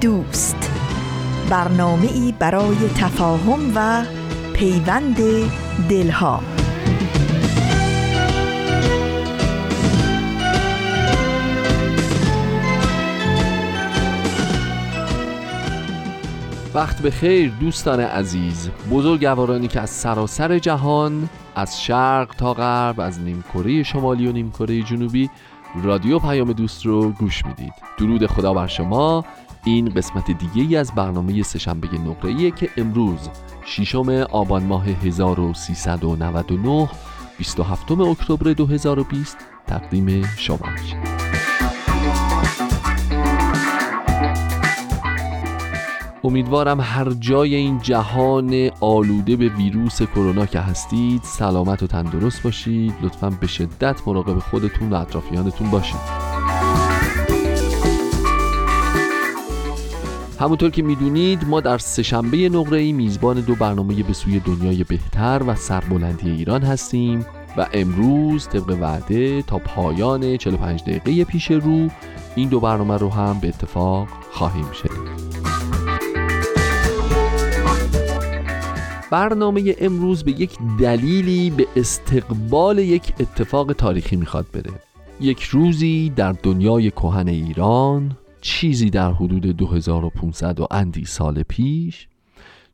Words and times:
دوست. 0.00 0.70
برنامه 1.50 2.06
ای 2.06 2.34
برای 2.38 2.76
تفاهم 2.96 3.72
و 3.74 4.04
پیوند 4.52 5.16
دلها. 5.88 6.40
وقت 16.74 17.02
به 17.02 17.10
خیر 17.10 17.52
دوستان 17.60 18.00
عزیز. 18.00 18.70
بزرگوارانی 18.90 19.68
که 19.68 19.80
از 19.80 19.90
سراسر 19.90 20.58
جهان 20.58 21.28
از 21.54 21.82
شرق 21.82 22.34
تا 22.38 22.54
غرب 22.54 23.00
از 23.00 23.20
نیمکره 23.20 23.82
شمالی 23.82 24.26
و 24.26 24.32
نیمکره 24.32 24.82
جنوبی 24.82 25.30
رادیو 25.82 26.18
پیام 26.18 26.52
دوست 26.52 26.86
رو 26.86 27.10
گوش 27.10 27.46
می‌دید. 27.46 27.72
درود 27.98 28.26
خدا 28.26 28.54
بر 28.54 28.66
شما. 28.66 29.24
این 29.66 29.88
قسمت 29.88 30.30
دیگه 30.30 30.68
ای 30.68 30.76
از 30.76 30.92
برنامه 30.92 31.42
سهشنبه 31.42 31.88
نقره 31.98 32.50
که 32.50 32.70
امروز 32.76 33.28
ششم 33.64 34.08
آبان 34.08 34.62
ماه 34.62 34.88
1399 34.88 36.88
27 37.38 37.92
اکتبر 37.92 38.52
2020 38.52 39.36
تقدیم 39.66 40.24
شما 40.36 40.58
میشه. 40.72 40.96
امیدوارم 46.24 46.80
هر 46.80 47.10
جای 47.10 47.54
این 47.54 47.78
جهان 47.78 48.70
آلوده 48.80 49.36
به 49.36 49.48
ویروس 49.48 50.02
کرونا 50.02 50.46
که 50.46 50.60
هستید 50.60 51.22
سلامت 51.22 51.82
و 51.82 51.86
تندرست 51.86 52.42
باشید. 52.42 52.94
لطفا 53.02 53.30
به 53.30 53.46
شدت 53.46 54.00
مراقب 54.06 54.38
خودتون 54.38 54.90
و 54.90 54.94
اطرافیانتون 54.94 55.70
باشید. 55.70 56.35
همونطور 60.40 60.70
که 60.70 60.82
می‌دونید 60.82 61.48
ما 61.48 61.60
در 61.60 61.78
سهشنبه 61.78 62.48
نقره 62.48 62.78
ای 62.78 62.92
میزبان 62.92 63.40
دو 63.40 63.54
برنامه 63.54 64.02
به 64.02 64.12
سوی 64.12 64.40
دنیای 64.40 64.84
بهتر 64.84 65.42
و 65.46 65.54
سربلندی 65.54 66.30
ایران 66.30 66.62
هستیم 66.62 67.26
و 67.56 67.66
امروز 67.72 68.48
طبق 68.48 68.78
وعده 68.80 69.42
تا 69.42 69.58
پایان 69.58 70.36
45 70.36 70.82
دقیقه 70.82 71.24
پیش 71.24 71.50
رو 71.50 71.88
این 72.34 72.48
دو 72.48 72.60
برنامه 72.60 72.96
رو 72.96 73.10
هم 73.10 73.40
به 73.40 73.48
اتفاق 73.48 74.08
خواهیم 74.30 74.66
شنید. 74.72 75.26
برنامه 79.10 79.76
امروز 79.78 80.24
به 80.24 80.30
یک 80.30 80.58
دلیلی 80.80 81.50
به 81.50 81.66
استقبال 81.76 82.78
یک 82.78 83.12
اتفاق 83.20 83.72
تاریخی 83.72 84.16
می‌خواد 84.16 84.46
بره. 84.52 84.72
یک 85.20 85.42
روزی 85.42 86.12
در 86.16 86.32
دنیای 86.32 86.90
کهن 86.90 87.28
ایران 87.28 88.16
چیزی 88.40 88.90
در 88.90 89.12
حدود 89.12 89.46
2500 89.46 90.60
و 90.60 90.66
اندی 90.70 91.04
سال 91.04 91.42
پیش 91.42 92.08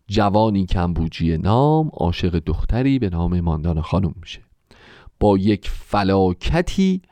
جوانی 0.06 0.66
کمبوجی 0.66 1.38
نام 1.38 1.90
عاشق 1.95 2.42
دختری 2.46 2.98
به 2.98 3.11
نام 3.11 3.40
ماندان 3.40 3.80
خانم 3.80 4.14
میشه. 4.20 4.40
با 5.20 5.39
یک 5.39 5.68
فلاکتی 5.68 7.02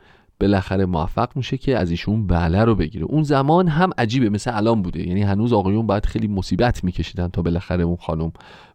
بالاخره 0.41 0.87
موفق 0.87 1.37
میشه 1.37 1.59
که 1.59 1.79
از 1.79 1.91
ایشون 1.91 2.27
بله 2.27 2.65
رو 2.65 2.75
بگیره. 2.75 3.05
اون 3.05 3.23
زمان 3.23 3.69
هم 3.69 3.91
عجیبه 3.99 4.31
مثل 4.31 4.57
الان 4.57 4.83
بوده. 4.83 5.09
یعنی 5.09 5.23
هنوز 5.23 5.53
آقایون 5.53 5.87
باید 5.87 6.07
خیلی 6.07 6.29
مصیبت 6.29 6.85
میکشیدن 6.85 7.29
تا 7.29 7.43
بالاخره 7.43 7.85
اون 7.85 7.97
خانم 7.97 8.33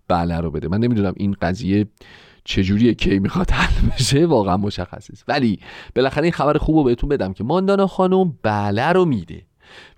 بله 0.07 0.37
رو 0.37 0.51
بده. 0.51 0.67
من 0.67 0.79
نمی‌دونم 0.79 1.13
این 1.17 1.35
قضیه 1.41 1.85
چجوریه 2.43 2.93
کی 2.93 3.19
می‌خواد 3.19 3.51
حل 3.51 3.89
بشه 3.89 4.25
واقعا 4.25 4.57
مشخص 4.57 5.11
است 5.11 5.23
ولی 5.27 5.59
بالاخره 5.95 6.23
این 6.23 6.31
خبر 6.31 6.57
خوب 6.57 6.75
رو 6.75 6.83
بهتون 6.83 7.09
بدم 7.09 7.33
که 7.33 7.43
ماندانا 7.43 7.87
خانم 7.87 8.33
بله 8.43 8.91
رو 8.91 9.05
میده. 9.05 9.41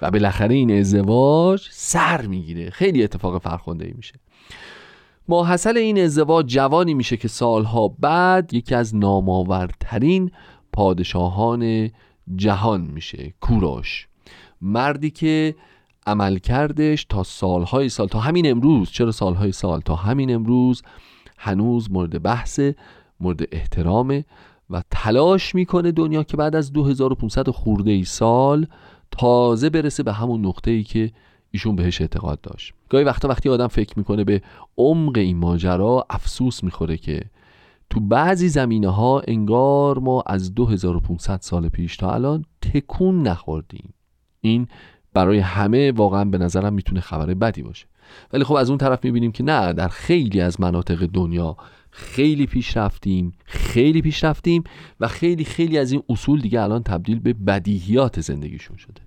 و 0.01 0.11
بالاخره 0.11 0.55
این 0.55 0.79
ازدواج 0.79 1.67
سر 1.71 2.21
می‌گیره. 2.27 2.69
خیلی 2.69 3.03
اتفاق 3.03 3.41
فرخنده 3.41 3.85
ای 3.85 3.93
میشه 3.93 4.15
ماحصل 5.27 5.77
این 5.77 5.99
ازدواج 5.99 6.45
جوانی 6.45 6.93
میشه 6.93 7.17
که 7.17 7.27
سالها 7.27 7.87
بعد 7.87 8.53
یکی 8.53 8.75
از 8.75 8.95
نامآورترین 8.95 10.31
پادشاهان 10.73 11.89
جهان 12.35 12.81
میشه 12.81 13.33
کوروش. 13.41 14.07
مردی 14.61 15.09
که 15.09 15.55
عمل 16.07 16.37
کردش 16.37 17.05
تا 17.05 17.23
سالهای 17.23 17.89
سال 17.89 18.07
تا 18.07 18.19
همین 18.19 18.51
امروز. 18.51 18.89
چرا 18.91 19.11
سالهای 19.11 19.51
سال؟ 19.51 19.79
تا 19.79 19.95
همین 19.95 20.35
امروز 20.35 20.81
هنوز 21.37 21.91
مورد 21.91 22.21
بحث 22.21 22.59
مورد 23.19 23.41
احترامه 23.51 24.25
و 24.69 24.83
تلاش 24.91 25.55
می‌کنه 25.55 25.91
دنیا 25.91 26.23
که 26.23 26.37
بعد 26.37 26.55
از 26.55 26.73
2500 26.73 27.49
خورده 27.49 27.91
ای 27.91 28.03
سال 28.03 28.67
تازه 29.11 29.69
برسه 29.69 30.03
به 30.03 30.13
همون 30.13 30.45
نقطه 30.45 30.71
ای 30.71 30.83
که 30.83 31.11
ایشون 31.51 31.75
بهش 31.75 32.01
اعتقاد 32.01 32.41
داشت. 32.41 32.73
گاهی 32.89 33.03
وقتا 33.03 33.27
وقتی 33.27 33.49
آدم 33.49 33.67
فکر 33.67 33.93
می‌کنه 33.97 34.23
به 34.23 34.41
عمق 34.77 35.17
این 35.17 35.37
ماجرا 35.37 36.05
افسوس 36.09 36.63
می‌خوره 36.63 36.97
که 36.97 37.21
تو 37.89 37.99
بعضی 37.99 38.49
زمینه 38.49 38.89
ها 38.89 39.21
انگار 39.27 39.99
ما 39.99 40.23
از 40.25 40.55
2500 40.55 41.39
سال 41.41 41.69
پیش 41.69 41.97
تا 41.97 42.11
الان 42.11 42.45
تکون 42.61 43.23
نخوردیم. 43.23 43.93
این 44.41 44.67
برای 45.13 45.39
همه 45.39 45.91
واقعا 45.91 46.25
به 46.25 46.37
نظرم 46.37 46.73
می‌تونه 46.73 47.01
خبر 47.01 47.33
بدی 47.33 47.63
باشه. 47.63 47.87
ولی 48.33 48.43
خب 48.43 48.53
از 48.53 48.69
اون 48.69 48.77
طرف 48.77 49.05
می‌بینیم 49.05 49.31
که 49.31 49.43
نه 49.43 49.73
در 49.73 49.87
خیلی 49.87 50.41
از 50.41 50.61
مناطق 50.61 51.05
دنیا 51.05 51.57
خیلی 51.97 52.45
پیش 52.45 52.77
رفتیم 52.77 53.31
خیلی 53.45 54.01
پیش 54.01 54.23
رفتیم 54.23 54.63
و 54.99 55.07
خیلی 55.07 55.45
خیلی 55.45 55.77
از 55.77 55.91
این 55.91 56.03
اصول 56.09 56.41
دیگه 56.41 56.61
الان 56.61 56.83
تبدیل 56.83 57.19
به 57.19 57.33
بدیهیات 57.33 58.21
زندگیشون 58.21 58.77
شده. 58.77 59.01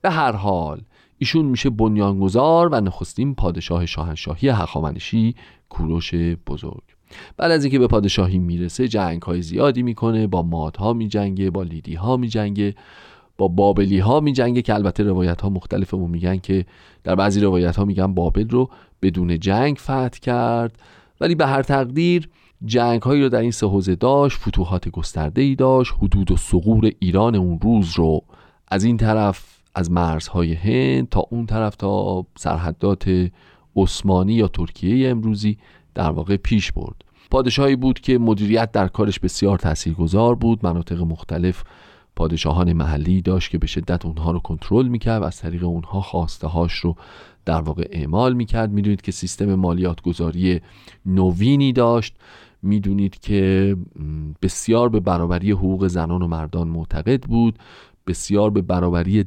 به 0.00 0.10
هر 0.10 0.32
حال 0.32 0.80
ایشون 1.18 1.44
میشه 1.44 1.70
بنیانگذار 1.70 2.68
و 2.68 2.80
نخستین 2.80 3.34
پادشاه 3.34 3.86
شاهنشاهی 3.86 4.48
هخامنشی 4.48 5.34
کوروش 5.68 6.14
بزرگ. 6.46 6.82
بعد 7.36 7.50
از 7.50 7.64
اینکه 7.64 7.78
به 7.78 7.86
پادشاهی 7.86 8.38
می‌رسه 8.38 8.88
جنگ 8.88 9.22
های 9.22 9.42
زیادی 9.42 9.82
می‌کنه 9.82 10.26
با 10.26 10.42
مادها 10.42 10.92
میجنگه 10.92 11.50
با 11.50 11.62
لیدی 11.62 11.94
ها 11.94 12.16
میجنگه 12.16 12.74
با 13.38 13.48
بابلی 13.48 13.98
ها 13.98 14.20
میجنگه 14.20 14.62
که 14.62 14.74
البته 14.74 15.02
روایت 15.02 15.40
ها 15.40 15.48
مختلفه 15.48 15.96
و 15.96 16.06
میگن 16.06 16.36
که 16.36 16.66
در 17.04 17.14
بعضی 17.14 17.40
روایت 17.40 17.76
ها 17.76 17.84
میگن 17.84 18.14
بابل 18.14 18.48
رو 18.48 18.70
بدون 19.02 19.38
جنگ 19.38 19.76
فتح 19.76 20.08
کرد. 20.08 20.78
ولی 21.20 21.34
به 21.34 21.46
هر 21.46 21.62
تقدیر 21.62 22.28
جنگ 22.64 23.02
هایی 23.02 23.22
رو 23.22 23.28
در 23.28 23.40
این 23.40 23.50
سه 23.50 23.66
حوزه 23.66 23.94
داشت 23.94 24.38
فتوحات 24.38 24.88
گسترده 24.88 25.42
ای 25.42 25.54
داشت 25.54 25.94
حدود 26.02 26.30
و 26.30 26.36
سقور 26.36 26.92
ایران 26.98 27.34
اون 27.34 27.60
روز 27.62 27.92
رو 27.96 28.22
از 28.68 28.84
این 28.84 28.96
طرف 28.96 29.58
از 29.74 29.90
مرزهای 29.90 30.54
هند 30.54 31.08
تا 31.08 31.20
اون 31.30 31.46
طرف 31.46 31.76
تا 31.76 32.26
سرحدات 32.38 33.30
عثمانی 33.76 34.34
یا 34.34 34.48
ترکیه 34.48 35.10
امروزی 35.10 35.58
در 35.94 36.10
واقع 36.10 36.36
پیش 36.36 36.72
برد. 36.72 37.04
پادشاهی 37.30 37.76
بود 37.76 38.00
که 38.00 38.18
مدیریت 38.18 38.72
در 38.72 38.88
کارش 38.88 39.20
بسیار 39.20 39.58
تاثیرگذار 39.58 40.34
بود 40.34 40.66
مناطق 40.66 41.00
مختلف 41.00 41.62
پادشاهان 42.18 42.72
محلی 42.72 43.22
داشت 43.22 43.50
که 43.50 43.58
به 43.58 43.66
شدت 43.66 44.06
اونها 44.06 44.30
رو 44.30 44.38
کنترل 44.38 44.88
می‌کرد 44.88 45.22
و 45.22 45.24
از 45.24 45.38
طریق 45.38 45.64
اونها 45.64 46.00
خواسته 46.00 46.46
هاش 46.46 46.72
رو 46.72 46.96
در 47.44 47.60
واقع 47.60 47.88
اعمال 47.90 48.34
می‌کرد. 48.34 48.72
می‌دونید 48.72 49.00
که 49.00 49.12
سیستم 49.12 49.54
مالیات 49.54 50.00
گذاری 50.00 50.60
نوینی 51.06 51.72
داشت. 51.72 52.16
می‌دونید 52.62 53.20
که 53.20 53.76
بسیار 54.42 54.88
به 54.88 55.00
برابری 55.00 55.50
حقوق 55.50 55.86
زنان 55.86 56.22
و 56.22 56.26
مردان 56.26 56.68
معتقد 56.68 57.22
بود. 57.22 57.58
بسیار 58.06 58.50
به 58.50 58.62
برابری 58.62 59.24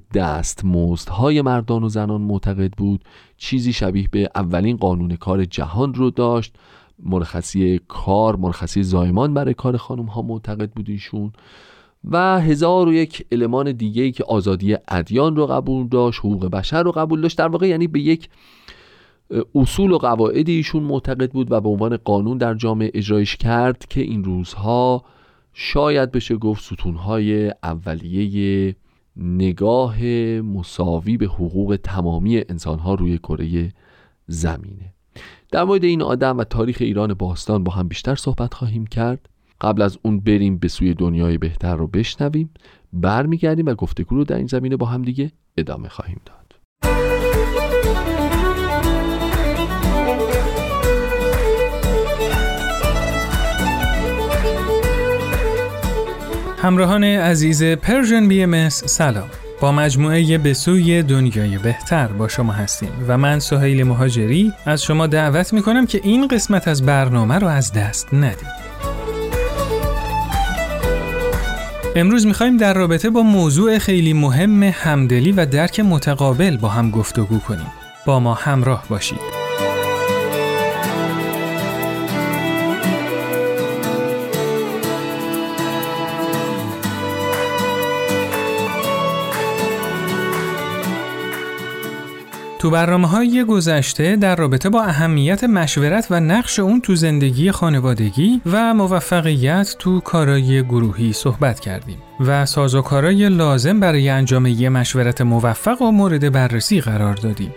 های 1.12 1.42
مردان 1.42 1.84
و 1.84 1.90
زنان 1.90 2.22
معتقد 2.22 2.72
بود. 2.72 3.04
چیزی 3.38 3.74
شبیه 3.74 4.08
به 4.12 4.30
اولین 4.36 4.78
قانون 4.78 5.16
کار 5.16 5.46
جهان 5.46 5.94
رو 5.94 6.10
داشت. 6.10 6.56
مرخصی 7.04 7.80
کار 7.88 8.36
مرخصی 8.36 8.84
زایمان 8.84 9.34
برای 9.34 9.54
کار 9.54 9.78
خانم 9.78 10.06
ها 10.06 10.22
معتقد 10.22 10.72
بود 10.72 10.90
ایشون. 10.90 11.32
و 12.04 12.42
هزار 12.42 12.88
و 12.88 12.94
یک 12.94 13.26
المان 13.32 13.72
دیگه 13.72 14.04
ای 14.04 14.12
که 14.12 14.24
آزادی 14.24 14.78
ادیان 14.88 15.36
رو 15.36 15.48
قبول 15.48 15.88
داشت 15.88 16.20
حقوق 16.20 16.46
بشر 16.46 16.84
رو 16.84 16.92
قبول 16.92 17.22
داشت. 17.22 17.38
در 17.38 17.48
واقع 17.48 17.68
یعنی 17.68 17.88
به 17.88 18.00
یک 18.00 18.30
اصول 19.56 19.92
و 19.92 19.98
قواعدی 19.98 20.56
ایشون 20.56 20.84
معتقد 20.84 21.32
بود 21.32 21.52
و 21.52 21.62
به 21.62 21.70
عنوان 21.70 21.98
قانون 21.98 22.38
در 22.38 22.54
جامعه 22.54 22.92
اجرایش 22.94 23.36
کرد 23.36 23.86
که 23.90 24.02
این 24.02 24.24
روزها 24.24 25.04
شاید 25.54 26.12
بشه 26.12 26.36
گفت 26.36 26.64
ستونهای 26.64 27.54
اولیه 27.64 28.76
نگاه 29.16 30.04
مساوی 30.42 31.18
به 31.18 31.26
حقوق 31.26 31.80
تمامی 31.84 32.38
انسانها 32.50 32.94
روی 32.94 33.18
کره 33.18 33.74
زمینه. 34.28 34.94
در 35.52 35.64
مورد 35.64 35.84
این 35.84 36.02
آدم 36.02 36.38
و 36.38 36.44
تاریخ 36.44 36.78
ایران 36.80 37.14
باستان 37.14 37.64
با 37.64 37.72
هم 37.72 37.88
بیشتر 37.88 38.16
صحبت 38.16 38.54
خواهیم 38.54 38.86
کرد. 38.88 39.30
قبل 39.62 39.82
از 39.82 39.98
اون 40.02 40.20
بریم 40.20 40.58
به 40.58 40.68
سوی 40.68 40.94
دنیای 40.94 41.38
بهتر 41.38 41.76
رو 41.76 41.88
بشنویم 41.88 42.50
برمیگردیم 42.94 43.66
و 43.66 43.74
گفتگو 43.74 44.16
رو 44.16 44.24
در 44.24 44.36
این 44.36 44.48
زمینه 44.48 44.78
با 44.78 44.86
هم 44.86 45.02
دیگه 45.02 45.32
ادامه 45.58 45.90
خواهیم 45.90 46.22
داد 46.26 46.42
همراهان 56.58 57.04
عزیز 57.04 57.64
پرژن 57.64 58.28
بی 58.28 58.44
ام 58.44 58.70
سلام 58.70 59.30
با 59.62 59.72
مجموعه 59.72 60.38
به 60.38 60.54
سوی 60.54 61.04
دنیای 61.04 61.58
بهتر 61.58 62.08
با 62.08 62.28
شما 62.28 62.54
هستیم 62.54 62.90
و 63.08 63.18
من 63.18 63.40
سهیل 63.40 63.84
مهاجری 63.84 64.54
از 64.66 64.84
شما 64.84 65.08
دعوت 65.08 65.54
می 65.54 65.62
کنم 65.62 65.86
که 65.86 66.02
این 66.04 66.28
قسمت 66.28 66.68
از 66.68 66.86
برنامه 66.86 67.40
رو 67.40 67.48
از 67.48 67.74
دست 67.74 68.14
ندید. 68.14 68.71
امروز 71.96 72.26
می‌خوایم 72.26 72.58
در 72.58 72.74
رابطه 72.74 73.10
با 73.10 73.22
موضوع 73.22 73.78
خیلی 73.78 74.14
مهم 74.14 74.64
همدلی 74.64 75.32
و 75.32 75.46
درک 75.46 75.80
متقابل 75.80 76.58
با 76.58 76.68
هم 76.68 76.92
گفتگو 76.92 77.40
کنیم. 77.40 77.72
با 78.06 78.20
ما 78.20 78.34
همراه 78.34 78.84
باشید. 78.90 79.41
تو 92.62 92.70
برنامه 92.70 93.08
های 93.08 93.44
گذشته 93.44 94.16
در 94.16 94.36
رابطه 94.36 94.70
با 94.70 94.84
اهمیت 94.84 95.44
مشورت 95.44 96.08
و 96.10 96.20
نقش 96.20 96.60
اون 96.60 96.82
تو 96.82 96.96
زندگی 96.96 97.52
خانوادگی 97.52 98.42
و 98.46 98.74
موفقیت 98.74 99.76
تو 99.80 100.00
کارای 100.00 100.64
گروهی 100.64 101.14
صحبت 101.14 101.60
کردیم 101.60 101.98
و 102.20 102.46
سازوکارای 102.46 103.30
لازم 103.30 103.80
برای 103.80 104.10
انجام 104.10 104.46
یه 104.46 104.70
مشورت 104.70 105.22
موفق 105.22 105.82
و 105.82 105.92
مورد 105.92 106.32
بررسی 106.32 106.82
قرار 106.82 107.16
دادیم. 107.16 107.54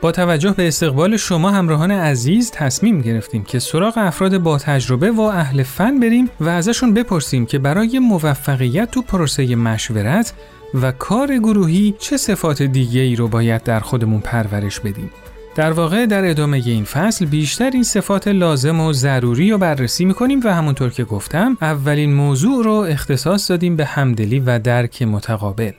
با 0.00 0.12
توجه 0.12 0.50
به 0.50 0.68
استقبال 0.68 1.16
شما 1.16 1.50
همراهان 1.50 1.90
عزیز 1.90 2.50
تصمیم 2.50 3.00
گرفتیم 3.00 3.44
که 3.44 3.58
سراغ 3.58 3.94
افراد 3.96 4.38
با 4.38 4.58
تجربه 4.58 5.10
و 5.10 5.20
اهل 5.20 5.62
فن 5.62 6.00
بریم 6.00 6.30
و 6.40 6.48
ازشون 6.48 6.94
بپرسیم 6.94 7.46
که 7.46 7.58
برای 7.58 7.98
موفقیت 7.98 8.90
تو 8.90 9.02
پروسه 9.02 9.56
مشورت 9.56 10.32
و 10.74 10.92
کار 10.92 11.38
گروهی 11.38 11.94
چه 11.98 12.16
صفات 12.16 12.62
دیگه 12.62 13.00
ای 13.00 13.16
رو 13.16 13.28
باید 13.28 13.62
در 13.62 13.80
خودمون 13.80 14.20
پرورش 14.20 14.80
بدیم. 14.80 15.10
در 15.54 15.72
واقع 15.72 16.06
در 16.06 16.30
ادامه 16.30 16.62
این 16.66 16.84
فصل 16.84 17.26
بیشتر 17.26 17.70
این 17.70 17.82
صفات 17.82 18.28
لازم 18.28 18.80
و 18.80 18.92
ضروری 18.92 19.50
رو 19.50 19.58
بررسی 19.58 20.04
می‌کنیم 20.04 20.40
و 20.44 20.54
همونطور 20.54 20.90
که 20.90 21.04
گفتم 21.04 21.58
اولین 21.60 22.14
موضوع 22.14 22.64
رو 22.64 22.72
اختصاص 22.72 23.50
دادیم 23.50 23.76
به 23.76 23.84
همدلی 23.84 24.40
و 24.40 24.58
درک 24.58 25.02
متقابل. 25.02 25.72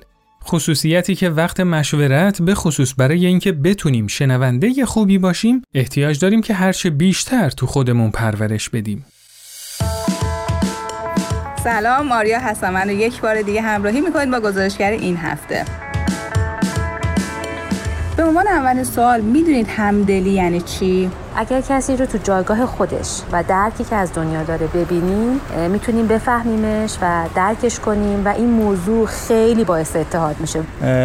خصوصیتی 0.43 1.15
که 1.15 1.29
وقت 1.29 1.59
مشورت 1.59 2.41
به 2.41 2.55
خصوص 2.55 2.93
برای 2.97 3.25
اینکه 3.25 3.51
بتونیم 3.51 4.07
شنونده 4.07 4.85
خوبی 4.85 5.17
باشیم 5.17 5.61
احتیاج 5.73 6.19
داریم 6.19 6.41
که 6.41 6.53
هرچه 6.53 6.89
بیشتر 6.89 7.49
تو 7.49 7.65
خودمون 7.65 8.11
پرورش 8.11 8.69
بدیم. 8.69 9.05
سلام 11.65 12.07
ماریا 12.07 12.39
هستم. 12.39 12.73
من 12.73 12.89
یک 12.89 13.21
بار 13.21 13.41
دیگه 13.41 13.61
همراهی 13.61 14.01
می‌کنید 14.01 14.31
با 14.31 14.39
گزارشگر 14.39 14.91
این 14.91 15.17
هفته. 15.17 15.65
به 18.17 18.23
عنوان 18.23 18.47
اول 18.47 18.83
سوال 18.83 19.21
می‌دونید 19.21 19.67
همدلی 19.67 20.29
یعنی 20.29 20.61
چی؟ 20.61 21.09
اگر 21.35 21.61
کسی 21.61 21.97
رو 21.97 22.05
تو 22.05 22.17
جایگاه 22.17 22.65
خودش 22.65 23.21
و 23.31 23.43
درکی 23.43 23.83
که 23.83 23.95
از 23.95 24.13
دنیا 24.13 24.43
داره 24.43 24.67
ببینیم 24.67 25.41
می‌تونیم 25.69 26.07
بفهمیمش 26.07 26.97
و 27.01 27.25
درکش 27.35 27.79
کنیم 27.79 28.25
و 28.25 28.29
این 28.29 28.49
موضوع 28.49 29.05
خیلی 29.05 29.63
باعث 29.63 29.95
اتحاد 29.95 30.35
میشه. 30.39 30.59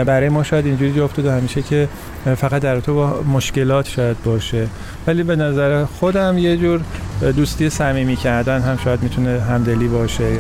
برای 0.05 0.29
ما 0.29 0.43
شاید 0.43 0.67
اینجوری 0.67 0.93
جا 0.93 1.05
افتاده 1.05 1.33
همیشه 1.33 1.63
که 1.63 1.89
فقط 2.37 2.63
در 2.63 2.81
تو 2.81 2.95
با 2.95 3.23
مشکلات 3.33 3.89
شاید 3.89 4.23
باشه. 4.25 4.67
ولی 5.07 5.23
به 5.23 5.37
نظر 5.37 5.85
خودم 5.85 6.39
یه 6.39 6.57
جور 6.57 6.81
دوستی 7.21 7.71
صمیمی 7.71 8.17
کردن 8.17 8.61
هم 8.61 8.77
شاید 8.77 9.03
می‌تونه 9.03 9.41
همدلی 9.41 9.89
باشه. 9.89 10.39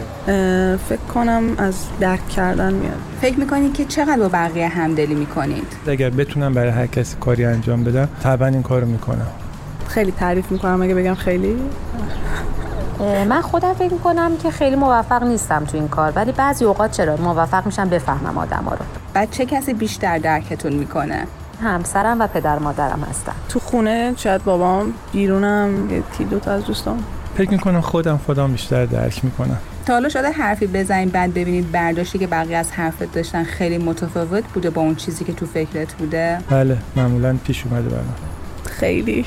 فکر 0.88 1.00
کنم 1.14 1.42
از 1.58 1.74
درک 2.00 2.28
کردن 2.28 2.72
میاد. 2.72 2.96
فکر 3.20 3.38
می‌کنید 3.38 3.74
که 3.74 3.84
چقدر 3.84 4.18
با 4.18 4.28
بقیه 4.28 4.68
همدلی 4.68 5.14
می‌کنید؟ 5.14 5.66
اگر 5.86 6.10
بتونم 6.10 6.54
برای 6.54 6.70
هر 6.70 6.86
کسی 6.86 7.16
کاری 7.20 7.44
انجام 7.44 7.84
بدم 7.84 8.08
طبعا 8.22 8.48
این 8.48 8.62
کارو 8.62 8.86
می‌کنم. 8.86 9.26
خیلی 9.88 10.12
تعریف 10.12 10.52
می‌کنم 10.52 10.82
اگه 10.82 10.94
بگم 10.94 11.14
خیلی. 11.14 11.56
من 13.28 13.40
خودم 13.40 13.72
فکر 13.74 13.92
می‌کنم 13.92 14.36
که 14.42 14.50
خیلی 14.50 14.76
موفق 14.76 15.22
نیستم 15.22 15.64
تو 15.64 15.76
این 15.76 15.88
کار 15.88 16.12
ولی 16.16 16.32
بعضی 16.32 16.64
اوقات 16.64 16.90
چرا؟ 16.90 17.16
موفق 17.16 17.66
میشم 17.66 17.88
بفهمم 17.88 18.38
آدم 18.38 18.64
ها 18.64 18.74
رو. 18.74 18.84
بعد 19.14 19.30
چه 19.30 19.46
کسی 19.46 19.74
بیشتر 19.74 20.18
درکتون 20.18 20.72
می‌کنه؟ 20.72 21.26
همسرم 21.60 22.20
و 22.20 22.26
پدر 22.26 22.58
مادرم 22.58 23.06
هستن. 23.10 23.32
تو 23.48 23.58
خونه 23.60 24.14
شاید 24.16 24.44
بابام 24.44 24.92
بیرونم 25.12 25.90
یکی 25.90 26.24
دو 26.24 26.38
تا 26.38 26.52
از 26.52 26.64
دوستان 26.64 26.98
فکر 27.36 27.50
می‌کنم 27.50 27.80
خودم 27.80 28.20
خودم 28.26 28.52
بیشتر 28.52 28.86
درک 28.86 29.24
می‌کنم. 29.24 29.58
تا 29.86 29.92
حالا 29.92 30.08
شده 30.08 30.30
حرفی 30.30 30.66
بزنید 30.66 31.12
بعد 31.12 31.34
ببینید 31.34 31.72
برداشتی 31.72 32.18
که 32.18 32.26
بقیه 32.26 32.56
از 32.56 32.72
حرفت 32.72 33.12
داشتن 33.12 33.44
خیلی 33.44 33.78
متفاوت 33.78 34.44
بوده 34.44 34.70
با 34.70 34.82
اون 34.82 34.94
چیزی 34.94 35.24
که 35.24 35.32
تو 35.32 35.46
فکرت 35.46 35.92
بوده؟ 35.92 36.38
بله 36.50 36.78
معمولا 36.96 37.36
پیش 37.44 37.64
اومده 37.66 37.88
برام. 37.88 38.14
خیلی. 38.70 39.24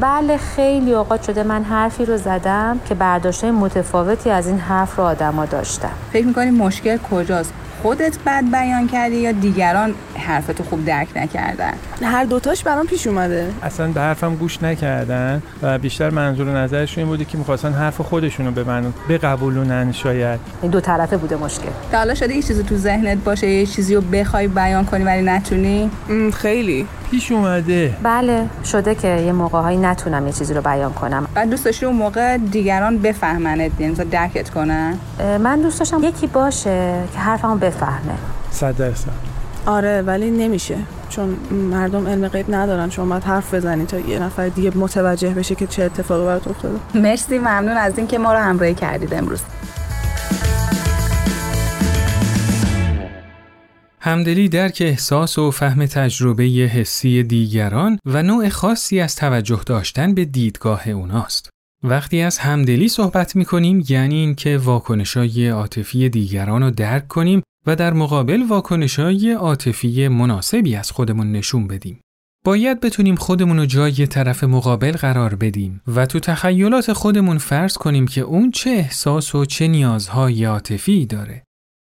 بله 0.00 0.36
خیلی 0.36 0.92
اوقات 0.92 1.22
شده 1.22 1.42
من 1.42 1.62
حرفی 1.64 2.04
رو 2.04 2.16
زدم 2.16 2.80
که 2.88 2.94
برداشته 2.94 3.50
متفاوتی 3.50 4.30
از 4.30 4.46
این 4.46 4.58
حرف 4.58 4.96
رو 4.96 5.04
آدما 5.04 5.46
داشتم 5.46 5.90
فکر 6.12 6.26
می‌کنی 6.26 6.50
مشکل 6.50 6.96
کجاست؟ 6.96 7.52
خودت 7.86 8.18
بد 8.26 8.44
بیان 8.52 8.88
کردی 8.88 9.16
یا 9.16 9.32
دیگران 9.32 9.94
حرفتو 10.18 10.64
خوب 10.64 10.84
درک 10.84 11.08
نکردن؟ 11.16 11.72
هر 12.02 12.24
دوتاش 12.24 12.62
برام 12.62 12.86
پیش 12.86 13.06
اومده. 13.06 13.52
اصلا 13.62 13.88
به 13.88 14.00
حرفم 14.00 14.34
گوش 14.34 14.62
نکردن 14.62 15.42
و 15.62 15.78
بیشتر 15.78 16.10
منظور 16.10 16.58
نظرشون 16.58 17.04
این 17.04 17.08
بودی 17.08 17.24
که 17.24 17.38
می‌خواستن 17.38 17.72
حرف 17.72 18.00
خودشونو 18.00 18.50
ببرن 18.50 18.92
بقبولونن 19.08 19.92
شاید. 19.92 20.40
این 20.62 20.70
دو 20.70 20.80
طرفه 20.80 21.16
بوده 21.16 21.36
مشکل. 21.36 21.68
تا 21.92 21.98
حالا 21.98 22.14
شده 22.14 22.34
یه 22.34 22.42
چیزی 22.42 22.62
تو 22.62 22.76
ذهنت 22.76 23.18
باشه 23.18 23.48
یه 23.48 23.66
چیزی 23.66 23.94
رو 23.94 24.00
بخوای 24.00 24.48
بیان 24.48 24.84
کنی 24.84 25.04
ولی 25.04 25.22
نتونی؟ 25.22 25.90
خیلی. 26.34 26.86
پیش 27.10 27.32
اومده. 27.32 27.94
بله 28.02 28.46
شده 28.64 28.94
که 28.94 29.08
یه 29.08 29.32
موقع 29.32 29.60
هایی 29.60 29.78
نتونم 29.78 30.26
یه 30.26 30.32
چیزی 30.32 30.54
رو 30.54 30.60
بیان 30.60 30.92
کنم. 30.92 31.26
بعد 31.34 31.50
دوست 31.50 31.64
داشتی 31.64 31.86
اون 31.86 31.96
موقع 31.96 32.36
دیگران 32.36 32.98
بفهمنت 32.98 33.70
یعنی 33.80 33.94
درکت 33.94 34.50
کنن؟ 34.50 34.98
من 35.40 35.60
دوست 35.60 35.78
داشتم 35.78 36.04
یکی 36.04 36.26
باشه 36.26 36.94
که 37.12 37.18
حرفمو 37.18 37.56
بفهمه. 37.76 38.18
صد 38.50 38.76
درصد. 38.76 39.10
آره 39.66 40.02
ولی 40.02 40.30
نمیشه. 40.30 40.76
چون 41.08 41.36
مردم 41.50 42.06
علم 42.06 42.28
غیب 42.28 42.54
ندارن. 42.54 42.90
شما 42.90 43.06
باید 43.06 43.24
حرف 43.24 43.54
بزنی 43.54 43.86
تا 43.86 43.98
یه 43.98 44.18
نفر 44.18 44.48
دیگه 44.48 44.76
متوجه 44.76 45.30
بشه 45.30 45.54
که 45.54 45.66
چه 45.66 45.82
اتفاقی 45.82 46.26
برات 46.26 46.48
افتاده. 46.48 46.78
مرسی 46.94 47.38
ممنون 47.38 47.76
از 47.76 47.98
اینکه 47.98 48.18
ما 48.18 48.32
رو 48.32 48.38
همراهی 48.38 48.74
کردید 48.74 49.14
امروز. 49.14 49.40
همدلی 54.00 54.48
درک 54.48 54.78
احساس 54.80 55.38
و 55.38 55.50
فهم 55.50 55.86
تجربه 55.86 56.44
حسی 56.44 57.22
دیگران 57.22 57.98
و 58.04 58.22
نوع 58.22 58.48
خاصی 58.48 59.00
از 59.00 59.16
توجه 59.16 59.60
داشتن 59.66 60.14
به 60.14 60.24
دیدگاه 60.24 60.88
اوناست. 60.88 61.50
وقتی 61.82 62.22
از 62.22 62.38
همدلی 62.38 62.88
صحبت 62.88 63.36
می 63.36 63.44
کنیم 63.44 63.84
یعنی 63.88 64.14
اینکه 64.14 64.58
واکنشای 64.58 65.48
عاطفی 65.48 66.08
دیگران 66.08 66.62
رو 66.62 66.70
درک 66.70 67.08
کنیم 67.08 67.42
و 67.66 67.76
در 67.76 67.92
مقابل 67.92 68.42
واکنشای 68.48 69.32
عاطفی 69.32 70.08
مناسبی 70.08 70.76
از 70.76 70.90
خودمون 70.90 71.32
نشون 71.32 71.66
بدیم. 71.66 72.00
باید 72.44 72.80
بتونیم 72.80 73.14
خودمون 73.14 73.58
رو 73.58 73.66
جای 73.66 74.06
طرف 74.06 74.44
مقابل 74.44 74.92
قرار 74.92 75.34
بدیم 75.34 75.80
و 75.86 76.06
تو 76.06 76.20
تخیلات 76.20 76.92
خودمون 76.92 77.38
فرض 77.38 77.76
کنیم 77.76 78.06
که 78.06 78.20
اون 78.20 78.50
چه 78.50 78.70
احساس 78.70 79.34
و 79.34 79.44
چه 79.44 79.68
نیازهای 79.68 80.44
عاطفی 80.44 81.06
داره. 81.06 81.42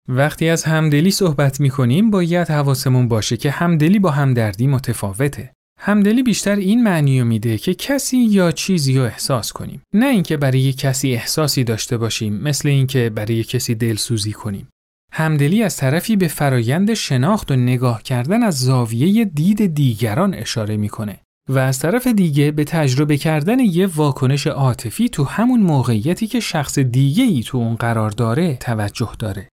وقتی 0.09 0.49
از 0.49 0.63
همدلی 0.63 1.11
صحبت 1.11 1.59
می 1.59 1.69
کنیم 1.69 2.11
باید 2.11 2.47
حواسمون 2.47 3.07
باشه 3.07 3.37
که 3.37 3.51
همدلی 3.51 3.99
با 3.99 4.11
همدردی 4.11 4.67
متفاوته. 4.67 5.53
همدلی 5.79 6.23
بیشتر 6.23 6.55
این 6.55 6.83
معنی 6.83 7.23
میده 7.23 7.57
که 7.57 7.73
کسی 7.73 8.17
یا 8.17 8.51
چیزی 8.51 8.97
رو 8.97 9.03
احساس 9.03 9.53
کنیم 9.53 9.81
نه 9.93 10.05
اینکه 10.05 10.37
برای 10.37 10.73
کسی 10.73 11.13
احساسی 11.13 11.63
داشته 11.63 11.97
باشیم 11.97 12.33
مثل 12.33 12.69
اینکه 12.69 13.09
برای 13.09 13.43
کسی 13.43 13.75
دلسوزی 13.75 14.31
کنیم 14.31 14.67
همدلی 15.11 15.63
از 15.63 15.77
طرفی 15.77 16.15
به 16.15 16.27
فرایند 16.27 16.93
شناخت 16.93 17.51
و 17.51 17.55
نگاه 17.55 18.03
کردن 18.03 18.43
از 18.43 18.59
زاویه 18.59 19.25
دید 19.25 19.73
دیگران 19.75 20.33
اشاره 20.33 20.77
می‌کنه 20.77 21.19
و 21.49 21.59
از 21.59 21.79
طرف 21.79 22.07
دیگه 22.07 22.51
به 22.51 22.63
تجربه 22.63 23.17
کردن 23.17 23.59
یه 23.59 23.87
واکنش 23.87 24.47
عاطفی 24.47 25.09
تو 25.09 25.23
همون 25.23 25.59
موقعیتی 25.59 26.27
که 26.27 26.39
شخص 26.39 26.79
دیگه 26.79 27.23
ای 27.23 27.43
تو 27.43 27.57
اون 27.57 27.75
قرار 27.75 28.09
داره 28.09 28.55
توجه 28.55 29.11
داره. 29.19 29.49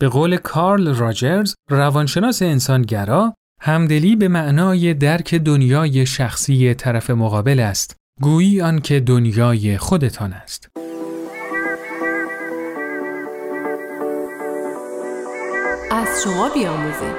به 0.00 0.08
قول 0.08 0.36
کارل 0.36 0.94
راجرز 0.94 1.54
روانشناس 1.70 2.42
انسانگرا 2.42 3.34
همدلی 3.60 4.16
به 4.16 4.28
معنای 4.28 4.94
درک 4.94 5.34
دنیای 5.34 6.06
شخصی 6.06 6.74
طرف 6.74 7.10
مقابل 7.10 7.60
است 7.60 7.96
گویی 8.22 8.60
آنکه 8.60 9.00
دنیای 9.00 9.78
خودتان 9.78 10.32
است. 10.32 10.68
از 15.94 16.22
شما 16.24 16.48
بیاموزیم 16.54 17.14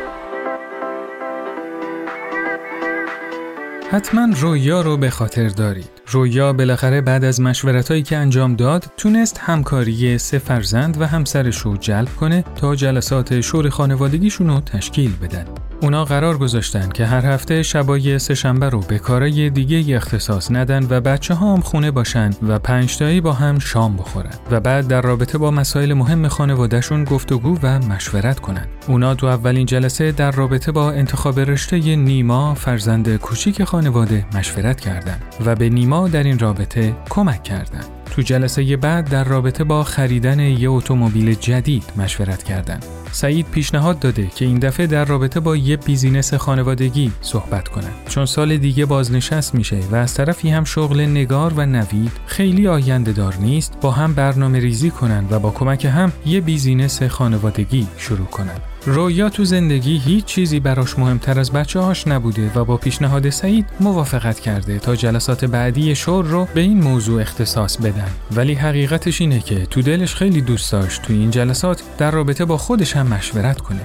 حتما 3.91 4.27
رویا 4.35 4.81
رو 4.81 4.97
به 4.97 5.09
خاطر 5.09 5.49
دارید. 5.49 5.89
رویا 6.07 6.53
بالاخره 6.53 7.01
بعد 7.01 7.23
از 7.23 7.41
مشورتهایی 7.41 8.03
که 8.03 8.17
انجام 8.17 8.55
داد 8.55 8.85
تونست 8.97 9.37
همکاری 9.37 10.17
سه 10.17 10.37
فرزند 10.37 11.01
و 11.01 11.05
همسرش 11.05 11.57
رو 11.57 11.77
جلب 11.77 12.09
کنه 12.19 12.43
تا 12.55 12.75
جلسات 12.75 13.41
شور 13.41 13.69
خانوادگیشون 13.69 14.47
رو 14.47 14.59
تشکیل 14.59 15.11
بدن. 15.21 15.45
اونا 15.81 16.05
قرار 16.05 16.37
گذاشتن 16.37 16.89
که 16.89 17.05
هر 17.05 17.25
هفته 17.25 17.63
شبای 17.63 18.19
سهشنبه 18.19 18.69
رو 18.69 18.79
به 18.79 18.99
کارای 18.99 19.49
دیگه 19.49 19.95
اختصاص 19.95 20.51
ندن 20.51 20.87
و 20.89 21.01
بچه 21.01 21.33
ها 21.33 21.53
هم 21.53 21.61
خونه 21.61 21.91
باشن 21.91 22.29
و 22.47 22.59
پنجتایی 22.59 23.21
با 23.21 23.33
هم 23.33 23.59
شام 23.59 23.97
بخورن 23.97 24.33
و 24.51 24.59
بعد 24.59 24.87
در 24.87 25.01
رابطه 25.01 25.37
با 25.37 25.51
مسائل 25.51 25.93
مهم 25.93 26.27
خانوادهشون 26.27 27.03
گفتگو 27.03 27.57
و 27.63 27.79
مشورت 27.79 28.39
کنن. 28.39 28.65
اونا 28.87 29.15
تو 29.15 29.27
اولین 29.27 29.65
جلسه 29.65 30.11
در 30.11 30.31
رابطه 30.31 30.71
با 30.71 30.91
انتخاب 30.91 31.39
رشته 31.39 31.95
نیما 31.95 32.53
فرزند 32.53 33.15
کوچیک 33.15 33.63
خانواده 33.63 34.25
مشورت 34.35 34.81
کردند 34.81 35.23
و 35.45 35.55
به 35.55 35.69
نیما 35.69 36.07
در 36.07 36.23
این 36.23 36.39
رابطه 36.39 36.95
کمک 37.09 37.43
کردند. 37.43 37.94
تو 38.11 38.21
جلسه 38.21 38.77
بعد 38.77 39.09
در 39.09 39.23
رابطه 39.23 39.63
با 39.63 39.83
خریدن 39.83 40.39
یه 40.39 40.69
اتومبیل 40.69 41.33
جدید 41.33 41.83
مشورت 41.97 42.43
کردند. 42.43 42.85
سعید 43.11 43.45
پیشنهاد 43.51 43.99
داده 43.99 44.27
که 44.27 44.45
این 44.45 44.59
دفعه 44.59 44.87
در 44.87 45.05
رابطه 45.05 45.39
با 45.39 45.55
یه 45.55 45.77
business 45.77 46.33
خانوادگی 46.33 47.11
صحبت 47.21 47.67
کنند 47.67 47.95
چون 48.09 48.25
سال 48.25 48.57
دیگه 48.57 48.85
بازنشست 48.85 49.55
میشه 49.55 49.79
و 49.91 49.95
از 49.95 50.13
طرفی 50.13 50.49
هم 50.49 50.63
شغل 50.63 51.01
نگار 51.01 51.53
و 51.53 51.65
نوید 51.65 52.11
خیلی 52.25 52.67
آینده 52.67 53.11
دار 53.11 53.35
نیست 53.35 53.77
با 53.81 53.91
هم 53.91 54.13
برنامه 54.13 54.59
ریزی 54.59 54.89
کنن 54.89 55.25
و 55.31 55.39
با 55.39 55.51
کمک 55.51 55.85
هم 55.85 56.11
یه 56.25 56.41
business 56.41 57.03
خانوادگی 57.03 57.87
شروع 57.97 58.27
کنن 58.27 58.74
رویا 58.87 59.29
تو 59.29 59.45
زندگی 59.45 59.97
هیچ 59.97 60.25
چیزی 60.25 60.59
براش 60.59 60.99
مهمتر 60.99 61.39
از 61.39 61.51
بچه 61.51 61.79
هاش 61.79 62.07
نبوده 62.07 62.51
و 62.55 62.65
با 62.65 62.77
پیشنهاد 62.77 63.29
سعید 63.29 63.65
موافقت 63.79 64.39
کرده 64.39 64.79
تا 64.79 64.95
جلسات 64.95 65.45
بعدی 65.45 65.95
شور 65.95 66.25
رو 66.25 66.47
به 66.53 66.61
این 66.61 66.83
موضوع 66.83 67.21
اختصاص 67.21 67.77
بدن 67.77 68.11
ولی 68.31 68.53
حقیقتش 68.53 69.21
اینه 69.21 69.39
که 69.39 69.65
تو 69.65 69.81
دلش 69.81 70.15
خیلی 70.15 70.41
دوست 70.41 70.71
داشت 70.71 71.01
تو 71.01 71.13
این 71.13 71.31
جلسات 71.31 71.83
در 71.97 72.11
رابطه 72.11 72.45
با 72.45 72.57
خودش 72.57 72.95
هم 72.95 73.07
مشورت 73.07 73.61
کنه 73.61 73.81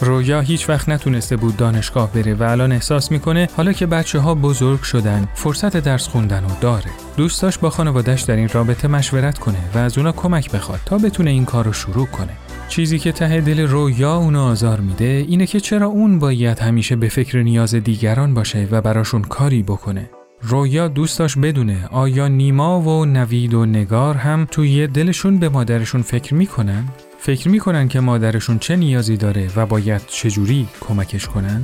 رویا 0.00 0.40
هیچ 0.40 0.68
وقت 0.68 0.88
نتونسته 0.88 1.36
بود 1.36 1.56
دانشگاه 1.56 2.12
بره 2.12 2.34
و 2.34 2.42
الان 2.42 2.72
احساس 2.72 3.12
می‌کنه 3.12 3.48
حالا 3.56 3.72
که 3.72 3.86
بچه 3.86 4.18
ها 4.18 4.34
بزرگ 4.34 4.82
شدن 4.82 5.28
فرصت 5.34 5.76
درس 5.76 6.08
خوندن 6.08 6.42
رو 6.44 6.50
داره. 6.60 6.90
دوست 7.16 7.60
با 7.60 7.70
خانوادش 7.70 8.22
در 8.22 8.36
این 8.36 8.48
رابطه 8.48 8.88
مشورت 8.88 9.38
کنه 9.38 9.58
و 9.74 9.78
از 9.78 9.98
اونا 9.98 10.12
کمک 10.12 10.50
بخواد 10.50 10.80
تا 10.86 10.98
بتونه 10.98 11.30
این 11.30 11.44
کار 11.44 11.64
رو 11.64 11.72
شروع 11.72 12.06
کنه. 12.06 12.41
چیزی 12.72 12.98
که 12.98 13.12
ته 13.12 13.40
دل 13.40 13.60
رویا 13.60 14.16
اونو 14.16 14.40
آزار 14.40 14.80
میده 14.80 15.24
اینه 15.28 15.46
که 15.46 15.60
چرا 15.60 15.86
اون 15.86 16.18
باید 16.18 16.58
همیشه 16.58 16.96
به 16.96 17.08
فکر 17.08 17.42
نیاز 17.42 17.74
دیگران 17.74 18.34
باشه 18.34 18.68
و 18.70 18.80
براشون 18.80 19.22
کاری 19.22 19.62
بکنه. 19.62 20.10
رویا 20.42 20.88
دوست 20.88 21.38
بدونه 21.38 21.88
آیا 21.90 22.28
نیما 22.28 22.80
و 22.80 23.04
نوید 23.04 23.54
و 23.54 23.66
نگار 23.66 24.14
هم 24.14 24.46
توی 24.50 24.86
دلشون 24.86 25.38
به 25.38 25.48
مادرشون 25.48 26.02
فکر 26.02 26.34
می‌کنن؟ 26.34 26.84
فکر 27.18 27.48
می‌کنن 27.48 27.88
که 27.88 28.00
مادرشون 28.00 28.58
چه 28.58 28.76
نیازی 28.76 29.16
داره 29.16 29.50
و 29.56 29.66
باید 29.66 30.02
چجوری 30.06 30.68
کمکش 30.80 31.26
کنن؟ 31.26 31.62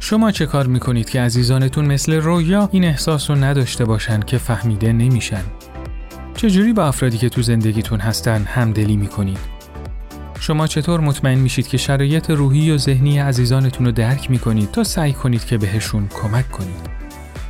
شما 0.00 0.30
چه 0.30 0.46
کار 0.46 0.66
می‌کنید 0.66 1.10
که 1.10 1.20
عزیزانتون 1.20 1.84
مثل 1.84 2.12
رویا 2.12 2.68
این 2.72 2.84
احساس 2.84 3.30
رو 3.30 3.36
نداشته 3.36 3.84
باشن 3.84 4.20
که 4.20 4.38
فهمیده 4.38 4.92
نمیشن؟ 4.92 5.42
چجوری 6.36 6.72
با 6.72 6.84
افرادی 6.84 7.18
که 7.18 7.28
تو 7.28 7.42
زندگیتون 7.42 8.00
هستن 8.00 8.42
همدلی 8.42 8.96
می‌کنید؟ 8.96 9.53
شما 10.46 10.66
چطور 10.66 11.00
مطمئن 11.00 11.38
میشید 11.38 11.68
که 11.68 11.76
شرایط 11.76 12.30
روحی 12.30 12.70
و 12.70 12.78
ذهنی 12.78 13.18
عزیزانتون 13.18 13.86
رو 13.86 13.92
درک 13.92 14.30
می‌کنید 14.30 14.70
تا 14.70 14.84
سعی 14.84 15.12
کنید 15.12 15.44
که 15.44 15.58
بهشون 15.58 16.08
کمک 16.08 16.50
کنید. 16.50 16.90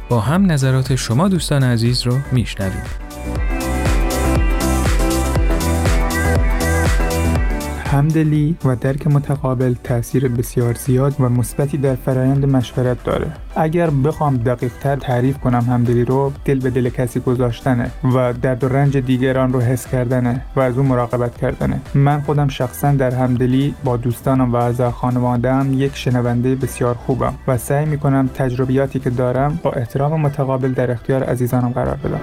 با 0.09 0.21
هم 0.21 0.53
نظرات 0.53 0.95
شما 0.95 1.29
دوستان 1.29 1.65
عزیز 1.65 2.03
رو 2.03 2.19
میشنویم. 2.33 2.83
همدلی 7.95 8.57
و 8.65 8.77
درک 8.77 9.07
متقابل 9.07 9.75
تاثیر 9.85 10.29
بسیار 10.29 10.75
زیاد 10.75 11.15
و 11.21 11.29
مثبتی 11.29 11.79
در 11.79 11.95
فرایند 11.95 12.47
مشورت 12.47 13.05
داره. 13.05 13.27
اگر 13.57 13.91
بخوام 13.91 14.37
دقیق 14.37 14.73
تر 14.81 14.97
تعریف 14.97 15.39
کنم 15.39 15.61
همدلی 15.61 16.05
رو 16.05 16.33
دل 16.45 16.59
به 16.59 16.71
دل 16.71 16.89
کسی 16.89 17.21
گذاشتنه 17.21 17.91
و 18.15 18.33
درد 18.33 18.65
و 18.65 18.69
رنج 18.69 18.97
دیگران 18.97 19.53
رو 19.53 19.61
حس 19.61 19.87
کردنه 19.87 20.41
و 20.57 20.61
از 20.61 20.79
اون 20.79 20.87
مراقبت 20.87 21.37
کردنه. 21.37 21.81
من 21.95 22.21
خودم 22.21 22.49
شخصا 22.49 22.93
در 22.93 23.15
همدلی 23.15 23.75
با 23.85 23.97
دوستانم 23.97 24.53
و 24.53 24.57
اعضا 24.57 24.91
خانوادهام 24.91 25.73
یک 25.73 25.97
شنونده 25.97 26.55
بسیار 26.55 26.95
خوبم 26.95 27.35
و 27.49 27.59
سعی 27.59 27.87
می‌کنم 27.87 28.31
تجربیاتی 28.35 28.99
که 28.99 29.11
دارم 29.11 29.59
با 29.63 29.71
احترام 29.71 30.21
متقابل 30.21 30.73
در 30.73 30.91
اختیار 30.91 31.23
عزیزانم 31.23 31.69
قرار 31.69 31.97
بدم. 31.97 32.21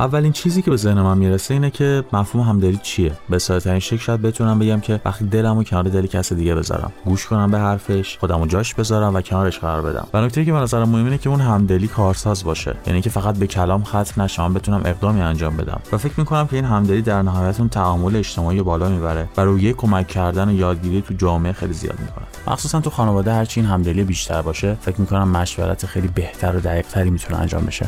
اولین 0.00 0.32
چیزی 0.32 0.62
که 0.62 0.70
به 0.70 0.76
ذهن 0.76 1.02
من 1.02 1.18
می‌رسه 1.18 1.54
اینه 1.54 1.70
که 1.70 2.04
مفهوم 2.12 2.48
همدلی 2.48 2.80
چیه؟ 2.82 3.12
به 3.28 3.38
ساده 3.38 3.70
این 3.70 3.78
شکل 3.78 3.96
شاید 3.96 4.22
بتونم 4.22 4.58
بگم 4.58 4.80
که 4.80 5.00
وقتی 5.04 5.24
دلمو 5.24 5.64
کنار 5.64 5.84
دل 5.84 6.06
کس 6.06 6.32
دیگه 6.32 6.54
بذارم. 6.54 6.92
گوش 7.04 7.26
کنم 7.26 7.50
به 7.50 7.58
حرفش 7.58 8.18
خودمو 8.18 8.46
جاش 8.46 8.74
بذارم 8.74 9.14
و 9.14 9.20
کنارش 9.20 9.58
قرار 9.58 9.82
بدم. 9.82 10.06
و 10.14 10.20
نکته 10.20 10.44
که 10.44 10.52
به 10.52 10.58
نظرم 10.58 10.88
مهم 10.88 11.04
اینه 11.04 11.18
که 11.18 11.30
اون 11.30 11.40
همدلی 11.40 11.88
کارساز 11.88 12.44
باشه. 12.44 12.76
یعنی 12.86 13.00
که 13.00 13.10
فقط 13.10 13.38
به 13.38 13.46
کلام 13.46 13.84
ختم 13.84 14.22
نشه 14.22 14.42
من 14.42 14.54
بتونم 14.54 14.82
اقدامی 14.84 15.20
انجام 15.20 15.56
بدم. 15.56 15.80
و 15.92 15.98
فکر 15.98 16.14
می‌کنم 16.16 16.46
که 16.46 16.56
این 16.56 16.64
همدلی 16.64 17.02
در 17.02 17.22
نهایت 17.22 17.60
اون 17.60 17.68
تعامل 17.68 18.16
اجتماعی 18.16 18.62
بالا 18.62 18.88
می‌بره 18.88 19.28
و 19.36 19.40
روی 19.40 19.72
کمک 19.72 20.08
کردن 20.08 20.48
و 20.48 20.52
یادگیری 20.52 21.02
تو 21.02 21.14
جامعه 21.14 21.52
خیلی 21.52 21.72
زیاد 21.72 22.00
می‌کنه. 22.00 22.24
مخصوصا 22.46 22.80
تو 22.80 22.90
خانواده 22.90 23.32
هرچی 23.32 23.60
این 23.60 23.68
همدلی 23.68 24.04
بیشتر 24.04 24.42
باشه 24.42 24.76
فکر 24.80 25.00
می‌کنم 25.00 25.28
مشورت 25.28 25.86
خیلی 25.86 26.08
بهتر 26.08 26.56
و 26.56 26.60
دقیقتری 26.60 27.10
می‌تونه 27.10 27.40
انجام 27.40 27.64
بشه. 27.64 27.86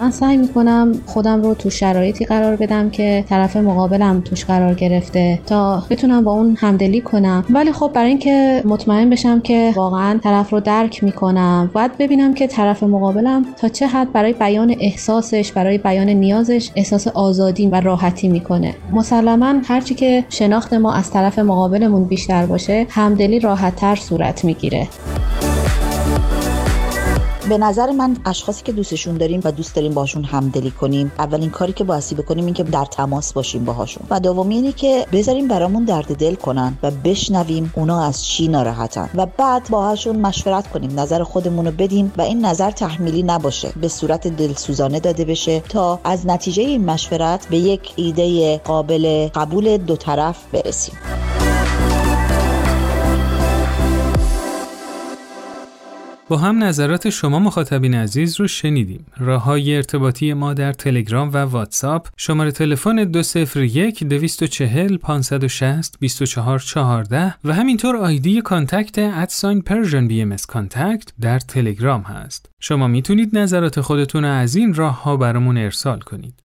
من 0.00 0.10
سعی 0.10 0.36
می‌کنم 0.36 0.92
خودم 1.06 1.42
رو 1.42 1.54
تو 1.54 1.70
شرایطی 1.70 2.24
قرار 2.24 2.56
بدم 2.56 2.90
که 2.90 3.24
طرف 3.28 3.56
مقابلم 3.56 4.20
توش 4.20 4.44
قرار 4.44 4.74
گرفته 4.74 5.40
تا 5.46 5.82
بتونم 5.90 6.24
با 6.24 6.32
اون 6.32 6.56
همدلی 6.58 7.00
کنم. 7.00 7.44
ولی 7.50 7.72
خب 7.72 7.90
برای 7.94 8.08
اینکه 8.08 8.62
مطمئن 8.64 9.10
بشم 9.10 9.40
که 9.40 9.72
واقعا 9.76 10.18
طرف 10.18 10.50
رو 10.50 10.60
درک 10.60 11.04
می‌کنم 11.04 11.70
باید 11.72 11.98
ببینم 11.98 12.34
که 12.34 12.46
طرف 12.46 12.82
مقابلم 12.82 13.44
تا 13.60 13.68
چه 13.68 13.86
حد 13.86 14.12
برای 14.12 14.32
بیان 14.32 14.74
احساسش 14.80 15.52
برای 15.52 15.78
بیان 15.78 16.08
نیازش 16.08 16.70
احساس 16.76 17.08
آزادی 17.08 17.66
و 17.66 17.80
راحتی 17.80 18.28
می‌کنه. 18.28 18.74
مسلما 18.92 19.54
هرچی 19.64 19.94
که 19.94 20.24
شناخت 20.28 20.74
ما 20.74 20.92
از 20.92 21.10
طرف 21.10 21.38
مقابلمون 21.38 22.04
بیشتر 22.04 22.46
باشه 22.46 22.86
همدلی 22.90 23.40
راحتتر 23.40 23.94
صورت 23.94 24.44
می‌گیره. 24.44 24.88
به 27.48 27.58
نظر 27.58 27.90
من 27.90 28.16
اشخاصی 28.26 28.62
که 28.64 28.72
دوستشون 28.72 29.16
داریم 29.16 29.40
و 29.44 29.52
دوست 29.52 29.74
داریم 29.74 29.94
باشون 29.94 30.24
همدلی 30.24 30.70
کنیم 30.70 31.12
اولین 31.18 31.50
کاری 31.50 31.72
که 31.72 31.84
بایستی 31.84 32.14
بکنیم 32.14 32.44
این 32.44 32.54
که 32.54 32.62
در 32.62 32.84
تماس 32.84 33.32
باشیم 33.32 33.64
باهاشون. 33.64 34.06
و 34.10 34.20
دومی 34.20 34.54
اینه 34.54 34.72
که 34.72 35.06
بذاریم 35.12 35.48
برامون 35.48 35.84
درد 35.84 36.16
دل 36.16 36.34
کنن 36.34 36.78
و 36.82 36.90
بشنویم 36.90 37.72
اونا 37.76 38.04
از 38.04 38.24
چی 38.24 38.48
ناراحتن. 38.48 39.10
و 39.14 39.26
بعد 39.26 39.68
باهاشون 39.70 40.16
مشورت 40.16 40.70
کنیم 40.70 41.00
نظر 41.00 41.22
خودمون 41.22 41.66
رو 41.66 41.72
بدیم 41.72 42.12
و 42.18 42.22
این 42.22 42.44
نظر 42.44 42.70
تحمیلی 42.70 43.22
نباشه. 43.22 43.72
به 43.80 43.88
صورت 43.88 44.28
دلسوزانه 44.28 45.00
داده 45.00 45.24
بشه 45.24 45.60
تا 45.60 46.00
از 46.04 46.26
نتیجه 46.26 46.62
این 46.62 46.84
مشورت 46.84 47.46
به 47.48 47.56
یک 47.58 47.92
ایده 47.96 48.58
قابل 48.58 49.28
قبول 49.34 49.76
دو 49.76 49.96
طرف 49.96 50.36
برسیم. 50.52 50.94
با 56.28 56.36
هم 56.36 56.64
نظرات 56.64 57.10
شما 57.10 57.38
مخاطبین 57.38 57.94
عزیز 57.94 58.40
رو 58.40 58.46
شنیدیم. 58.48 59.06
راه 59.18 59.42
های 59.42 59.76
ارتباطی 59.76 60.32
ما 60.32 60.54
در 60.54 60.72
تلگرام 60.72 61.30
و 61.32 61.36
واتساپ 61.36 62.08
شماره 62.16 62.50
تلفن 62.50 63.04
201 63.04 64.04
240 64.04 64.96
560 64.96 65.96
2414 66.00 67.34
و 67.44 67.54
همینطور 67.54 67.96
آیدی 67.96 68.42
contact 68.42 68.98
at 68.98 69.62
sign 69.62 70.08
Persian 70.08 70.22
BMS 70.22 70.36
contact 70.48 71.12
در 71.20 71.38
تلگرام 71.38 72.02
هست. 72.02 72.50
شما 72.60 72.88
می‌تونید 72.88 73.38
نظرات 73.38 73.80
خودتون 73.80 74.24
از 74.24 74.56
این 74.56 74.74
راه 74.74 75.02
ها 75.02 75.16
برامون 75.16 75.58
ارسال 75.58 76.00
کنید. 76.00 76.42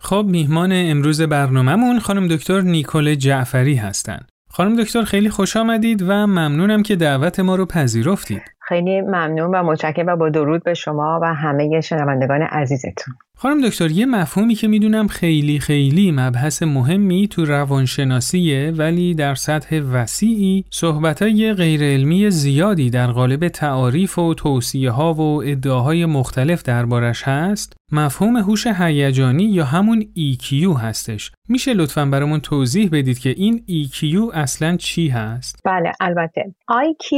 خب 0.00 0.26
میهمان 0.28 0.72
امروز 0.72 1.22
برنامهمون 1.22 2.00
خانم 2.00 2.28
دکتر 2.28 2.60
نیکول 2.60 3.14
جعفری 3.14 3.74
هستند. 3.74 4.28
خانم 4.50 4.82
دکتر 4.82 5.02
خیلی 5.02 5.30
خوش 5.30 5.56
آمدید 5.56 6.02
و 6.02 6.12
ممنونم 6.12 6.82
که 6.82 6.96
دعوت 6.96 7.40
ما 7.40 7.56
رو 7.56 7.66
پذیرفتید. 7.66 8.42
خیلی 8.68 9.00
ممنون 9.00 9.50
و 9.54 9.62
متشکرم 9.62 10.06
و 10.06 10.16
با 10.16 10.28
درود 10.28 10.64
به 10.64 10.74
شما 10.74 11.20
و 11.22 11.34
همه 11.34 11.80
شنوندگان 11.80 12.42
عزیزتون. 12.42 13.14
خانم 13.36 13.68
دکتر 13.68 13.90
یه 13.90 14.06
مفهومی 14.06 14.54
که 14.54 14.68
می‌دونم 14.68 15.06
خیلی 15.06 15.58
خیلی 15.58 16.12
مبحث 16.12 16.62
مهمی 16.62 17.28
تو 17.28 17.44
روانشناسیه 17.44 18.72
ولی 18.76 19.14
در 19.14 19.34
سطح 19.34 19.80
وسیعی 19.92 20.64
صحبتای 20.70 21.52
غیر 21.52 21.82
علمی 21.82 22.30
زیادی 22.30 22.90
در 22.90 23.06
قالب 23.06 23.48
تعاریف 23.48 24.18
و 24.18 24.34
توصیه 24.34 24.90
ها 24.90 25.14
و 25.14 25.42
ادعاهای 25.42 26.06
مختلف 26.06 26.62
دربارش 26.62 27.22
هست. 27.22 27.76
مفهوم 27.92 28.36
هوش 28.36 28.66
هیجانی 28.66 29.44
یا 29.44 29.64
همون 29.64 30.02
EQ 30.02 30.80
هستش. 30.80 31.32
میشه 31.48 31.74
لطفا 31.74 32.04
برامون 32.04 32.40
توضیح 32.40 32.88
بدید 32.92 33.18
که 33.18 33.30
این 33.36 33.64
EQ 33.68 34.34
اصلا 34.34 34.76
چی 34.76 35.08
هست؟ 35.08 35.60
بله 35.64 35.92
البته 36.00 36.54
IQ 36.70 37.08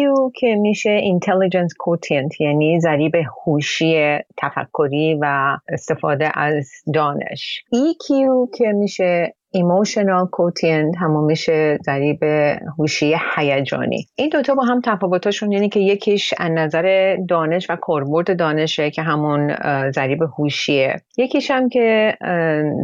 که 0.41 0.55
میشه 0.61 1.01
Intelligence 1.01 1.36
Quotient 1.45 2.41
یعنی 2.41 2.81
ضریب 2.81 3.13
هوشی 3.47 4.19
تفکری 4.37 5.19
و 5.21 5.57
استفاده 5.69 6.31
از 6.35 6.71
دانش. 6.95 7.65
EQ 7.75 8.09
که 8.59 8.73
میشه 8.73 9.35
emotional 9.57 10.29
quotient 10.37 10.97
همون 10.99 11.25
میشه 11.25 11.79
ضریب 11.83 12.23
هوشی 12.79 13.15
هیجانی. 13.37 14.07
این 14.17 14.29
دوتا 14.29 14.55
با 14.55 14.63
هم 14.63 14.81
تفاوتاشون 14.85 15.53
یعنی 15.53 15.69
که 15.69 15.81
یکیش 15.81 16.35
از 16.39 16.51
نظر 16.51 17.17
دانش 17.29 17.71
و 17.71 17.77
کاربرد 17.77 18.39
دانشه 18.39 18.91
که 18.91 19.03
همون 19.03 19.57
ضریب 19.91 20.23
هوشیه. 20.23 20.97
یکیش 21.19 21.51
هم 21.51 21.69
که 21.69 22.17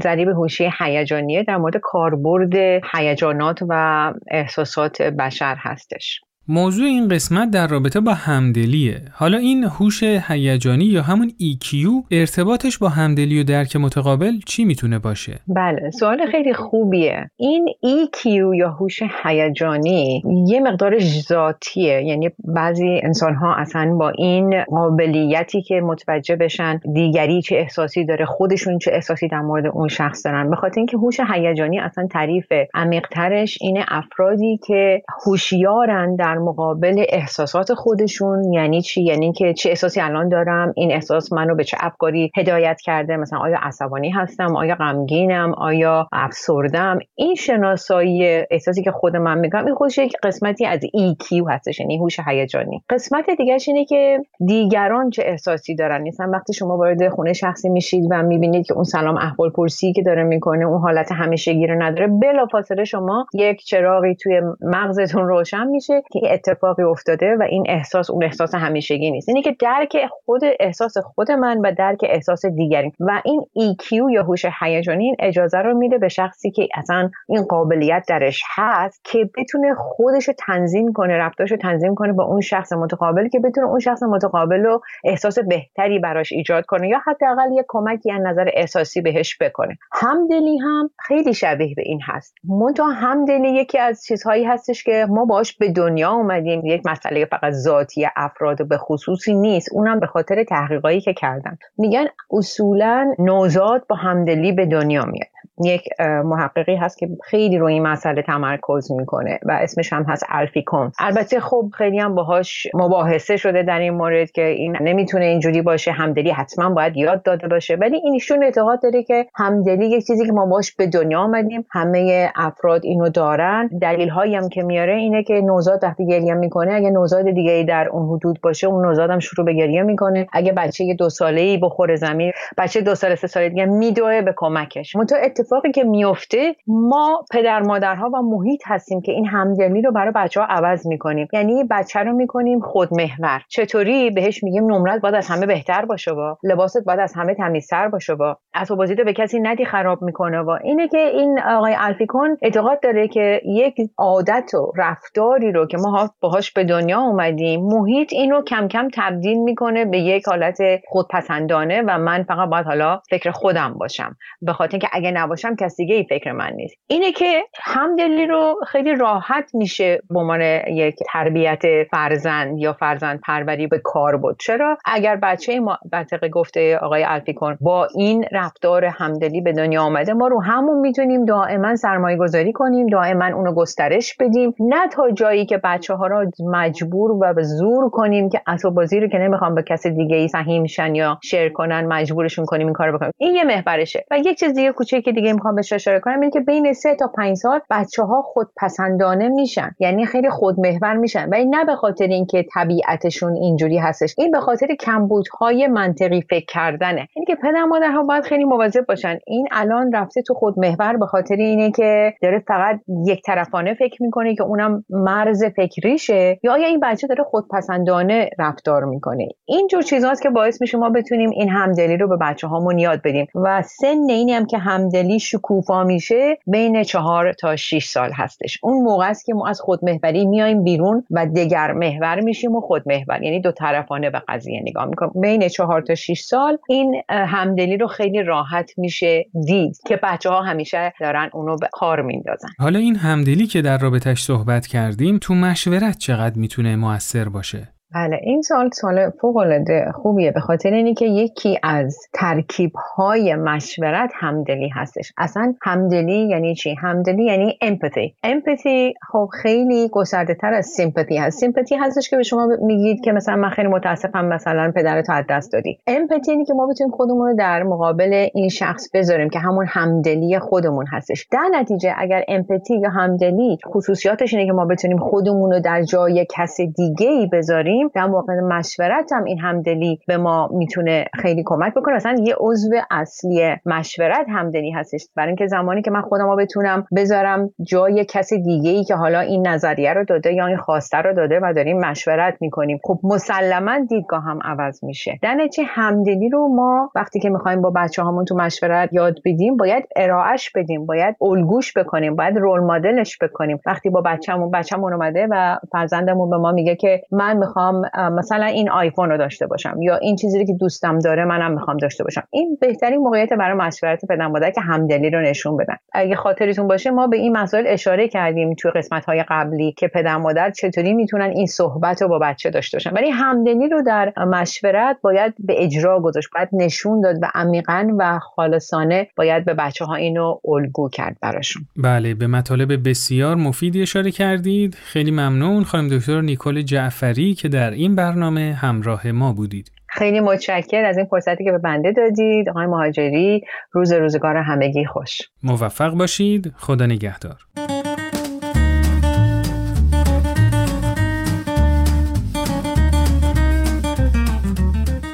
ضریب 0.02 0.28
هوشی 0.28 0.71
هیجانیه 0.78 1.42
در 1.42 1.56
مورد 1.56 1.76
کاربرد 1.76 2.54
هیجانات 2.94 3.59
و 3.68 4.12
احساسات 4.30 5.02
بشر 5.02 5.56
هستش. 5.59 6.21
موضوع 6.49 6.87
این 6.87 7.08
قسمت 7.08 7.50
در 7.50 7.66
رابطه 7.66 8.00
با 8.00 8.14
همدلیه. 8.14 9.02
حالا 9.12 9.38
این 9.38 9.64
هوش 9.64 10.02
هیجانی 10.02 10.84
یا 10.84 11.02
همون 11.02 11.28
EQ 11.28 11.76
ارتباطش 12.11 12.78
با 12.78 12.88
همدلی 12.88 13.40
و 13.40 13.44
درک 13.44 13.76
متقابل 13.76 14.32
چی 14.46 14.64
می‌تونه 14.64 14.99
باشه؟ 14.99 15.38
بله، 15.49 15.90
سوال 15.90 16.26
خیلی 16.30 16.54
خوبیه. 16.54 17.30
این 17.37 17.68
EQ 17.84 18.26
یا 18.56 18.70
هوش 18.70 19.02
هیجانی 19.25 20.22
یه 20.49 20.61
مقدارش 20.61 21.20
ذاتیه. 21.20 22.02
یعنی 22.02 22.30
بعضی 22.44 23.00
انسان 23.02 23.34
ها 23.34 23.54
اصلا 23.54 23.94
با 23.94 24.11
این 24.11 24.64
قابلیتی 24.64 25.62
که 25.62 25.80
متوجه 25.80 26.37
بشن 26.37 26.80
دیگری 26.94 27.42
چه 27.42 27.56
احساسی 27.56 28.04
داره، 28.04 28.25
خودشون 28.25 28.78
چه 28.78 28.90
احساسی 28.94 29.28
در 29.28 29.40
مورد 29.40 29.66
اون 29.66 29.88
شخص 29.88 30.26
دارن. 30.26 30.50
به 30.50 30.56
خاطر 30.56 30.80
اینکه 30.80 30.96
هوش 30.96 31.20
هیجانی 31.34 31.80
اصلا 31.80 32.06
تعریف 32.06 32.46
عمیق‌ترش 32.75 33.58
اینه 33.61 33.84
افرادی 33.88 34.61
که 34.66 35.02
هوشیارن 35.26 36.16
در 36.16 36.32
مقابل 36.39 37.05
احساسات 37.09 37.75
خودشون 37.75 38.53
یعنی 38.53 38.83
چی؟ 38.83 39.03
یعنی 39.03 39.33
که 39.33 39.55
چه 39.55 39.69
احساسی 39.69 40.01
الان 40.01 40.29
دارم؟ 40.29 40.73
این 40.77 40.93
احساس 40.93 41.33
منو 41.33 41.55
به 41.55 41.65
چه 41.65 41.77
افکاری 41.81 42.31
هدایت 42.37 42.81
کرده؟ 42.81 43.17
مثلا 43.17 43.39
آیا 43.39 43.59
عصبانی 43.62 44.11
هستم؟ 44.11 44.57
آیا 44.57 44.75
غمگینم؟ 44.75 45.55
آیا 45.55 46.09
افسردم؟ 46.12 46.99
این 47.15 47.35
شناسایی 47.35 48.45
احساسی 48.51 48.83
که 48.83 48.91
خود 48.91 49.17
من 49.17 49.39
میگم 49.39 49.67
این 49.67 49.75
خودش 49.75 49.99
یک 49.99 50.17
قسمتی 50.23 50.67
از 50.67 50.81
EQ 50.81 51.51
هستش 51.51 51.81
یعنی 51.81 51.99
هوش 51.99 52.21
هیجانی. 52.27 52.83
قسمت 52.91 53.31
دیگرش 53.39 53.69
اینه 53.69 53.85
که 53.85 54.19
دیگران 54.47 55.11
چه 55.11 55.23
احساسی 55.27 55.75
دارن؟ 55.75 56.09
مثلا 56.09 56.31
وقتی 56.33 56.53
شما 56.53 56.77
وارد 56.77 57.09
خونه 57.09 57.33
شخصی 57.33 57.69
میشید 57.69 58.05
و 58.11 58.23
می‌بینید 58.23 58.67
که 58.67 58.75
اون 58.75 58.85
سلام 58.85 59.17
احوال 59.17 59.51
پرسی 59.51 59.93
که 59.93 60.03
داره 60.03 60.23
می‌کنه 60.23 60.65
اون 60.65 60.81
حالت 60.81 61.12
همیشگی 61.12 61.67
رو 61.67 61.83
نداره 61.83 62.07
بلافاصله 62.07 62.85
شما 62.85 63.27
یک 63.35 63.65
چراغی 63.65 64.15
توی 64.15 64.41
مغزتون 64.61 65.29
روشن 65.29 65.67
میشه 65.67 66.03
که 66.12 66.21
اتفاقی 66.31 66.83
افتاده 66.83 67.37
و 67.41 67.43
این 67.43 67.64
احساس 67.69 68.11
اون 68.11 68.25
احساس 68.25 68.55
همیشگی 68.55 69.11
نیست. 69.11 69.29
اینه 69.29 69.43
که 69.43 69.57
درک 69.61 69.97
خود 70.11 70.41
احساس 70.61 70.99
خود 70.99 71.31
من 71.31 71.59
و 71.59 71.73
درک 71.79 71.99
احساس 72.02 72.47
دیگری 72.47 72.93
و 73.00 73.23
این 73.25 73.41
EQ 73.59 73.93
یا 74.12 74.23
هوش 74.23 74.45
هیجانی 74.61 75.05
این 75.05 75.17
اجازه 75.19 75.59
رو 75.59 75.79
میده 75.79 75.99
به 75.99 76.09
شخصی 76.09 76.50
که 76.50 76.69
اصلا 76.75 77.11
این 77.29 77.43
قابلیت 77.43 78.05
درش 78.09 78.43
هست 78.55 79.00
که 79.05 79.31
بتونه 79.37 79.75
خودش 79.75 80.29
رو 80.29 80.35
تنظیم 80.38 80.93
کنه 80.93 81.18
رفتارش 81.18 81.51
رو 81.51 81.57
تنظیم 81.57 81.94
کنه 81.94 82.12
با 82.12 82.25
اون 82.25 82.40
شخص 82.40 82.73
متقابل 82.73 83.29
که 83.29 83.40
بتونه 83.40 83.66
اون 83.66 83.79
شخص 83.79 84.03
متقابل 84.03 84.62
رو 84.62 84.81
احساس 85.05 85.38
بهتری 85.38 85.99
براش 85.99 86.33
ایجاد 86.33 86.64
کنه 86.66 86.88
یا 86.88 86.99
حداقل 87.07 87.53
یه 87.53 87.64
کمکی 87.68 88.12
از 88.12 88.20
نظر 88.27 88.49
احساسی 88.55 89.01
بهش 89.01 89.38
بکنه. 89.40 89.79
همدلی 89.92 90.59
هم 90.59 90.90
خیلی 90.99 91.35
شبیه 91.35 91.75
به 91.75 91.83
این 91.87 92.01
هست. 92.05 92.35
منتها 92.44 92.90
همدلی 92.90 93.49
یکی 93.49 93.79
از 93.79 94.05
چیزهایی 94.05 94.44
هستش 94.44 94.85
که 94.85 95.07
ما 95.09 95.25
باش 95.25 95.57
به 95.57 95.73
دنیا 95.73 96.12
اومدیم 96.12 96.66
یک 96.66 96.83
مسئله 96.87 97.25
فقط 97.25 97.53
ذاتی 97.53 98.07
افراد 98.16 98.68
به 98.68 98.79
خصوصی 98.79 99.35
نیست. 99.35 99.68
اونم 99.72 100.01
به 100.01 100.07
خاطر 100.07 100.44
تحقیقایی 100.44 101.01
که 101.01 101.12
کردن. 101.12 101.59
میگن 101.79 102.05
اصولا 102.31 103.14
نوزاد 103.18 103.87
با 103.88 103.96
همدلی 103.96 104.53
به 104.53 104.66
دنیا 104.66 105.05
میاد. 105.05 105.33
یک 105.64 105.88
محققی 106.25 106.77
هست 106.77 106.98
که 106.98 107.09
خیلی 107.25 107.59
روی 107.59 107.72
این 107.72 107.83
مسئله 107.83 108.22
تمرکز 108.22 108.92
می‌کنه 108.92 109.38
و 109.42 109.59
اسمش 109.61 109.92
هم 109.92 110.03
هست 110.09 110.25
الفیکون 110.29 110.92
البته 110.98 111.40
خب 111.40 111.70
خیلی 111.75 111.98
هم 111.98 112.14
باهاش 112.14 112.66
مباحثه 112.75 113.37
شده 113.37 113.62
در 113.62 113.79
این 113.79 113.94
مورد 113.94 114.31
که 114.31 114.44
این 114.44 114.77
نمی‌تونه 114.81 115.25
اینجوری 115.25 115.62
باشه 115.62 115.92
همدلی 115.92 116.31
حتما 116.31 116.70
باید 116.70 116.96
یاد 116.96 117.22
داده 117.22 117.48
باشه. 117.48 117.75
ولی 117.75 117.96
اینشون 117.96 118.44
اعتقاد 118.44 118.83
داره 118.83 119.03
که 119.03 119.27
همدلی 119.35 119.87
یک 119.87 120.07
چیزی 120.07 120.27
که 120.27 120.33
ما 120.33 120.46
باش 120.46 120.75
به 120.75 120.87
دنیا 120.87 121.20
آمدیم 121.20 121.66
همه 121.70 122.33
افراد 122.37 122.85
اینو 122.85 123.09
دارن. 123.09 123.70
دلیل 123.83 124.09
هایی 124.09 124.35
هم 124.35 124.48
که 124.48 124.62
میاره 124.62 124.94
اینه 124.94 125.22
که 125.22 125.35
نوزاد 125.35 125.85
گریه 126.07 126.35
می‌کنه 126.35 126.73
اگه 126.73 126.91
نوزاد 126.91 127.31
دیگه 127.31 127.65
در 127.69 127.88
اون 127.88 128.09
حدود 128.09 128.41
باشه 128.41 128.67
اون 128.67 128.87
نوزاد 128.87 129.11
هم 129.11 129.19
شروع 129.19 129.47
به 129.47 129.53
گریه 129.53 129.83
می‌کنه. 129.83 130.27
اگه 130.33 130.53
بچه 130.53 130.95
دو 130.99 131.09
ساله 131.09 131.41
ای 131.41 131.59
بخوره 131.59 131.97
زمین 131.97 132.33
بچه 132.59 132.81
دو 132.81 132.95
ساله 132.95 133.15
سه 133.15 133.27
ساله 133.27 133.49
دیگه 133.49 133.65
میدوه 133.65 134.23
به 134.23 134.35
کمکش. 134.37 134.97
اتفاقی 135.23 135.73
که 135.73 135.85
میفته 135.85 136.55
ما 136.67 137.25
پدر 137.33 137.62
مادرها 137.62 138.11
و 138.11 138.23
محیط 138.23 138.62
هستیم 138.67 139.01
که 139.01 139.12
این 139.12 139.27
همدلی 139.27 139.83
رو 139.83 139.93
برای 139.93 140.12
بچه 140.15 140.41
ها 140.41 140.47
عوض 140.47 140.87
می‌کنیم. 140.87 141.29
یعنی 141.33 141.65
بچه 141.71 142.01
رو 142.01 142.12
می‌کنیم 142.12 142.61
خودمحور. 142.61 143.43
چطوری؟ 143.49 144.11
بهش 144.11 144.45
میگیم 144.45 144.73
نمرت 144.73 145.01
باید 145.01 145.15
از 145.15 145.29
همه 145.29 145.47
بهتر 145.47 145.85
باشه 145.85 146.12
با 146.12 146.38
لباست 146.43 146.85
باید 146.85 147.01
از 147.01 147.12
همه 147.17 147.35
تمیزتر 147.35 147.88
باشه 147.88 148.15
با 148.15 148.37
اسباب 148.55 148.79
بازی 148.79 148.95
به 148.95 149.12
کسی 149.12 149.41
ندی 149.41 149.65
خراب 149.65 150.03
می‌کنه 150.03 150.41
و 150.41 150.59
اینه 150.65 150.88
که 150.88 150.99
این 150.99 151.41
آقای 151.41 151.75
الفیکون 151.79 152.37
اعتقاد 152.43 152.81
داره 152.83 153.09
که 153.09 153.41
یک 153.45 153.75
عادت 153.99 154.55
و 154.55 154.73
رفتاری 154.77 155.53
رو 155.53 155.67
که 155.67 155.77
ما 155.77 155.91
باهاش 156.20 156.52
به 156.52 156.64
دنیا 156.64 157.00
اومدیم. 157.00 157.61
محیط 157.64 158.12
اینو 158.12 158.42
کم 158.42 158.68
کم 158.68 158.88
تبدیل 158.94 159.38
می‌کنه 159.38 159.85
به 159.85 159.98
یک 159.98 160.26
حالت 160.26 160.59
خودپسندانه 160.88 161.83
و 161.83 161.98
من 161.98 162.22
فقط 162.22 162.48
باید 162.48 162.66
حالا 162.66 163.00
فکر 163.11 163.31
خودم 163.31 163.74
باشم. 163.78 164.16
به 164.42 164.52
خاطر 164.52 164.72
اینکه 164.72 164.88
اگه 164.92 165.11
نباشم 165.11 165.57
کس 165.57 165.76
دیگه 165.76 165.94
ای 165.94 166.05
فکر 166.05 166.33
من 166.33 166.50
نیست. 166.57 166.76
اینه 166.87 167.12
که 167.12 167.42
همدلی 167.62 168.26
رو 168.26 168.55
خیلی 168.66 168.94
راحت 168.94 169.50
میشه 169.55 170.00
به 170.11 170.18
عنوان 170.20 170.40
یک 170.66 170.96
تربیت 171.12 171.62
فرزند 171.90 172.59
یا 172.59 172.72
فرزند 172.72 173.20
پروری 173.20 173.66
به 173.66 173.81
کار 173.85 174.16
بود 174.16 174.37
چرا؟ 174.40 174.78
اگر 174.85 175.16
بچه 175.16 175.61
ما 175.61 175.78
منطقه 175.92 176.28
گفته 176.28 176.78
آقای 176.78 177.05
الفیکون 177.05 177.59
با 177.61 177.88
این 177.94 178.24
رفتار 178.33 178.85
همدلی 178.85 179.40
به 179.40 179.52
دنیا 179.52 179.83
آمده 179.83 180.12
ما 180.12 180.28
رو 180.28 180.42
همون 180.42 180.81
می‌تونیم 180.81 181.24
دائما 181.24 181.76
سرمایه 181.76 182.16
گذاری 182.16 182.52
کنیم 182.52 182.87
دائما 182.87 183.26
اونو 183.26 183.55
گسترش 183.55 184.16
بدیم. 184.20 184.55
نه 184.61 184.88
تا 184.88 185.11
جایی 185.11 185.46
که 185.46 185.59
بچه 185.64 185.82
ها 185.90 186.07
رو 186.07 186.31
مجبور 186.51 187.11
و 187.11 187.35
به 187.35 187.42
زور 187.42 187.90
کنیم 187.90 188.29
که 188.29 188.40
اسباب 188.47 188.75
بازی 188.75 189.01
رو 189.01 189.09
که 189.09 189.18
نمی‌خوام 189.18 189.55
به 189.55 189.62
کسی 189.62 189.90
دیگه 189.90 190.16
ای 190.16 190.29
سهیم 190.29 190.66
شن 190.66 190.95
یا 190.95 191.18
شیر 191.25 191.53
کنن 191.53 191.87
مجبورشون 191.87 192.45
کنیم 192.45 192.66
این 192.66 192.75
کارو 192.75 192.97
بکنیم. 192.97 193.12
این 193.18 193.35
یه 193.35 193.45
محورشه. 193.45 194.05
و 194.11 194.18
یک 194.18 194.38
چیز 194.38 194.55
دیگه 194.55 194.73
کوچیکی 194.73 195.12
دیگه 195.12 195.33
می‌خوام 195.33 195.55
بهش 195.55 195.73
اشاره 195.73 196.01
کنم 196.01 196.21
اینه 196.21 196.31
که 196.31 196.40
بین 196.40 196.73
سه 196.73 196.95
تا 196.95 197.11
پنج 197.16 197.37
سال 197.37 197.61
بچه 197.71 198.03
ها 198.03 198.23
خودپسندانه 198.23 199.29
میشن. 199.29 199.71
یعنی 199.81 200.07
خیلی 200.07 200.31
خودمحور 200.31 200.97
میشن. 200.97 201.29
و 201.29 201.35
این 201.35 201.55
نه 201.55 201.64
به 201.64 201.75
خاطر 201.75 202.07
اینکه 202.07 202.47
طبیعتشون 202.55 203.37
اینجوری 203.37 203.79
هستش. 203.79 204.14
این 204.18 204.31
به 204.31 204.40
خاطر 204.40 204.66
کمبودهای 204.81 205.66
منطقی 205.66 206.23
فکر 206.31 206.47
کردنه. 206.49 207.09
اینه 207.14 207.27
که 207.27 207.35
پدر 207.35 207.64
مادرها 207.64 208.03
باید 208.03 208.25
خیلی 208.25 208.45
مواظب 208.45 208.87
باشن. 208.87 209.18
این 209.27 209.49
الان 209.53 209.92
رفته 209.92 210.23
تو 210.23 210.35
خودمحور 210.35 210.97
به 210.97 211.07
خاطر 211.07 211.35
اینه 211.35 211.71
که 211.71 212.14
داره 212.23 212.38
فقط 212.49 212.81
یک 213.07 213.23
طرفانه 213.23 213.75
فکر 213.75 214.03
می‌کنه 214.03 214.35
که 214.35 214.42
اونم 214.42 214.85
مرز 214.90 215.45
فکریشه 215.72 216.40
یا 216.42 216.52
آیا 216.52 216.66
این 216.66 216.80
بچه 216.82 217.06
داره 217.06 217.24
خودپسندانه 217.24 218.30
رفتار 218.38 218.85
می‌کنه؟ 218.85 219.28
اینجور 219.44 219.82
چیزهاست 219.82 220.22
که 220.22 220.30
باعث 220.30 220.61
میشه 220.61 220.78
ما 220.78 220.90
بتونیم 220.90 221.30
این 221.30 221.48
همدلی 221.48 221.96
رو 221.96 222.08
به 222.08 222.16
بچه 222.16 222.46
هامون 222.46 222.78
یاد 222.78 223.02
بدیم 223.04 223.26
و 223.35 223.62
سن 223.62 223.96
اینی 224.08 224.32
هم 224.32 224.46
که 224.46 224.58
همدلی 224.58 225.20
شکوفا 225.20 225.85
میشه 225.85 226.38
بین 226.46 226.82
چهار 226.82 227.32
تا 227.32 227.56
6 227.56 227.85
سال 227.85 228.11
هستش. 228.12 228.58
اون 228.62 228.82
موقع 228.82 229.11
است 229.11 229.24
که 229.24 229.35
ما 229.35 229.48
از 229.48 229.61
خودمحوری 229.61 230.26
میایم 230.26 230.64
بیرون 230.64 231.04
و 231.11 231.26
دگر 231.26 231.72
محور 231.72 232.20
میشیم 232.20 232.54
و 232.54 232.61
خودمحور. 232.61 233.22
یعنی 233.22 233.40
دو 233.40 233.52
طرفانه 233.52 234.11
به 234.11 234.22
قضیه 234.28 234.61
نگاه 234.62 234.85
می‌کنیم. 234.85 235.12
بین 235.20 235.48
چهار 235.48 235.82
تا 235.82 235.94
6 235.94 236.20
سال 236.20 236.58
این 236.68 237.02
همدلی 237.08 237.76
رو 237.76 237.87
خیلی 237.87 238.22
راحت 238.22 238.70
میشه 238.76 239.26
دید 239.46 239.76
که 239.87 240.00
بچه 240.02 240.30
ها 240.30 240.42
همیشه 240.42 240.92
دارن 241.00 241.30
اونو 241.32 241.56
به 241.56 241.68
کار 241.72 242.02
میندازن 242.02 242.48
حالا 242.58 242.78
این 242.78 242.96
همدلی 242.96 243.46
که 243.46 243.62
در 243.62 243.78
رابطش 243.78 244.22
صحبت 244.22 244.66
کردیم 244.66 245.18
تو 245.18 245.35
مشورت 245.62 245.98
چقدر 245.98 246.38
می‌تونه 246.38 246.77
موثر 246.77 247.29
باشه؟ 247.29 247.72
بله 247.94 248.20
این 248.22 248.42
سال 248.42 248.70
سال 248.70 249.11
فوق 249.11 249.37
العاده 249.37 249.92
خوبیه. 249.94 250.31
به 250.31 250.40
خاطر 250.40 250.72
اینی 250.72 250.94
که 250.94 251.07
یکی 251.07 251.59
از 251.62 251.98
ترکیب 252.12 252.72
های 252.96 253.35
مشورت 253.35 254.11
همدلی 254.14 254.68
هستش. 254.68 255.12
اصلا 255.18 255.55
همدلی 255.62 256.28
یعنی 256.28 256.55
چی؟ 256.55 256.74
همدلی 256.74 257.24
یعنی 257.24 257.59
امپاتی 257.61 258.14
امپاتی 258.22 258.94
خب 259.12 259.28
خیلی 259.42 259.88
گسترده 259.88 260.35
تر 260.35 260.52
از 260.52 260.66
سیمپاتی 260.66 261.16
هست. 261.16 261.38
سیمپاتی 261.38 261.76
هستش 261.76 262.11
که 262.11 262.16
به 262.16 262.22
شما 262.22 262.48
میگید 262.62 263.05
که 263.05 263.12
مثلا 263.12 263.37
من 263.37 263.50
خیلی 263.50 263.68
متاسفم 263.68 264.24
مثلا 264.24 264.72
پدرتو 264.76 265.12
از 265.12 265.24
دست 265.31 265.52
دادی. 265.52 265.78
امپاتی 265.87 266.33
یعنی 266.33 266.44
که 266.44 266.55
ما 266.55 266.66
بتونیم 266.66 266.92
خودمون 266.92 267.28
رو 267.28 267.37
در 267.37 267.62
مقابل 267.62 268.26
این 268.35 268.48
شخص 268.48 268.90
بذاریم 268.94 269.28
که 269.28 269.38
همون 269.38 269.66
همدلی 269.68 270.38
خودمون 270.38 270.87
هستش. 270.87 271.26
در 271.31 271.48
نتیجه 271.52 271.94
اگر 271.98 272.24
امپاتی 272.28 272.78
یا 272.78 272.90
همدلی 272.90 273.59
خصوصیاتش 273.66 274.35
اینه 274.35 274.46
که 274.46 274.52
ما 274.52 274.64
بتونیم 274.64 274.98
خودمون 274.98 275.52
رو 275.52 275.61
در 275.61 275.83
جای 275.83 276.26
کس 276.31 276.61
دیگه 276.61 277.09
ای 277.09 277.26
بذاریم 277.33 277.82
در 277.95 278.07
موقع 278.07 278.40
مشورت 278.40 279.12
هم 279.12 279.25
این 279.25 279.38
همدلی 279.38 279.99
به 280.07 280.16
ما 280.16 280.49
می‌تونه 280.53 281.05
خیلی 281.14 281.42
کمک 281.47 281.75
بکنه. 281.75 281.95
مثلا 281.95 282.16
یه 282.25 282.35
عضو 282.40 282.71
اصلی 282.90 283.57
مشورت 283.66 284.27
همدلی 284.29 284.71
هستش. 284.71 285.09
برای 285.16 285.29
اینکه 285.29 285.47
زمانی 285.47 285.83
که 285.83 285.90
من 285.90 286.03
خودم 286.03 286.31
رو 286.31 286.37
بتونم 286.37 286.87
بذارم 286.97 287.51
جای 287.62 288.05
کس 288.05 288.33
دیگه 288.33 288.71
ای 288.71 288.85
که 288.85 288.95
حالا 288.95 289.21
این 289.21 289.47
نظریه 289.47 289.92
رو 289.92 290.05
داده 290.05 290.33
یا 290.33 290.47
این 290.47 290.57
خواسته 290.57 290.99
رو 290.99 291.14
داده 291.14 291.40
و 291.42 291.53
داریم 291.53 291.81
مشورت 291.81 292.35
می‌کنیم. 292.40 292.79
خب 292.85 292.99
مسلما 293.05 293.79
دیدگاه 293.88 294.23
هم 294.23 294.38
عوض 294.45 294.85
میشه. 294.85 295.18
در 295.23 295.35
نتیجه 295.35 295.68
همدلی 295.68 296.29
رو 296.29 296.49
ما 296.49 296.90
وقتی 296.95 297.21
که 297.21 297.31
می‌خوایم 297.31 297.62
با 297.62 297.71
بچه 297.71 298.03
هامون 298.03 298.25
تو 298.25 298.35
مشورت 298.37 298.92
یاد 298.92 299.14
بدیم 299.25 299.57
باید 299.57 299.88
ارائهش 299.97 300.51
بدیم. 300.55 300.87
باید 300.87 301.16
الگوش 301.23 301.79
بکنیم. 301.79 302.16
باید 302.16 302.38
رول 302.38 302.61
مدلش 302.61 303.18
بکنیم. 303.23 303.61
وقتی 303.66 303.90
با 303.90 304.01
بچه‌مون 304.01 304.51
بچه‌مون 304.51 304.92
اومده 304.92 305.27
و 305.31 305.57
فرزندمون 305.73 306.31
به 306.31 306.37
ما 306.37 306.53
میگه 306.53 306.77
که 306.77 307.03
من 307.11 307.37
می‌خوام 307.37 307.71
مثلا 308.12 308.46
این 308.46 308.70
آیفون 308.70 309.11
رو 309.11 309.16
داشته 309.16 309.46
باشم 309.46 309.76
یا 309.82 309.96
این 309.96 310.16
چیزی 310.16 310.46
که 310.46 310.52
دوستم 310.52 310.98
داره 310.98 311.24
منم 311.24 311.52
می‌خوام 311.52 311.76
داشته 311.76 312.04
باشم. 312.04 312.22
این 312.30 312.58
بهترین 312.61 313.00
موقعیت 313.00 313.32
برای 313.32 313.56
مشورت 313.56 314.04
پدر 314.04 314.26
مادر 314.26 314.50
که 314.50 314.61
همدلی 314.61 315.11
رو 315.11 315.20
نشون 315.20 315.56
بدن. 315.56 315.76
اگه 315.92 316.16
خاطرتون 316.16 316.68
باشه 316.68 316.90
ما 316.90 317.06
به 317.06 317.16
این 317.16 317.37
مسائل 317.37 317.64
اشاره 317.66 318.08
کردیم 318.08 318.54
توی 318.54 318.70
قسمت 318.70 319.04
های 319.04 319.24
قبلی 319.28 319.72
که 319.72 319.88
پدر 319.88 320.16
مادر 320.16 320.50
چطوری 320.50 320.92
می‌تونن 320.92 321.30
این 321.30 321.46
صحبت 321.46 322.02
رو 322.02 322.08
با 322.08 322.18
بچه 322.18 322.50
داشته 322.50 322.76
باشن. 322.76 322.90
ولی 322.90 323.11
همدلی 323.11 323.68
رو 323.68 323.82
در 323.82 324.12
مشورت 324.18 324.96
باید 325.02 325.35
به 325.38 325.64
اجرا 325.64 326.00
گذاشت 326.00 326.28
باید 326.35 326.48
نشون 326.52 327.00
داد 327.00 327.16
و 327.22 327.26
عمیقا 327.35 327.88
و 327.98 328.18
خالصانه 328.18 329.08
باید 329.16 329.44
به 329.44 329.54
بچه 329.54 329.85
ها 329.85 329.94
اینو 329.94 330.38
الگو 330.44 330.88
کرد 330.88 331.16
براشون. 331.22 331.62
بله 331.76 332.14
به 332.14 332.26
مطالب 332.26 332.88
بسیار 332.88 333.37
مفیدی 333.37 333.82
اشاره 333.82 334.11
کردید. 334.11 334.74
خیلی 334.74 335.11
ممنون. 335.11 335.64
خانم 335.64 335.88
دکتر 335.88 336.20
نیکل 336.20 336.62
جعفری 336.62 337.35
که 337.35 337.48
در 337.48 337.62
این 337.70 337.94
برنامه 337.94 338.59
همراه 338.61 339.12
ما 339.12 339.33
بودید. 339.33 339.72
خیلی 339.88 340.20
متشکر 340.20 340.85
از 340.85 340.96
این 340.96 341.07
فرصتی 341.07 341.44
که 341.44 341.53
به 341.53 341.59
بنده 341.59 341.92
دادید. 341.92 342.48
آقای 342.48 342.66
مهاجری 342.66 343.40
روز 343.72 343.92
روزگار 343.92 344.37
همگی 344.37 344.85
خوش. 344.85 345.20
موفق 345.42 345.90
باشید. 345.94 346.53
خدا 346.57 346.87
نگهدار. 346.87 347.37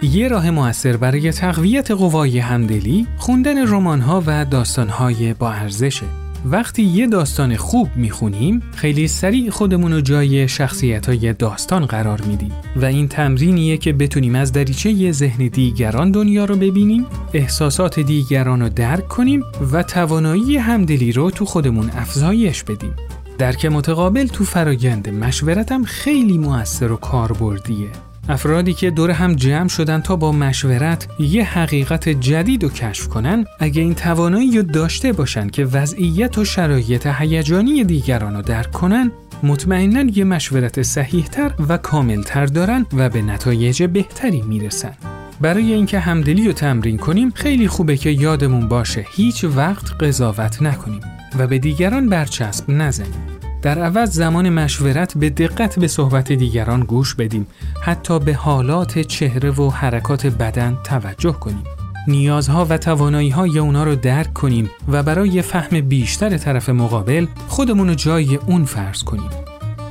یه 0.03 0.29
راه 0.29 0.51
موثر 0.51 0.97
برای 0.97 1.33
تقویت 1.33 1.91
قوای 1.91 2.39
همدلی 2.39 3.07
خوندن 3.17 3.67
رمان‌ها 3.67 4.23
و 4.27 4.45
داستان‌های 4.45 5.35
با 5.35 5.51
ارزشه. 5.53 6.07
وقتی 6.51 6.83
یه 6.83 7.07
داستان 7.07 7.57
خوب 7.57 7.89
می‌خونیم 7.97 8.63
خیلی 8.75 9.09
سریع 9.09 9.51
خودمون 9.51 9.93
رو 9.93 10.01
جای 10.01 10.49
شخصیت 10.49 11.09
های 11.09 11.33
داستان 11.33 11.87
قرار 11.87 12.21
میدیم. 12.21 12.53
و 12.77 12.85
این 12.85 13.09
تمرینیه 13.09 13.77
که 13.77 13.93
بتونیم 13.93 14.35
از 14.35 14.53
دریچه 14.53 15.13
ذهن 15.13 15.49
دیگران 15.49 16.11
دنیا 16.11 16.45
رو 16.45 16.57
ببینیم 16.57 17.07
احساسات 17.35 18.01
دیگران 18.01 18.61
رو 18.61 18.69
درک 18.69 19.09
کنیم 19.09 19.45
و 19.73 19.83
توانایی 19.83 20.57
همدلی 20.57 21.13
رو 21.13 21.31
تو 21.31 21.45
خودمون 21.45 21.91
افزایش 21.91 22.63
بدیم. 22.63 22.95
درک 23.39 23.67
متقابل 23.67 24.27
تو 24.27 24.45
فرایند 24.45 25.09
مشورتم 25.09 25.85
خیلی 25.85 26.39
موثر 26.39 26.93
و 26.93 26.97
کاربردیه. 26.97 28.08
افرادی 28.29 28.75
که 28.75 28.91
دور 28.91 29.11
هم 29.11 29.35
جمع 29.35 29.69
شدن 29.69 30.01
تا 30.01 30.17
با 30.17 30.33
مشورت 30.33 31.09
یه 31.19 31.45
حقیقت 31.45 32.09
جدید 32.09 32.63
رو 32.63 32.69
کشف 32.69 33.09
کنن 33.09 33.45
اگه 33.61 33.83
این 33.83 33.95
توانایی 33.95 34.57
رو 34.57 34.63
داشته 34.63 35.13
باشن 35.13 35.49
که 35.49 35.65
وضعیت 35.65 36.39
و 36.39 36.45
شرایط 36.45 37.07
هیجانی 37.07 37.85
دیگران 37.85 38.37
رو 38.37 38.43
درک 38.43 38.73
کنن 38.73 39.11
مطمئنا 39.43 40.13
یه 40.15 40.25
مشورت 40.25 40.83
صحیحتر 40.83 41.55
و 41.69 41.77
کاملتر 41.77 42.47
دارن 42.47 42.87
و 42.93 43.09
به 43.09 43.23
نتایج 43.23 43.83
بهتری 43.83 44.43
می‌رسن. 44.43 44.93
برای 45.41 45.73
اینکه 45.73 45.99
همدلی 45.99 46.47
رو 46.47 46.53
تمرین 46.53 46.97
کنیم 46.97 47.31
خیلی 47.31 47.69
خوبه 47.69 47.97
که 47.97 48.11
یادمون 48.11 48.69
باشه 48.69 49.07
هیچ 49.11 49.45
وقت 49.45 50.03
قضاوت 50.03 50.63
نکنیم 50.63 51.01
و 51.39 51.47
به 51.47 51.59
دیگران 51.59 52.09
برچسب 52.09 52.71
نزنیم. 52.71 53.38
در 53.69 53.79
عوض 53.79 54.11
زمان 54.11 54.49
مشورت 54.49 55.19
به 55.19 55.31
دقت 55.31 55.79
به 55.79 55.89
صحبت 55.89 56.33
دیگران 56.33 56.81
گوش 56.81 57.15
بدیم. 57.15 57.47
حتی 57.81 58.19
به 58.19 58.35
حالات 58.35 58.99
چهره 58.99 59.51
و 59.51 59.71
حرکات 59.71 60.27
بدن 60.27 60.79
توجه 60.85 61.33
کنیم. 61.33 61.65
نیازها 62.07 62.67
و 62.71 62.79
توانایی 62.79 63.31
های 63.31 63.59
اونا 63.59 63.85
رو 63.85 63.97
درک 63.97 64.33
کنیم 64.33 64.71
و 64.89 65.03
برای 65.03 65.43
فهم 65.43 65.81
بیشتر 65.81 66.37
طرف 66.37 66.69
مقابل 66.69 67.27
خودمون 67.49 67.89
رو 67.89 67.95
جای 67.95 68.37
اون 68.37 68.65
فرض 68.65 69.03
کنیم. 69.03 69.31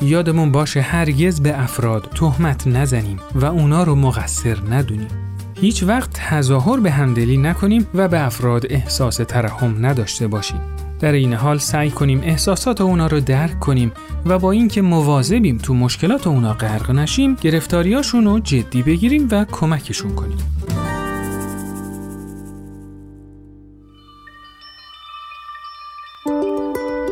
یادمون 0.02 0.52
باشه 0.52 0.82
هرگز 0.82 1.42
به 1.42 1.62
افراد 1.62 2.12
تهمت 2.16 2.68
نزنیم 2.68 3.20
و 3.36 3.46
اونا 3.46 3.84
رو 3.84 3.96
مقصر 3.96 4.58
ندونیم. 4.72 5.10
هیچ 5.62 5.84
وقت 5.84 6.10
تظاهر 6.14 6.80
به 6.80 6.92
همدلی 6.92 7.38
نکنیم 7.38 7.88
و 7.94 8.08
به 8.08 8.26
افراد 8.26 8.66
احساس 8.70 9.16
ترحم 9.16 9.86
نداشته 9.86 10.28
باشیم. 10.28 10.77
در 11.00 11.12
این 11.12 11.34
حال 11.34 11.58
سعی 11.58 11.90
کنیم 11.90 12.22
احساسات 12.24 12.82
اونا 12.82 13.08
رو 13.08 13.20
درک 13.20 13.60
کنیم 13.60 13.92
و 14.26 14.40
با 14.40 14.52
اینکه 14.52 14.82
مواظبیم 14.82 15.58
تو 15.58 15.74
مشکلات 15.74 16.28
اونا 16.28 16.54
غرق 16.54 16.92
نشیم 16.92 17.38
گرفتاریاشون 17.42 18.26
رو 18.26 18.40
جدی 18.40 18.84
بگیریم 18.84 19.28
و 19.32 19.46
کمکشون 19.46 20.16
کنیم. 20.16 20.38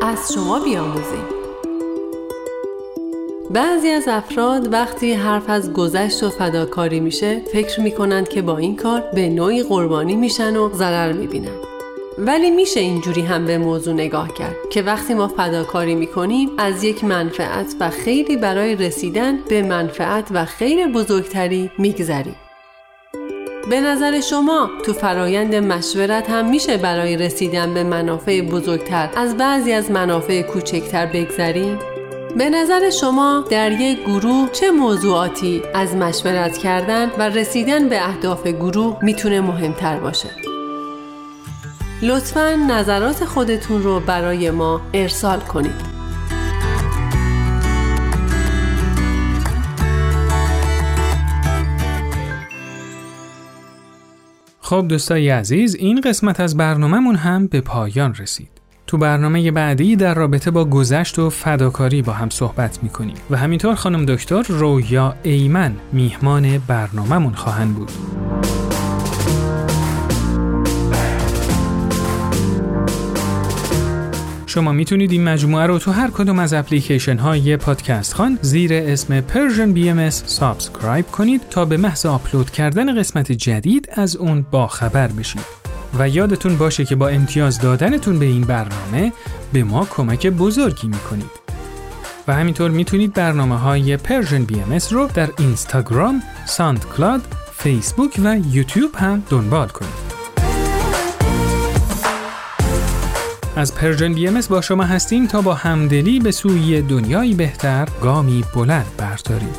از 0.02 0.34
شما 0.34 0.60
بیاموزیم. 0.60 1.26
بعضی 3.52 3.90
از 3.90 4.08
افراد 4.08 4.74
وقتی 4.74 5.14
حرف 5.14 5.50
از 5.50 5.74
گذشت 5.74 6.24
و 6.24 6.30
فداکاری 6.30 7.00
میشه 7.00 7.42
فکر 7.54 7.82
می‌کنند 7.82 8.30
که 8.30 8.42
با 8.42 8.58
این 8.58 8.76
کار 8.76 9.04
به 9.14 9.30
نوعی 9.30 9.64
قربانی 9.64 10.16
میشن 10.16 10.56
و 10.56 10.74
ضرر 10.74 11.14
می‌بینن. 11.14 11.75
ولی 12.18 12.52
میشه 12.52 12.80
اینجوری 12.80 13.22
هم 13.22 13.46
به 13.46 13.58
موضوع 13.58 13.94
نگاه 13.94 14.34
کرد 14.34 14.56
که 14.70 14.82
وقتی 14.82 15.14
ما 15.14 15.28
فداکاری 15.28 15.96
می‌کنیم 15.96 16.50
از 16.58 16.84
یک 16.84 17.04
منفعت 17.04 17.76
و 17.80 17.90
خیلی 17.90 18.38
برای 18.38 18.76
رسیدن 18.76 19.38
به 19.50 19.62
منفعت 19.62 20.28
و 20.32 20.46
خیر 20.46 20.88
بزرگتری 20.88 21.72
میگذریم 21.78 22.36
به 23.70 23.82
نظر 23.82 24.22
شما 24.22 24.70
تو 24.86 24.94
فرایند 24.94 25.56
مشورت 25.56 26.30
هم 26.30 26.50
میشه 26.50 26.78
برای 26.78 27.18
رسیدن 27.18 27.74
به 27.74 27.84
منافع 27.84 28.42
بزرگتر 28.42 29.10
از 29.16 29.38
بعضی 29.38 29.72
از 29.72 29.92
منافع 29.92 30.42
کوچکتر 30.42 31.06
بگذریم؟ 31.06 31.80
به 32.38 32.50
نظر 32.50 32.90
شما 32.90 33.46
در 33.50 33.72
یک 33.72 34.04
گروه 34.04 34.50
چه 34.52 34.72
موضوعاتی 34.72 35.62
از 35.74 35.96
مشورت 35.96 36.58
کردن 36.58 37.12
و 37.18 37.30
رسیدن 37.30 37.90
به 37.90 38.08
اهداف 38.08 38.48
گروه 38.48 38.98
می‌تونه 39.02 39.42
مهمتر 39.42 40.00
باشه؟ 40.00 40.45
لطفا 42.08 42.56
نظرات 42.70 43.26
خودتون 43.26 43.84
رو 43.84 44.00
برای 44.00 44.52
ما 44.52 44.82
ارسال 44.94 45.40
کنید. 45.40 45.96
خب 54.62 54.86
دوستای 54.90 55.30
عزیز 55.30 55.76
این 55.76 56.02
قسمت 56.02 56.40
از 56.40 56.58
برنامهمون 56.58 57.16
هم 57.16 57.48
به 57.48 57.62
پایان 57.62 58.16
رسید. 58.16 58.50
تو 58.88 58.98
برنامه 58.98 59.52
بعدی 59.52 59.96
در 59.96 60.14
رابطه 60.14 60.52
با 60.52 60.66
گذشت 60.66 61.20
و 61.20 61.30
فداکاری 61.30 62.02
با 62.02 62.14
هم 62.14 62.30
صحبت 62.30 62.84
می‌کنیم 62.84 63.16
و 63.30 63.38
همینطور 63.38 63.76
خانم 63.76 64.06
دکتر 64.06 64.42
رویا 64.42 65.16
ایمن 65.24 65.76
میهمان 65.94 66.58
برنامهمون 66.68 67.34
خواهند 67.34 67.76
بود. 67.76 67.92
شما 74.56 74.72
می‌تونید 74.72 75.12
این 75.12 75.24
مجموعه 75.24 75.66
رو 75.66 75.80
تو 75.80 75.92
هر 75.92 76.12
کدوم 76.12 76.40
از 76.40 76.54
اپلیکیشن 76.54 77.18
های 77.18 77.58
پادکست 77.58 78.14
خوان 78.14 78.40
زیر 78.42 78.74
اسم 78.74 79.22
Persian 79.22 79.78
BMS 79.78 80.14
subscribe 80.26 81.08
کنید 81.08 81.42
تا 81.50 81.66
به 81.66 81.78
محض 81.78 82.06
آپلود 82.06 82.52
کردن 82.52 83.00
قسمت 83.00 83.32
جدید 83.32 83.90
از 83.94 84.16
اون 84.16 84.46
باخبر 84.52 85.08
بشید. 85.08 85.42
و 86.00 86.10
یادتون 86.10 86.58
باشه 86.58 86.86
که 86.86 86.96
با 86.96 87.08
امتیاز 87.08 87.62
دادنتون 87.62 88.20
به 88.20 88.26
این 88.26 88.42
برنامه 88.42 89.14
به 89.54 89.64
ما 89.64 89.86
کمک 89.86 90.28
بزرگی 90.28 90.88
می‌کنید. 90.88 91.32
و 92.28 92.34
همینطور 92.34 92.72
می‌تونید 92.72 93.14
برنامه 93.14 93.60
های 93.60 93.98
BMS 94.48 94.80
رو 94.92 95.10
در 95.14 95.30
اینستاگرام، 95.40 96.22
SoundCloud، 96.46 97.22
فیسبوک 97.58 98.20
و 98.24 98.38
یوتیوب 98.52 98.96
هم 98.96 99.24
دنبال 99.30 99.68
کنید. 99.68 100.05
از 103.56 103.76
Persian 103.76 104.14
BMS 104.14 104.42
با 104.50 104.62
شما 104.62 104.84
هستیم 104.84 105.28
تا 105.28 105.42
با 105.42 105.54
همدلی 105.54 106.20
به 106.20 106.32
سوی 106.32 106.82
دنیایی 106.82 107.34
بهتر 107.34 107.88
گامی 108.02 108.44
بلند 108.56 108.86
برداریم. 108.98 109.56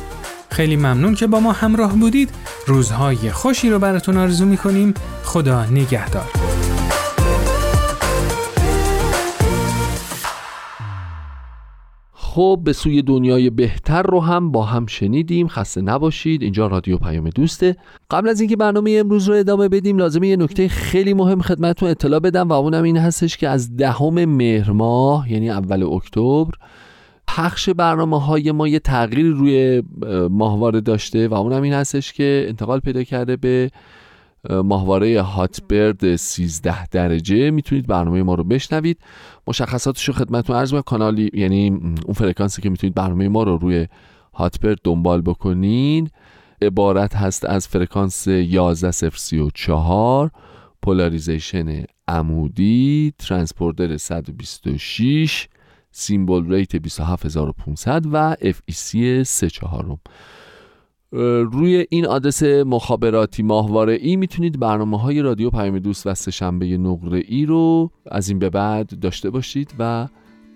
خیلی 0.51 0.75
ممنون 0.75 1.15
که 1.15 1.27
با 1.27 1.39
ما 1.39 1.51
همراه 1.51 1.93
بودید. 1.93 2.29
روزهای 2.67 3.31
خوشی 3.31 3.69
رو 3.69 3.79
براتون 3.79 4.17
آرزو 4.17 4.45
می‌کنیم. 4.45 4.93
خدا 5.23 5.65
نگهدار. 5.65 6.46
خب 12.37 12.59
به 12.63 12.73
سوی 12.73 13.01
دنیای 13.01 13.49
بهتر 13.49 14.01
رو 14.01 14.19
هم 14.21 14.51
با 14.51 14.63
هم 14.63 14.85
شنیدیم. 14.85 15.47
خسته 15.47 15.81
نباشید. 15.81 16.41
اینجا 16.41 16.67
رادیو 16.67 16.97
پیام 16.97 17.29
دوسته. 17.29 17.75
قبل 18.11 18.29
از 18.29 18.39
اینکه 18.39 18.55
برنامه 18.55 18.97
امروز 18.99 19.29
رو 19.29 19.35
ادامه 19.35 19.69
بدیم 19.69 19.97
لازمه 19.97 20.27
یه 20.27 20.35
نکته 20.35 20.67
خیلی 20.67 21.13
مهم 21.13 21.41
خدمتتون 21.41 21.89
اطلاع 21.89 22.19
بدم 22.19 22.49
و 22.49 22.53
اونم 22.53 22.83
این 22.83 22.97
هستش 22.97 23.37
که 23.37 23.49
از 23.49 23.75
دهم 23.75 24.25
مهر 24.25 24.71
ماه 24.71 25.31
یعنی 25.31 25.49
اول 25.49 25.83
اکتبر 25.83 26.51
پخش 27.27 27.69
برنامه 27.69 28.21
های 28.21 28.51
ما 28.51 28.67
یه 28.67 28.79
تغییر 28.79 29.25
روی 29.25 29.83
ماهواره 30.29 30.81
داشته 30.81 31.27
و 31.27 31.33
اونم 31.33 31.61
این 31.61 31.73
هستش 31.73 32.13
که 32.13 32.45
انتقال 32.47 32.79
پیدا 32.79 33.03
کرده 33.03 33.35
به 33.35 33.71
ماهواره 34.49 35.21
Hotbird 35.21 36.15
13 36.15 36.87
درجه. 36.87 37.51
می‌تونید 37.51 37.87
برنامه 37.87 38.23
ما 38.23 38.35
رو 38.35 38.43
بشنوید. 38.43 38.99
مشخصاتش 39.47 40.07
رو 40.07 40.13
خدمتتون 40.13 40.55
عرض 40.55 40.71
کنم 40.71 40.81
کانالی 40.81 41.29
یعنی 41.33 41.69
اون 42.05 42.13
فرکانسی 42.15 42.61
که 42.61 42.69
می‌تونید 42.69 42.95
برنامه 42.95 43.27
ما 43.27 43.43
رو 43.43 43.57
روی 43.57 43.87
Hotbird 44.33 44.77
دنبال 44.83 45.21
بکنین. 45.21 46.09
عبارت 46.61 47.15
هست 47.15 47.45
از 47.45 47.67
فرکانس 47.67 48.27
11034 48.27 50.31
polarization 50.81 51.83
عمودی 52.07 53.13
ترانسپوردر 53.19 53.97
126 53.97 55.47
سیمبل 55.91 56.53
ریت 56.53 56.75
27500 56.75 58.05
و 58.11 58.35
FEC 58.35 59.23
34 59.23 59.97
روی 61.11 61.85
این 61.89 62.05
آدرس 62.05 62.43
مخابراتی 62.43 63.43
ماهواره 63.43 63.93
ای 63.93 64.15
می‌تونید 64.15 64.59
برنامه 64.59 64.99
های 64.99 65.21
رادیو 65.21 65.49
پیام 65.49 65.79
دوست 65.79 66.07
و 66.07 66.13
سهشنبه 66.13 66.77
نقره 66.77 67.23
ای 67.27 67.45
رو 67.45 67.91
از 68.11 68.29
این 68.29 68.39
به 68.39 68.49
بعد 68.49 68.99
داشته 68.99 69.29
باشید 69.29 69.73
و 69.79 70.07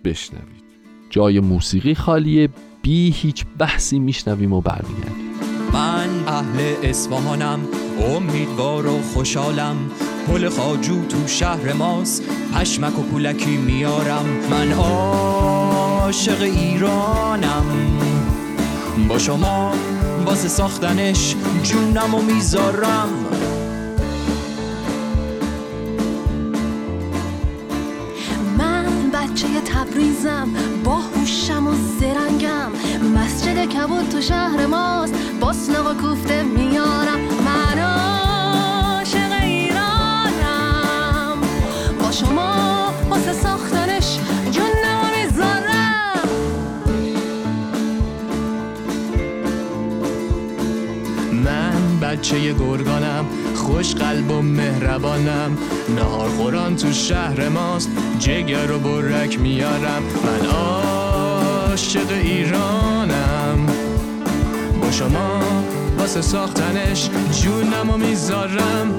بشنوید. 0.04 0.64
جای 1.10 1.40
موسیقی 1.40 1.96
خالیه 1.96 2.50
بی 2.82 3.12
هیچ 3.12 3.46
بحثی 3.58 4.00
میشنویم 4.00 4.54
و 4.54 4.62
برمیگردیم. 4.62 5.32
من 5.74 6.10
اهل 6.28 6.74
اصفهانم 6.84 7.60
امیدوار 8.16 8.88
و 8.88 9.02
خوشحالم. 9.02 9.76
پل 10.28 10.50
خاجو 10.50 11.06
تو 11.06 11.28
شهر 11.28 11.74
ماست 11.74 12.24
پشمک 12.54 13.00
و 13.00 13.02
پولکی 13.02 13.58
میارم. 13.58 14.26
من 14.52 14.72
عاشق 14.72 16.42
ایرانم. 16.42 17.66
با 19.10 19.18
شما 19.18 19.72
واسه 20.26 20.48
ساختنش. 20.48 21.36
جونم 21.64 22.14
و 22.14 22.22
می‌ذارم. 22.22 23.10
من 28.58 28.86
بچه 29.14 29.48
تبریزم 29.66 30.50
با 30.84 30.96
هوشم 30.96 31.68
و 31.68 31.74
زرنگم. 32.00 32.72
مسجد 33.16 33.66
کبود 33.66 34.10
تو 34.10 34.22
شهر 34.22 34.66
ماست 34.66 35.14
باسنق 35.40 35.92
و 35.92 35.94
کوفته 35.94 36.44
میارم. 36.44 37.20
من 37.46 37.80
عاشق 37.80 39.44
ایرانم. 39.44 41.38
با 42.02 42.12
شما 42.12 42.94
واسه 43.10 43.34
ساختنش 43.34 43.81
بچه 52.32 52.54
گرگانم. 52.54 53.26
خوش 53.56 53.96
قلب 53.96 54.32
و 54.32 54.42
مهربانم. 54.42 55.58
نهار 55.96 56.30
خوران 56.30 56.76
تو 56.76 56.92
شهر 56.92 57.50
ماست. 57.50 57.90
جگر 58.20 58.72
و 58.72 58.80
برک 58.80 59.40
میارم. 59.40 60.04
من 60.24 60.50
عاشق 60.50 62.12
ایرانم. 62.12 63.66
با 64.82 64.92
شما 64.92 65.42
واسه 65.98 66.22
ساختنش 66.22 67.10
جونم 67.42 67.90
و 67.90 67.98
می‌ذارم. 67.98 68.94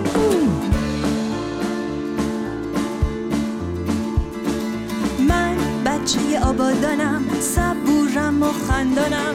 من 5.29 5.57
بچه 5.87 6.19
آبادانم 6.43 7.23
صبورم 7.41 8.43
و 8.43 8.47
خندانم. 8.69 9.35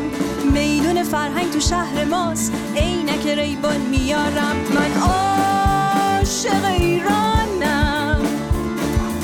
میدون 0.54 1.04
فرهنگ 1.04 1.52
تو 1.52 1.60
شهر 1.60 2.06
ماست. 2.06 2.54
عینک 2.76 3.28
ریبان 3.28 3.82
میارم. 3.82 4.56
من 4.76 5.02
عاشق 5.02 6.66
ایرانم. 6.80 8.22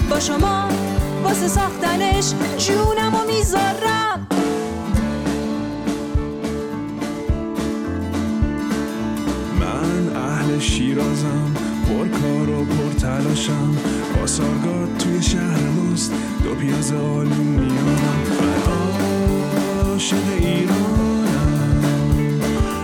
با 0.10 0.20
شما 0.20 0.70
واسه 1.24 1.48
ساختنش 1.48 2.34
جونم 2.58 3.16
و 3.16 3.24
می‌ذارم. 3.28 4.28
من 9.60 10.16
اهل 10.16 10.60
شیرازم 10.60 11.54
پر 11.88 12.08
کار 12.08 12.50
و 12.50 12.66
پر 12.66 13.00
تلاشم 13.00 13.78
پاسارگاد 14.16 14.98
توی 15.00 15.22
شهر 15.22 15.60
ماست. 15.60 16.14
دو 16.44 16.56
پیاز 16.56 16.92
آلو 16.92 17.44
میارم. 17.44 18.24
من 18.42 18.93
عاشق 20.04 20.18
ایرانم. 20.40 21.28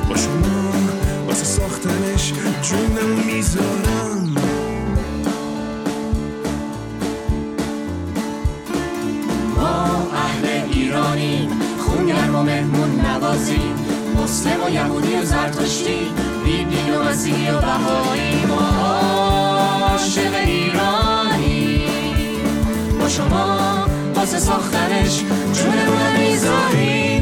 با 0.09 0.15
شما 0.15 0.71
واسه 1.27 1.43
ساختنش 1.43 2.33
جونم 2.61 3.09
می‌ذارم. 3.25 4.35
ما 9.57 10.07
اهل 10.15 10.45
ایرانیم 10.71 11.49
خونگرم 11.79 12.35
و 12.35 12.43
مهمون 12.43 13.01
نوازیم. 13.01 13.75
مسلم 14.23 14.63
و 14.65 14.69
یهودی 14.69 15.15
و 15.15 15.25
زرتشتی 15.25 15.99
بی 16.45 16.65
دین 16.65 16.95
و 16.95 17.03
مسیحی 17.03 17.49
و 17.49 17.61
بهایی 17.61 18.45
ما 18.45 18.61
عاشق 19.91 20.33
ایرانیم. 20.45 21.89
با 22.99 23.09
شما 23.09 23.85
واسه 24.15 24.39
ساختنش 24.39 25.23
جونمون 25.53 26.18
می‌ذاریم 26.39 27.18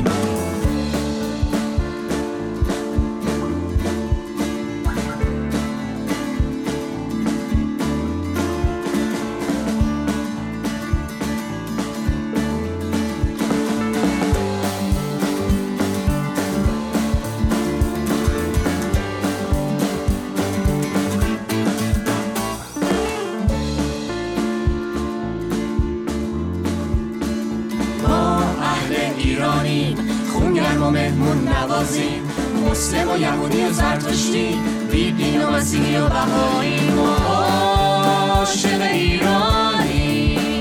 زرتشتی 34.08 34.48
بی 34.92 35.12
دین 35.12 35.44
و 35.44 35.52
مسیحی 35.52 35.98
و 35.98 36.10
بهایی 36.10 36.90
ما 36.90 37.16
عاشق 37.16 38.82
ایرانیم 38.94 40.52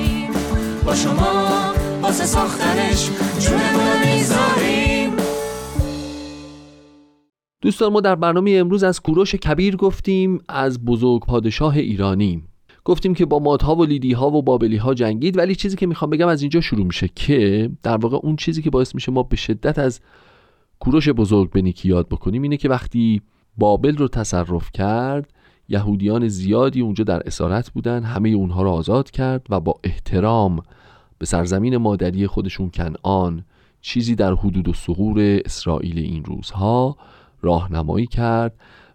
با 0.87 0.95
شما 0.95 1.73
واسه 2.03 2.25
ساختنش 2.25 3.11
جونمون 3.39 4.15
می‌ذاریم. 4.15 5.13
دوستان 7.61 7.93
ما 7.93 8.01
در 8.01 8.15
برنامه 8.15 8.51
امروز 8.51 8.85
از 8.85 9.01
کوروش 9.01 9.35
کبیر 9.35 9.77
گفتیم 9.77 10.39
از 10.49 10.85
بزرگ 10.85 11.27
پادشاه 11.27 11.77
ایرانی. 11.77 12.43
گفتیم 12.85 13.15
که 13.15 13.27
با 13.27 13.39
مادها 13.39 13.77
و 13.77 13.85
لیدی 13.85 14.13
ها 14.13 14.31
و 14.31 14.43
بابلی 14.43 14.77
ها 14.77 14.95
جنگید 14.95 15.39
ولی 15.39 15.55
چیزی 15.55 15.77
که 15.77 15.87
می‌خوام 15.87 16.11
بگم 16.11 16.29
از 16.29 16.43
اینجا 16.43 16.61
شروع 16.61 16.87
میشه 16.87 17.09
که 17.15 17.71
در 17.83 17.97
واقع 17.97 18.17
اون 18.23 18.37
چیزی 18.37 18.63
که 18.63 18.71
باعث 18.71 18.95
میشه 18.95 19.13
ما 19.13 19.23
به 19.23 19.37
شدت 19.37 19.79
از 19.79 20.01
کوروش 20.81 21.09
بزرگ 21.09 21.51
به 21.51 21.63
نیکی 21.63 21.89
یاد 21.89 22.09
بکنیم 22.09 22.43
اینه 22.43 22.57
که 22.57 22.69
وقتی 22.69 23.23
بابل 23.59 23.97
رو 23.97 24.09
تصرف 24.09 24.71
کرد. 24.73 25.33
یهودیان 25.69 26.29
زیادی 26.29 26.81
اونجا 26.81 27.05
در 27.05 27.23
اسارت 27.27 27.71
بودن 27.71 28.03
همه 28.03 28.29
اونها 28.29 28.62
رو 28.62 28.71
آزاد 28.71 29.11
کرد 29.11 29.47
و 29.51 29.61
با 29.61 29.75
احترام 29.85 30.62
به 31.19 31.27
سرزمین 31.27 31.77
مادری 31.77 32.27
خودشون 32.27 32.71
کنعان 32.71 33.45
چیزی 33.81 34.14
در 34.14 34.35
حدود 34.35 34.69
و 34.69 34.73
سقور 34.73 35.40
اسرائیل 35.45 35.99
این 35.99 36.25
روزها 36.25 36.97
راهنمایی 37.42 38.07
کرد 38.07 38.53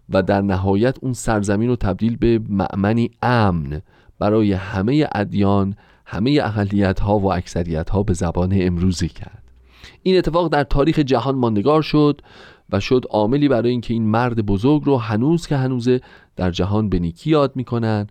و 0.08 0.22
در 0.22 0.40
نهایت 0.40 0.96
اون 1.02 1.12
سرزمین 1.12 1.68
رو 1.68 1.76
تبدیل 1.76 2.16
به 2.16 2.40
معمنی 2.48 3.10
امن 3.22 3.82
برای 4.18 4.52
همه 4.52 5.08
ادیان 5.14 5.76
همه 6.06 6.40
اقلیت 6.42 7.00
ها 7.00 7.18
و 7.18 7.32
اکثریت 7.32 7.90
ها 7.90 8.02
به 8.02 8.12
زبان 8.12 8.52
امروزی 8.54 9.08
کرد. 9.08 9.42
این 10.02 10.18
اتفاق 10.18 10.48
در 10.48 10.64
تاریخ 10.64 10.98
جهان 10.98 11.34
ماندگار 11.34 11.82
شد. 11.82 12.20
و 12.72 12.80
شد 12.80 13.04
عاملی 13.10 13.48
برای 13.48 13.70
اینکه 13.70 13.94
این 13.94 14.06
مرد 14.06 14.46
بزرگ 14.46 14.82
رو 14.84 14.96
هنوز 14.96 15.46
که 15.46 15.56
هنوزه 15.56 16.00
در 16.36 16.50
جهان 16.50 16.88
به 16.88 16.98
نیکی 16.98 17.30
یاد 17.30 17.56
می‌کنن 17.56 18.06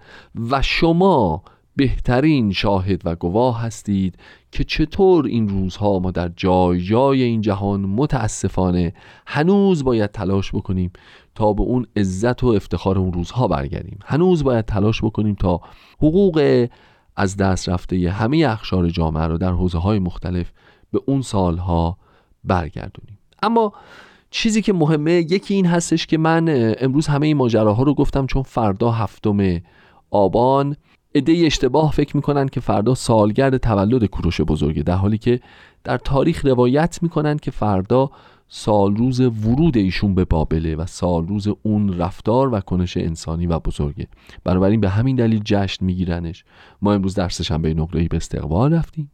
و 0.49 0.61
شما 0.61 1.43
بهترین 1.75 2.51
شاهد 2.51 3.01
و 3.05 3.15
گواه 3.15 3.61
هستید 3.61 4.17
که 4.51 4.63
چطور 4.63 5.25
این 5.25 5.49
روزها 5.49 5.99
ما 5.99 6.11
در 6.11 6.31
جای 6.35 6.81
جای 6.81 7.23
این 7.23 7.41
جهان 7.41 7.81
متاسفانه 7.81 8.93
هنوز 9.27 9.83
باید 9.83 10.11
تلاش 10.11 10.51
بکنیم 10.51 10.91
تا 11.35 11.53
به 11.53 11.61
اون 11.61 11.85
عزت 11.95 12.43
و 12.43 12.47
افتخار 12.47 12.97
اون 12.99 13.13
روزها 13.13 13.47
برگردیم. 13.47 13.99
هنوز 14.05 14.43
باید 14.43 14.65
تلاش 14.65 15.03
بکنیم 15.03 15.35
تا 15.35 15.61
حقوق 15.97 16.67
از 17.15 17.37
دست 17.37 17.69
رفته 17.69 18.09
همه 18.09 18.45
اخشار 18.49 18.89
جامعه 18.89 19.23
رو 19.27 19.37
در 19.37 19.51
حوزه 19.51 19.77
های 19.77 19.99
مختلف 19.99 20.51
به 20.91 21.01
اون 21.05 21.21
سالها 21.21 21.97
برگردونیم. 22.43 23.17
اما 23.43 23.73
چیزی 24.31 24.61
که 24.61 24.73
مهمه 24.73 25.11
یکی 25.11 25.53
این 25.53 25.65
هستش 25.65 26.07
که 26.07 26.17
من 26.17 26.73
امروز 26.79 27.07
همه 27.07 27.27
این 27.27 27.37
ماجراها 27.37 27.83
رو 27.83 27.93
گفتم 27.93 28.25
چون 28.25 28.43
فردا 28.43 28.91
هفتم 28.91 29.61
آبان. 30.11 30.75
عده 31.15 31.33
اشتباه 31.45 31.91
فکر 31.91 32.15
می‌کنن 32.15 32.47
که 32.47 32.59
فردا 32.59 32.95
سالگرد 32.95 33.57
تولد 33.57 34.05
کوروش 34.05 34.41
بزرگه 34.41 34.83
در 34.83 34.95
حالی 34.95 35.17
که 35.17 35.39
در 35.83 35.97
تاریخ 35.97 36.45
روایت 36.45 36.99
می‌کنن 37.01 37.37
که 37.37 37.51
فردا 37.51 38.09
سال 38.47 38.95
روز 38.95 39.19
ورود 39.19 39.77
ایشون 39.77 40.15
به 40.15 40.25
بابله 40.25 40.75
و 40.75 40.85
سال 40.85 41.27
روز 41.27 41.47
اون 41.63 41.97
رفتار 41.97 42.53
و 42.53 42.59
کنش 42.59 42.97
انسانی 42.97 43.47
و 43.47 43.59
بزرگه. 43.59 44.07
بنابراین 44.43 44.81
به 44.81 44.89
همین 44.89 45.15
دلیل 45.15 45.41
جشن 45.45 45.85
میگیرنش. 45.85 46.43
ما 46.81 46.93
امروز 46.93 47.15
در 47.15 47.29
سهشنبه 47.29 47.73
نقره‌ای 47.73 48.07
به 48.07 48.17
استقبال 48.17 48.73
رفتیم. 48.73 49.11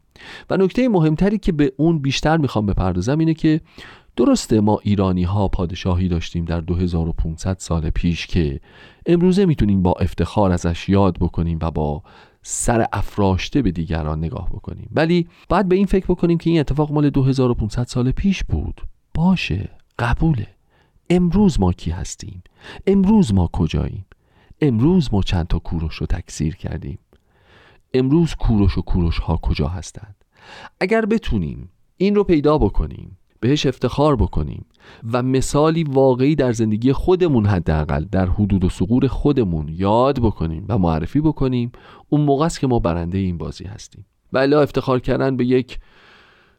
و 0.49 0.57
نکته 0.57 0.89
مهمتری 0.89 1.37
که 1.37 1.51
به 1.51 1.73
اون 1.77 1.99
بیشتر 1.99 2.37
می‌خوام 2.37 2.65
بپردازم 2.65 3.19
اینه 3.19 3.33
که 3.33 3.61
درسته 4.17 4.61
ما 4.61 4.79
ایرانی 4.83 5.23
ها 5.23 5.47
پادشاهی 5.47 6.07
داشتیم 6.07 6.45
در 6.45 6.61
2500 6.61 7.57
سال 7.59 7.89
پیش 7.89 8.27
که 8.27 8.59
امروزه 9.05 9.45
می‌تونیم 9.45 9.81
با 9.81 9.93
افتخار 9.93 10.51
ازش 10.51 10.89
یاد 10.89 11.17
بکنیم 11.19 11.59
و 11.61 11.71
با 11.71 12.03
سر 12.41 12.85
افراشته 12.93 13.61
به 13.61 13.71
دیگران 13.71 14.19
نگاه 14.19 14.49
بکنیم. 14.49 14.89
ولی 14.91 15.27
باید 15.49 15.67
به 15.67 15.75
این 15.75 15.85
فکر 15.85 16.05
بکنیم 16.05 16.37
که 16.37 16.49
این 16.49 16.59
اتفاق 16.59 16.91
مال 16.91 17.09
2500 17.09 17.87
سال 17.87 18.11
پیش 18.11 18.43
بود. 18.43 18.81
باشه 19.13 19.69
قبوله. 19.99 20.47
امروز 21.09 21.59
ما 21.59 21.73
کی 21.73 21.91
هستیم؟ 21.91 22.43
امروز 22.87 23.33
ما 23.33 23.49
کجاییم؟ 23.53 24.05
امروز 24.61 25.13
ما 25.13 25.21
چند 25.21 25.47
تا 25.47 25.59
کوروش 25.59 25.95
رو 25.95 26.05
تکثیر 26.05 26.55
کردیم؟ 26.55 26.99
امروز 27.93 28.35
کوروش 28.35 28.77
و 28.77 28.81
کوروش 28.81 29.19
ها 29.19 29.37
کجا 29.37 29.67
هستند؟ 29.67 30.15
اگر 30.79 31.05
بتونیم 31.05 31.69
این 31.97 32.15
رو 32.15 32.23
پیدا 32.23 32.57
بکنیم 32.57 33.17
بهش 33.39 33.65
افتخار 33.65 34.15
بکنیم 34.15 34.65
و 35.13 35.23
مثالی 35.23 35.83
واقعی 35.83 36.35
در 36.35 36.51
زندگی 36.51 36.93
خودمون 36.93 37.45
حداقل 37.45 38.05
در 38.11 38.25
حدود 38.25 38.63
و 38.63 38.69
سقور 38.69 39.07
خودمون 39.07 39.69
یاد 39.69 40.19
بکنیم 40.19 40.65
و 40.69 40.77
معرفی 40.77 41.21
بکنیم. 41.21 41.71
اون 42.09 42.21
موقع 42.21 42.45
است 42.45 42.59
که 42.59 42.67
ما 42.67 42.79
برنده 42.79 43.17
این 43.17 43.37
بازی 43.37 43.65
هستیم. 43.65 44.05
و 44.33 44.37
افتخار 44.37 44.99
کردن 44.99 45.37
به 45.37 45.45
یک 45.45 45.79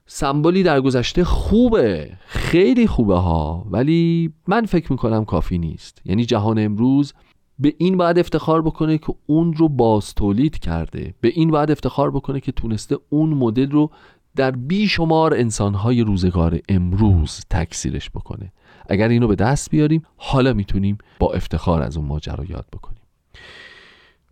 سمبولی 0.06 0.62
در 0.62 0.80
گذشته 0.80 1.24
خوبه 1.24 2.10
خیلی 2.26 2.86
خوبه 2.86 3.16
ها. 3.16 3.66
ولی 3.70 4.32
من 4.46 4.66
فکر 4.66 4.92
می‌کنم 4.92 5.24
کافی 5.24 5.58
نیست. 5.58 6.02
یعنی 6.04 6.24
جهان 6.24 6.58
امروز 6.58 7.12
به 7.58 7.74
این 7.78 7.96
باید 7.96 8.18
افتخار 8.18 8.62
بکنه 8.62 8.98
که 8.98 9.14
اون 9.26 9.52
رو 9.52 9.68
باز 9.68 10.14
تولید 10.14 10.58
کرده. 10.58 11.14
به 11.20 11.28
این 11.28 11.50
باید 11.50 11.70
افتخار 11.70 12.10
بکنه 12.10 12.40
که 12.40 12.52
تونسته 12.52 12.96
اون 13.08 13.28
مدل 13.30 13.70
رو 13.70 13.90
در 14.36 14.50
بیشمار 14.50 15.34
انسانهای 15.34 16.00
روزگار 16.00 16.58
امروز 16.68 17.40
تکثیرش 17.50 18.10
بکنه. 18.10 18.52
اگر 18.88 19.08
اینو 19.08 19.28
به 19.28 19.34
دست 19.34 19.70
بیاریم 19.70 20.02
حالا 20.16 20.52
می‌تونیم 20.52 20.98
با 21.18 21.32
افتخار 21.32 21.82
از 21.82 21.96
اون 21.96 22.06
ماجرا 22.06 22.44
یاد 22.44 22.66
بکنیم. 22.72 22.98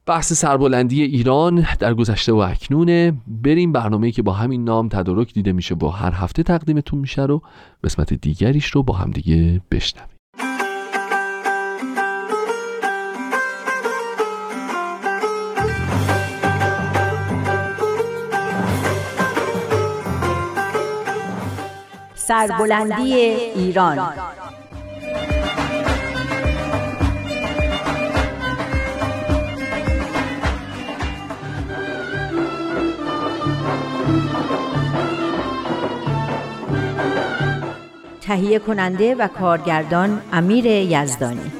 بحث 0.07 0.33
سربلندی 0.33 1.03
ایران 1.03 1.67
در 1.79 1.95
گذشته 1.95 2.33
و 2.33 2.37
اکنونه. 2.37 3.13
بریم 3.27 3.73
برنامه‌ای 3.73 4.13
که 4.13 4.23
با 4.23 4.33
همین 4.33 4.65
نام 4.65 4.89
تدارک 4.89 5.33
دیده 5.35 5.53
میشه 5.53 5.75
و 5.75 5.87
هر 5.87 6.13
هفته 6.13 6.43
تقدیمتون 6.43 6.99
میشه 6.99 7.23
رو 7.23 7.43
قسمت 7.85 8.15
دیگریش 8.15 8.67
رو 8.67 8.83
با 8.83 8.95
همدیگه 8.95 9.61
بشنویم. 9.71 10.16
سربلندی 22.29 23.15
ایران. 23.15 23.99
تهیه 38.21 38.59
کننده 38.59 39.15
و 39.15 39.29
کارگردان 39.29 40.23
امیر 40.33 40.67
یزدانی. 40.67 41.53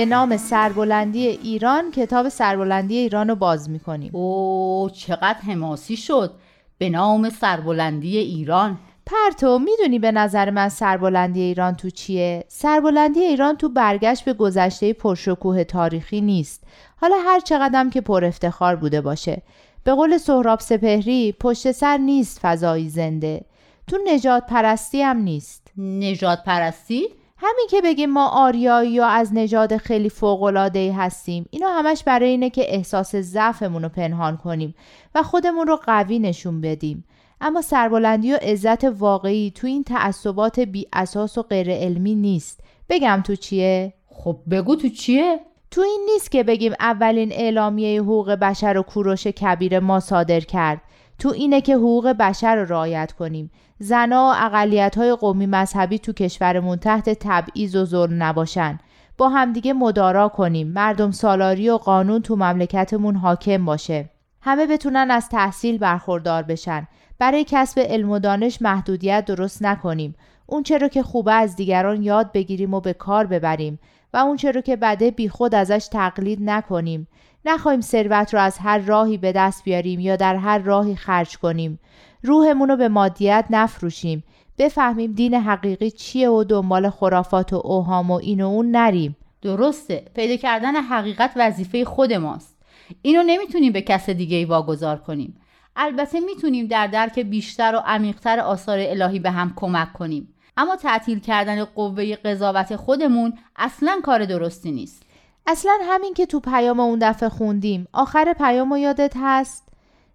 به 0.00 0.06
نام 0.06 0.36
سربلندی 0.36 1.26
ایران 1.26 1.90
کتاب 1.90 2.28
سربلندی 2.28 2.96
ایران 2.96 3.28
رو 3.28 3.34
باز 3.34 3.70
می‌کنیم. 3.70 4.10
او 4.14 4.90
چقدر 4.94 5.38
حماسی 5.46 5.96
شد. 5.96 6.32
به 6.78 6.90
نام 6.90 7.30
سربلندی 7.30 8.18
ایران. 8.18 8.78
پرتو 9.06 9.58
می‌دونی 9.58 9.98
به 9.98 10.12
نظر 10.12 10.50
من 10.50 10.68
سربلندی 10.68 11.40
ایران 11.40 11.74
تو 11.74 11.90
چیه؟ 11.90 12.44
سربلندی 12.48 13.20
ایران 13.20 13.56
تو 13.56 13.68
برگشت 13.68 14.24
به 14.24 14.32
گذشته 14.32 14.92
پرشکوه 14.92 15.64
تاریخی 15.64 16.20
نیست. 16.20 16.64
حالا 16.96 17.16
هر 17.26 17.40
چقدرم 17.40 17.90
که 17.90 18.00
پر 18.00 18.24
افتخار 18.24 18.76
بوده 18.76 19.00
باشه. 19.00 19.42
به 19.84 19.94
قول 19.94 20.18
سهراب 20.18 20.60
سپهری 20.60 21.32
پشت 21.40 21.72
سر 21.72 21.96
نیست 21.96 22.38
فضایی 22.42 22.88
زنده. 22.88 23.44
تو 23.86 23.98
نجات 24.06 24.46
پرستی 24.46 25.02
هم 25.02 25.16
نیست. 25.16 25.72
نجات 25.76 26.44
پرستی؟ 26.44 27.08
همین 27.42 27.66
که 27.70 27.80
بگیم 27.80 28.10
ما 28.10 28.28
آریایی 28.28 28.90
یا 28.90 29.06
از 29.06 29.34
نژاد 29.34 29.76
خیلی 29.76 30.08
فوق‌العاده‌ای 30.08 30.90
هستیم 30.90 31.46
اینا 31.50 31.68
همش 31.68 32.04
برای 32.04 32.28
اینه 32.28 32.50
که 32.50 32.74
احساس 32.74 33.16
ضعفمون 33.16 33.82
رو 33.82 33.88
پنهان 33.88 34.36
کنیم 34.36 34.74
و 35.14 35.22
خودمون 35.22 35.66
رو 35.66 35.76
قوی 35.76 36.18
نشون 36.18 36.60
بدیم. 36.60 37.04
اما 37.40 37.62
سربلندی 37.62 38.32
و 38.32 38.36
عزت 38.36 38.84
واقعی 38.84 39.50
تو 39.50 39.66
این 39.66 39.84
تعصبات 39.84 40.60
بی 40.60 40.86
اساس 40.92 41.38
و 41.38 41.42
غیر 41.42 41.70
علمی 41.70 42.14
نیست. 42.14 42.60
بگم 42.88 43.22
تو 43.26 43.36
چیه؟ 43.36 43.92
خب 44.08 44.36
بگو 44.50 44.76
تو 44.76 44.88
چیه؟ 44.88 45.40
تو 45.70 45.80
این 45.80 46.08
نیست 46.12 46.30
که 46.30 46.42
بگیم 46.42 46.72
اولین 46.80 47.32
اعلامیه 47.32 48.02
حقوق 48.02 48.30
بشر 48.30 48.78
و 48.78 48.82
کوروش 48.82 49.26
کبیر 49.26 49.78
ما 49.78 50.00
صادر 50.00 50.40
کرد. 50.40 50.80
تو 51.20 51.28
اینه 51.28 51.60
که 51.60 51.74
حقوق 51.74 52.08
بشر 52.08 52.56
رو 52.56 52.64
رعایت 52.64 53.12
کنیم. 53.12 53.50
زنا 53.78 54.24
و 54.24 54.44
اقلیت 54.44 54.98
های 54.98 55.14
قومی 55.14 55.46
مذهبی 55.46 55.98
تو 55.98 56.12
کشورمون 56.12 56.76
تحت 56.76 57.10
تبعیض 57.10 57.76
و 57.76 57.84
ظلم 57.84 58.22
نباشن. 58.22 58.78
با 59.18 59.28
همدیگه 59.28 59.72
مدارا 59.72 60.28
کنیم. 60.28 60.68
مردم 60.68 61.10
سالاری 61.10 61.70
و 61.70 61.76
قانون 61.76 62.22
تو 62.22 62.36
مملکتمون 62.36 63.16
حاکم 63.16 63.64
باشه. 63.64 64.10
همه 64.40 64.66
بتونن 64.66 65.10
از 65.10 65.28
تحصیل 65.28 65.78
برخوردار 65.78 66.42
بشن. 66.42 66.86
برای 67.18 67.44
کسب 67.48 67.80
علم 67.80 68.10
و 68.10 68.18
دانش 68.18 68.62
محدودیت 68.62 69.24
درست 69.24 69.62
نکنیم. 69.62 70.14
اون 70.46 70.62
چرا 70.62 70.88
که 70.88 71.02
خوبه 71.02 71.32
از 71.32 71.56
دیگران 71.56 72.02
یاد 72.02 72.32
بگیریم 72.32 72.74
و 72.74 72.80
به 72.80 72.92
کار 72.92 73.26
ببریم. 73.26 73.78
و 74.14 74.16
اون 74.16 74.36
چرا 74.36 74.60
که 74.60 74.76
بده 74.76 75.10
بیخود 75.10 75.54
ازش 75.54 75.88
تقلید 75.92 76.38
نکنیم. 76.42 77.08
نخواهیم 77.44 77.80
ثروت 77.80 78.34
رو 78.34 78.40
از 78.40 78.58
هر 78.58 78.78
راهی 78.78 79.18
به 79.18 79.32
دست 79.32 79.64
بیاریم 79.64 80.00
یا 80.00 80.16
در 80.16 80.36
هر 80.36 80.58
راهی 80.58 80.96
خرج 80.96 81.38
کنیم. 81.38 81.80
روحمون 82.22 82.68
رو 82.68 82.76
به 82.76 82.88
مادیت 82.88 83.44
نفروشیم. 83.50 84.24
بفهمیم 84.58 85.12
دین 85.12 85.34
حقیقی 85.34 85.90
چیه 85.90 86.28
و 86.28 86.44
دنبال 86.44 86.90
خرافات 86.90 87.52
و 87.52 87.60
اوهام 87.64 88.10
و 88.10 88.14
این 88.14 88.40
و 88.40 88.46
اون 88.46 88.70
نریم. 88.70 89.16
درسته. 89.42 90.04
پیدا 90.14 90.36
کردن 90.36 90.76
حقیقت 90.76 91.32
وظیفه 91.36 91.84
خود 91.84 92.12
ماست. 92.12 92.56
اینو 93.02 93.22
نمی‌تونیم 93.22 93.72
به 93.72 93.80
کس 93.80 94.10
دیگه 94.10 94.36
ای 94.36 94.44
واگذار 94.44 94.96
کنیم. 94.96 95.40
البته 95.76 96.20
می‌تونیم 96.20 96.66
در 96.66 96.86
درک 96.86 97.18
بیشتر 97.18 97.74
و 97.74 97.78
عمیقتر 97.78 98.40
آثار 98.40 98.78
الهی 98.80 99.18
به 99.18 99.30
هم 99.30 99.52
کمک 99.56 99.92
کنیم. 99.92 100.34
اما 100.56 100.76
تعطیل 100.76 101.20
کردن 101.20 101.64
قوه 101.64 102.16
قضاوت 102.16 102.76
خودمون 102.76 103.32
اصلا 103.56 104.00
کار 104.04 104.24
درستی 104.24 104.72
نیست. 104.72 105.02
اصلا 105.50 105.78
همین 105.82 106.14
که 106.14 106.26
تو 106.26 106.40
پیام 106.40 106.80
اون 106.80 106.98
دفعه 106.98 107.28
خوندیم 107.28 107.88
آخر 107.92 108.32
پیام 108.32 108.76
یادت 108.76 109.12
هست 109.16 109.68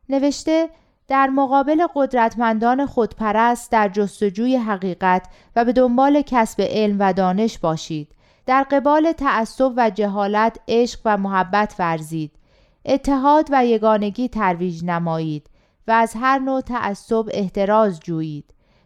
نوشته 0.10 0.70
در 1.08 1.28
مقابل 1.28 1.88
قدرتمندان 1.96 2.86
خودپرست 2.86 3.72
در 3.72 3.90
جستجوی 3.90 4.56
حقیقت 4.56 5.28
و 5.56 5.66
به 5.66 5.74
دنبال 5.74 6.22
کسب 6.22 6.62
علم 6.62 6.96
و 7.00 7.14
دانش 7.14 7.60
باشید. 7.60 8.08
در 8.46 8.64
قبال 8.64 9.12
تعصب 9.12 9.74
و 9.78 9.90
جهالت 9.90 10.58
عشق 10.68 11.00
و 11.06 11.18
محبت 11.18 11.76
ورزید. 11.80 12.32
اتحاد 12.86 13.48
و 13.52 13.66
یگانگی 13.66 14.28
ترویج 14.28 14.84
نمایید 14.84 15.50
و 15.88 15.92
از 15.92 16.14
هر 16.20 16.40
نوع 16.40 16.62
تعصب 16.62 17.26
احتراز 17.32 18.00
جویید. 18.00 18.46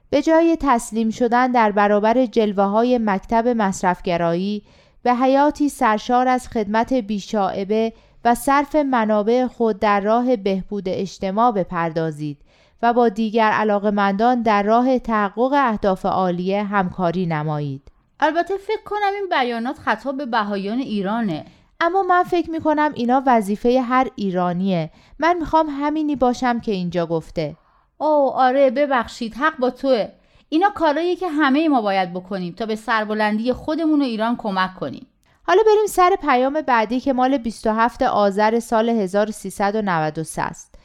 به 0.10 0.22
جای 0.22 0.58
تسلیم 0.60 1.10
شدن 1.10 1.52
در 1.52 1.72
برابر 1.72 2.26
جلوه 2.26 2.64
های 2.64 2.98
مکتب 2.98 3.48
مصرفگرایی 3.48 4.64
به 5.04 5.14
حیاتی 5.14 5.70
سرشار 5.70 6.28
از 6.28 6.48
خدمت 6.48 6.94
بیشاعبه 6.94 7.94
و 8.26 8.36
صرف 8.36 8.76
منابع 8.76 9.48
خود 9.48 9.80
در 9.80 10.02
راه 10.02 10.36
بهبود 10.36 10.84
اجتماع 10.88 11.52
بپردازید 11.52 12.38
و 12.82 12.94
با 12.94 13.10
دیگر 13.10 13.52
علاقمندان 13.52 14.42
در 14.42 14.64
راه 14.64 15.00
تحقق 15.00 15.54
اهداف 15.54 16.06
عالیه 16.06 16.64
همکاری 16.64 17.26
نمایید. 17.26 17.82
البته 18.20 18.58
فکر 18.58 18.84
کنم 18.86 19.14
این 19.16 19.30
بیانات 19.30 19.78
خطاب 19.78 20.18
به 20.18 20.26
بهایان 20.26 20.78
ایرانه. 20.80 21.46
اما 21.82 22.04
من 22.04 22.24
فکر 22.24 22.50
می 22.52 22.60
کنم 22.60 22.92
اینا 22.96 23.24
وظیفه 23.26 23.82
هر 23.82 24.08
ایرانیه. 24.16 24.90
من 25.20 25.38
می‌خوام 25.38 25.68
همینی 25.70 26.16
باشم 26.16 26.60
که 26.60 26.72
اینجا 26.72 27.06
گفته. 27.06 27.56
او 27.98 28.32
آره 28.32 28.70
ببخشید 28.70 29.34
حق 29.34 29.58
با 29.58 29.70
توه. 29.70 30.08
اینا 30.50 30.70
کارایی 30.70 31.16
که 31.16 31.28
همه 31.28 31.70
ما 31.70 31.82
باید 31.82 32.14
بکنیم 32.14 32.54
تا 32.54 32.66
به 32.66 32.76
سربلندی 32.76 33.54
خودمون 33.54 34.02
و 34.02 34.04
ایران 34.04 34.36
کمک 34.36 34.76
کنیم. 34.76 35.08
حالا 35.44 35.62
بریم 35.66 35.88
سر 35.88 36.16
پیام 36.22 36.62
بعدی 36.62 37.00
که 37.00 37.14
مال 37.14 37.38
27 37.38 38.02
آذر 38.02 38.60
سال 38.60 38.90
1393 38.90 40.42
است. 40.42 40.76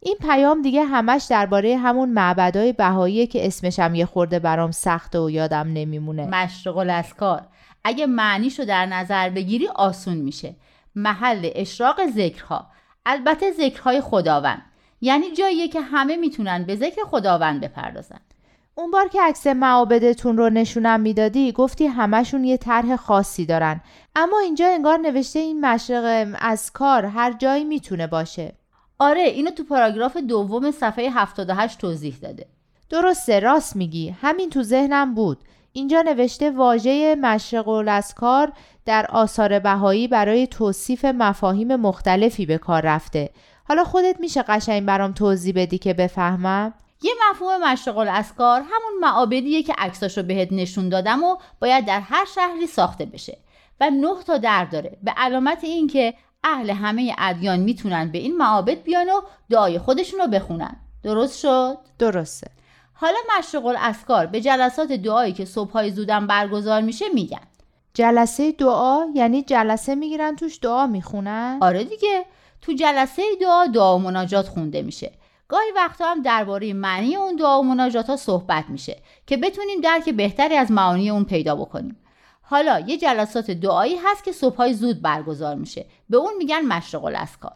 این 0.00 0.16
پیام 0.20 0.62
دیگه 0.62 0.84
همش 0.84 1.26
درباره 1.30 1.76
همون 1.76 2.08
معبدای 2.08 2.72
بهایی 2.72 3.26
که 3.26 3.46
اسمش 3.46 3.78
هم 3.78 3.94
یه 3.94 4.06
خورده 4.06 4.38
برام 4.38 4.70
سخته 4.70 5.18
و 5.20 5.30
یادم 5.30 5.66
نمیمونه. 5.72 6.26
مشرق 6.26 6.76
الاسکار. 6.76 7.46
اگه 7.84 8.06
معنیشو 8.06 8.64
در 8.64 8.86
نظر 8.86 9.30
بگیری 9.30 9.68
آسون 9.68 10.16
میشه. 10.16 10.54
محل 10.94 11.50
اشراق 11.54 12.06
ذکرها. 12.06 12.66
البته 13.06 13.52
ذکرهای 13.52 14.00
خداوند. 14.00 14.62
یعنی 15.00 15.30
جاییه 15.30 15.68
که 15.68 15.80
همه 15.80 16.16
می‌تونن 16.16 16.64
به 16.64 16.76
ذکر 16.76 17.04
خداوند 17.04 17.60
بپردازن. 17.60 18.20
اون 18.74 18.90
بار 18.90 19.08
که 19.08 19.22
عکس 19.22 19.46
معابدتون 19.46 20.36
رو 20.36 20.50
نشونم 20.50 21.00
می‌دادی 21.00 21.52
گفتی 21.52 21.86
همشون 21.86 22.44
یه 22.44 22.56
طرح 22.56 22.96
خاصی 22.96 23.46
دارن. 23.46 23.80
اما 24.16 24.38
اینجا 24.38 24.66
انگار 24.66 24.98
نوشته 24.98 25.38
این 25.38 25.60
مشرق 25.60 26.36
از 26.40 26.72
کار 26.72 27.04
هر 27.04 27.32
جایی 27.32 27.64
می‌تونه 27.64 28.06
باشه. 28.06 28.52
آره 28.98 29.22
اینو 29.22 29.50
تو 29.50 29.64
پاراگراف 29.64 30.16
دوم 30.16 30.70
صفحه 30.70 31.10
78 31.10 31.78
توضیح 31.78 32.16
داده. 32.22 32.46
درسته 32.90 33.40
راست 33.40 33.76
میگی. 33.76 34.08
همین 34.20 34.50
تو 34.50 34.62
ذهنم 34.62 35.14
بود. 35.14 35.38
اینجا 35.72 36.02
نوشته 36.02 36.50
واژه 36.50 37.14
مشرق 37.14 37.68
الاسکار 37.68 38.52
در 38.84 39.06
آثار 39.06 39.58
بهایی 39.58 40.08
برای 40.08 40.46
توصیف 40.46 41.04
مفاهیم 41.04 41.76
مختلفی 41.76 42.46
به 42.46 42.58
کار 42.58 42.82
رفته. 42.82 43.30
حالا 43.68 43.84
خودت 43.84 44.20
میشه 44.20 44.42
قشنگ 44.42 44.86
برام 44.86 45.12
توضیح 45.12 45.54
بدی 45.56 45.78
که 45.78 45.94
بفهمم؟ 45.94 46.74
یه 47.04 47.12
مفهوم 47.30 47.64
مشرق 47.64 47.98
الاسکار 47.98 48.60
همون 48.60 49.00
معابدیه 49.00 49.62
که 49.62 49.74
عکساشو 49.78 50.22
بهت 50.22 50.48
نشون 50.52 50.88
دادم 50.88 51.24
و 51.24 51.36
باید 51.60 51.84
در 51.84 52.00
هر 52.00 52.24
شهری 52.34 52.66
ساخته 52.66 53.04
بشه. 53.04 53.38
و 53.80 53.90
نه 53.90 54.22
تا 54.26 54.38
در 54.38 54.64
داره. 54.64 54.98
به 55.02 55.10
علامت 55.16 55.64
اینکه 55.64 56.14
اهل 56.44 56.70
همه 56.70 57.14
ادیان 57.18 57.60
می‌تونن 57.60 58.12
به 58.12 58.18
این 58.18 58.36
معابد 58.36 58.82
بیان 58.82 59.08
و 59.08 59.20
دعای 59.50 59.78
خودشون 59.78 60.20
رو 60.20 60.26
بخونن. 60.26 60.76
درست 61.02 61.38
شد؟ 61.38 61.78
درسته. 61.98 62.50
حالا 62.94 63.16
مشرق 63.38 63.66
الاسکار 63.66 64.26
به 64.26 64.40
جلسات 64.40 64.92
دعایی 64.92 65.32
که 65.32 65.44
صبحهای 65.44 65.90
زودم 65.90 66.26
برگزار 66.26 66.80
میشه 66.80 67.04
میگن. 67.14 67.46
جلسه 67.94 68.52
دعا 68.52 69.06
یعنی 69.14 69.42
جلسه 69.42 69.94
می‌گیرن 69.94 70.36
توش 70.36 70.58
دعا 70.62 70.86
می‌خونن؟ 70.86 71.58
آره 71.62 71.84
دیگه. 71.84 72.24
تو 72.60 72.72
جلسه 72.72 73.22
دعا 73.40 73.66
دعا 73.66 73.96
و 73.96 73.98
مناجات 73.98 74.48
خونده 74.48 74.82
میشه. 74.82 75.12
گاهی 75.48 75.72
وقتا 75.76 76.10
هم 76.10 76.22
درباره 76.22 76.72
معنی 76.72 77.16
اون 77.16 77.36
دعا 77.36 77.60
و 77.60 77.64
مناجات 77.64 78.10
ها 78.10 78.16
صحبت 78.16 78.64
میشه 78.68 78.96
که 79.26 79.36
بتونیم 79.36 79.80
درک 79.80 80.08
بهتری 80.08 80.56
از 80.56 80.70
معانی 80.70 81.10
اون 81.10 81.24
پیدا 81.24 81.56
بکنیم. 81.56 81.96
حالا 82.42 82.80
یه 82.80 82.98
جلسات 82.98 83.50
دعایی 83.50 83.96
هست 83.96 84.24
که 84.24 84.32
صبحهای 84.32 84.74
زود 84.74 85.02
برگزار 85.02 85.54
میشه. 85.54 85.86
به 86.10 86.16
اون 86.16 86.32
میگن 86.38 86.60
مشرق 86.60 87.04
الاسکار. 87.04 87.52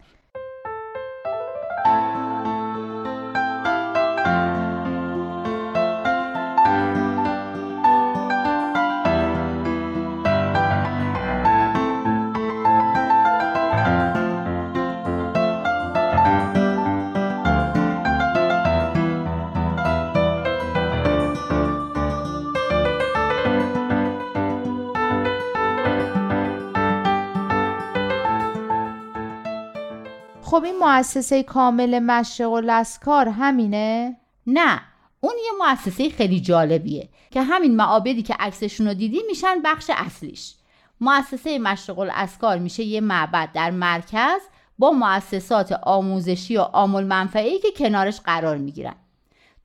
خب 30.49 30.63
این 30.63 30.79
مؤسسه 30.79 31.43
کامل 31.43 31.99
مشرق 31.99 32.51
و 32.51 32.59
لسکار 32.59 33.29
همینه؟ 33.29 34.17
نه 34.47 34.81
اون 35.19 35.33
یه 35.45 35.51
مؤسسه 35.65 36.09
خیلی 36.09 36.39
جالبیه 36.39 37.09
که 37.31 37.41
همین 37.41 37.75
معابدی 37.75 38.23
که 38.23 38.35
عکسشون 38.39 38.87
رو 38.87 38.93
دیدی 38.93 39.21
میشن 39.27 39.61
بخش 39.65 39.91
اصلیش. 39.97 40.55
مؤسسه 41.01 41.59
مشرق 41.59 41.99
الاسکار 41.99 42.57
میشه 42.57 42.83
یه 42.83 43.01
معبد 43.01 43.49
در 43.53 43.71
مرکز 43.71 44.41
با 44.79 44.91
مؤسسات 44.91 45.71
آموزشی 45.71 46.57
و 46.57 46.61
آمول 46.61 47.03
منفعی 47.03 47.59
که 47.59 47.71
کنارش 47.77 48.21
قرار 48.21 48.57
می‌گیرن. 48.57 48.95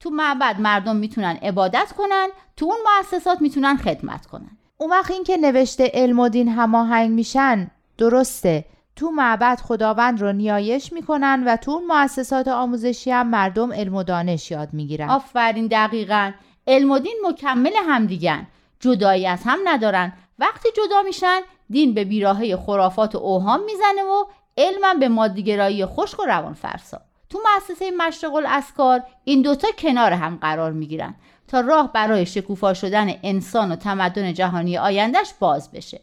تو 0.01 0.11
معبد 0.11 0.61
مردم 0.61 0.97
می‌تونن 0.97 1.39
عبادت 1.43 1.93
کنن 1.97 2.28
تو 2.57 2.66
اون 2.66 2.78
مؤسسات 2.99 3.41
می‌تونن 3.43 3.76
خدمت 3.76 4.26
کنن. 4.26 4.59
اون 4.76 4.91
وقت 4.91 5.11
این 5.11 5.24
که 5.24 5.37
نوشته 5.37 5.91
علم 5.95 6.20
و 6.20 6.28
دین 6.28 6.49
هماهنگ 6.49 7.11
میشن 7.11 7.70
درسته. 7.99 8.64
تو 8.97 9.11
معبد 9.11 9.61
خداوند 9.61 10.20
رو 10.20 10.32
نیایش 10.32 10.92
می‌کنن 10.92 11.45
و 11.47 11.57
تو 11.57 11.70
اون 11.70 11.86
مؤسسات 11.86 12.49
آموزشی 12.49 13.11
هم 13.11 13.28
مردم 13.28 13.72
علم 13.72 13.95
و 13.95 14.03
دانش 14.03 14.51
یاد 14.51 14.68
می‌گیرن. 14.72 15.09
آفرین 15.11 15.66
دقیقا. 15.66 16.32
علم 16.66 16.90
و 16.90 16.99
دین 16.99 17.16
مکمل 17.28 17.72
همدیگن. 17.88 18.47
جدایی 18.80 19.26
از 19.26 19.40
هم 19.45 19.59
ندارن. 19.64 20.12
وقتی 20.38 20.68
جدا 20.76 21.03
میشن 21.03 21.40
دین 21.70 21.95
به 21.95 22.05
بیراهه 22.05 22.57
خرافات 22.57 23.14
و 23.14 23.18
اوهام 23.18 23.61
می‌زنه 23.64 24.03
و 24.03 24.24
علمم 24.59 25.01
به 25.01 25.09
مادیگرایی 25.09 25.86
خشک 25.86 26.20
و 26.20 26.24
روان 26.24 26.55
فرسا. 26.55 27.01
تو 27.30 27.38
مؤسسه 27.38 27.90
مشرق 27.90 28.34
الاسکار 28.34 29.03
این 29.24 29.42
دوتا 29.42 29.68
کنار 29.78 30.12
هم 30.12 30.38
قرار 30.40 30.72
می‌گیرن 30.72 31.14
تا 31.49 31.61
راه 31.61 31.92
برای 31.92 32.26
شکوفا 32.26 32.74
شدن 32.74 33.11
انسان 33.22 33.72
و 33.72 33.76
تمدن 33.76 34.32
جهانی 34.32 34.78
آیندهش 34.78 35.34
باز 35.40 35.70
بشه. 35.70 36.01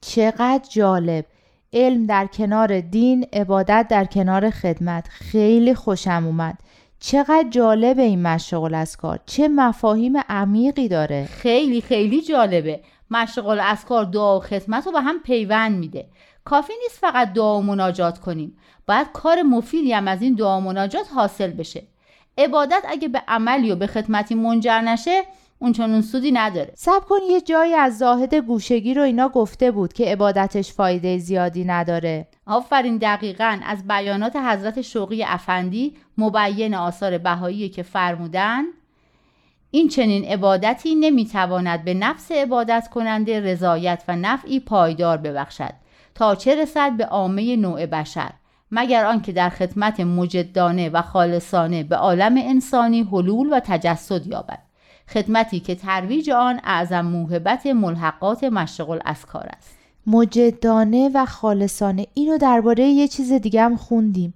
چقدر 0.00 0.64
جالب. 0.70 1.24
علم 1.72 2.06
در 2.06 2.26
کنار 2.26 2.80
دین 2.80 3.26
عبادت 3.32 3.86
در 3.90 4.04
کنار 4.04 4.50
خدمت. 4.50 5.08
خیلی 5.08 5.74
خوشم 5.74 6.22
اومد. 6.26 6.58
چقدر 7.00 7.46
جالب 7.50 7.98
این 7.98 8.22
مشرق 8.22 8.62
الاسکار 8.62 9.20
چه 9.26 9.48
مفاهیم 9.48 10.12
عمیقی 10.28 10.88
داره. 10.88 11.24
خیلی 11.24 11.80
خیلی 11.80 12.22
جالبه. 12.22 12.80
مشرق 13.10 13.46
الاسکار 13.46 14.04
دعا 14.04 14.36
و 14.36 14.40
خدمت 14.40 14.86
رو 14.86 14.92
به 14.92 15.00
هم 15.00 15.18
پیوند 15.18 15.78
میده. 15.78 16.06
کافی 16.44 16.72
نیست 16.82 16.98
فقط 16.98 17.32
دعا 17.32 17.58
و 17.58 17.62
مناجات 17.62 18.18
کنیم. 18.18 18.58
باید 18.86 19.06
کار 19.12 19.42
مفیدی 19.42 19.92
هم 19.92 20.08
از 20.08 20.22
این 20.22 20.34
دعا 20.34 20.58
و 20.58 20.60
مناجات 20.60 21.06
حاصل 21.14 21.50
بشه. 21.50 21.82
عبادت 22.38 22.82
اگه 22.88 23.08
به 23.08 23.22
عملی 23.28 23.70
و 23.70 23.76
به 23.76 23.86
خدمتی 23.86 24.34
منجر 24.34 24.80
نشه 24.80 25.22
اون 25.58 25.72
چون 25.72 26.00
سودی 26.00 26.32
نداره. 26.32 26.72
سب 26.74 27.04
کن 27.08 27.18
یه 27.30 27.40
جایی 27.40 27.74
از 27.74 27.98
زاهد 27.98 28.34
گوشگی 28.34 28.94
رو 28.94 29.02
اینا 29.02 29.28
گفته 29.28 29.70
بود 29.70 29.92
که 29.92 30.04
عبادتش 30.04 30.72
فایده 30.72 31.18
زیادی 31.18 31.64
نداره. 31.64 32.28
آفرین 32.46 32.96
دقیقا 32.96 33.58
از 33.66 33.88
بیانات 33.88 34.36
حضرت 34.36 34.82
شوقی 34.82 35.24
افندی 35.24 35.96
مبین 36.18 36.74
آثار 36.74 37.18
بهایی 37.18 37.68
که 37.68 37.82
فرمودن. 37.82 38.64
این 39.70 39.88
چنین 39.88 40.24
عبادتی 40.24 40.94
نمی‌تواند 40.94 41.84
به 41.84 41.94
نفس 41.94 42.32
عبادت 42.32 42.88
کننده 42.88 43.40
رضایت 43.40 44.02
و 44.08 44.16
نفعی 44.16 44.60
پایدار 44.60 45.16
ببخشد 45.16 45.72
تا 46.14 46.34
چه 46.34 46.62
رسد 46.62 46.96
به 46.96 47.06
عامه 47.06 47.56
نوع 47.56 47.86
بشر 47.86 48.30
مگر 48.70 49.04
آنکه 49.04 49.32
در 49.32 49.48
خدمت 49.48 50.00
مجدانه 50.00 50.88
و 50.88 51.02
خالصانه 51.02 51.82
به 51.82 51.96
عالم 51.96 52.34
انسانی 52.36 53.02
حلول 53.02 53.52
و 53.52 53.60
تجسد 53.64 54.26
یابد. 54.26 54.65
خدمتی 55.08 55.60
که 55.60 55.74
ترویج 55.74 56.30
آن 56.30 56.60
اعظم 56.64 57.00
موهبت 57.00 57.66
ملحقات 57.66 58.44
مشرق 58.44 58.90
الاسکار 58.90 59.48
است. 59.56 59.76
مجدانه 60.06 61.10
و 61.14 61.26
خالصانه. 61.26 62.06
اینو 62.14 62.38
درباره 62.38 62.84
یه 62.84 63.08
چیز 63.08 63.32
دیگه 63.32 63.62
هم 63.62 63.76
خوندیم. 63.76 64.34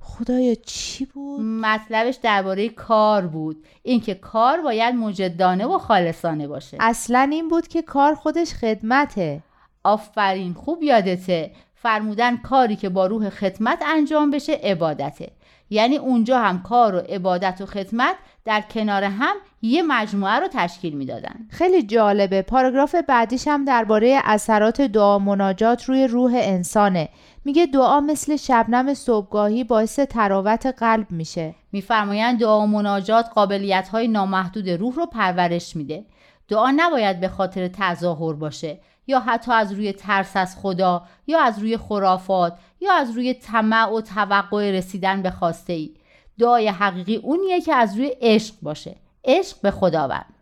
خدایا 0.00 0.54
چی 0.54 1.04
بود؟ 1.04 1.40
مطلبش 1.40 2.14
درباره 2.14 2.68
کار 2.68 3.26
بود. 3.26 3.66
اینکه 3.82 4.14
کار 4.14 4.60
باید 4.60 4.94
مجدانه 4.94 5.66
و 5.66 5.78
خالصانه 5.78 6.48
باشه. 6.48 6.76
اصلا 6.80 7.28
این 7.32 7.48
بود 7.48 7.68
که 7.68 7.82
کار 7.82 8.14
خودش 8.14 8.54
خدمته. 8.54 9.42
آفرین 9.84 10.54
خوب 10.54 10.82
یادته. 10.82 11.52
فرمودن 11.74 12.36
کاری 12.36 12.76
که 12.76 12.88
با 12.88 13.06
روح 13.06 13.30
خدمت 13.30 13.82
انجام 13.86 14.30
بشه 14.30 14.52
عبادته. 14.52 15.32
یعنی 15.70 15.96
اونجا 15.96 16.38
هم 16.38 16.62
کار 16.62 16.94
و 16.94 16.98
عبادت 16.98 17.60
و 17.60 17.66
خدمت 17.66 18.16
در 18.44 18.60
کنار 18.60 19.04
هم 19.04 19.36
یه 19.62 19.82
مجموعه 19.82 20.40
رو 20.40 20.48
تشکیل 20.52 20.94
می‌دادن. 20.94 21.46
خیلی 21.50 21.82
جالبه. 21.82 22.42
پاراگراف 22.42 22.94
بعدیش 22.94 23.48
هم 23.48 23.64
درباره 23.64 24.20
اثرات 24.24 24.80
دعا 24.80 25.18
مناجات 25.18 25.84
روی 25.84 26.06
روح 26.06 26.32
انسانه. 26.34 27.08
میگه 27.44 27.66
دعا 27.66 28.00
مثل 28.00 28.36
شبنم 28.36 28.94
صبحگاهی 28.94 29.64
باعث 29.64 29.98
تراوت 29.98 30.66
قلب 30.66 31.10
میشه. 31.10 31.54
میفرمایند 31.72 32.40
دعا 32.40 32.60
و 32.60 32.66
مناجات 32.66 33.28
قابلیت 33.34 33.88
های 33.88 34.08
نامحدود 34.08 34.70
روح 34.70 34.94
رو 34.94 35.06
پرورش 35.06 35.76
میده. 35.76 36.04
دعا 36.48 36.72
نباید 36.76 37.20
به 37.20 37.28
خاطر 37.28 37.68
تظاهر 37.68 38.32
باشه 38.32 38.78
یا 39.06 39.20
حتی 39.20 39.52
از 39.52 39.72
روی 39.72 39.92
ترس 39.92 40.36
از 40.36 40.56
خدا 40.56 41.02
یا 41.26 41.40
از 41.40 41.58
روی 41.58 41.76
خرافات 41.76 42.58
یا 42.80 42.92
از 42.92 43.10
روی 43.10 43.34
طمع 43.34 43.90
و 43.90 44.00
توقع 44.00 44.70
رسیدن 44.70 45.22
به 45.22 45.30
خواسته 45.30 45.72
ای. 45.72 45.94
دعای 46.38 46.68
حقیقی 46.68 47.16
اونیه 47.16 47.60
که 47.60 47.74
از 47.74 47.96
روی 47.96 48.12
عشق 48.20 48.54
باشه. 48.62 48.96
عشق 49.24 49.56
به 49.62 49.70
خداوند. 49.70 50.34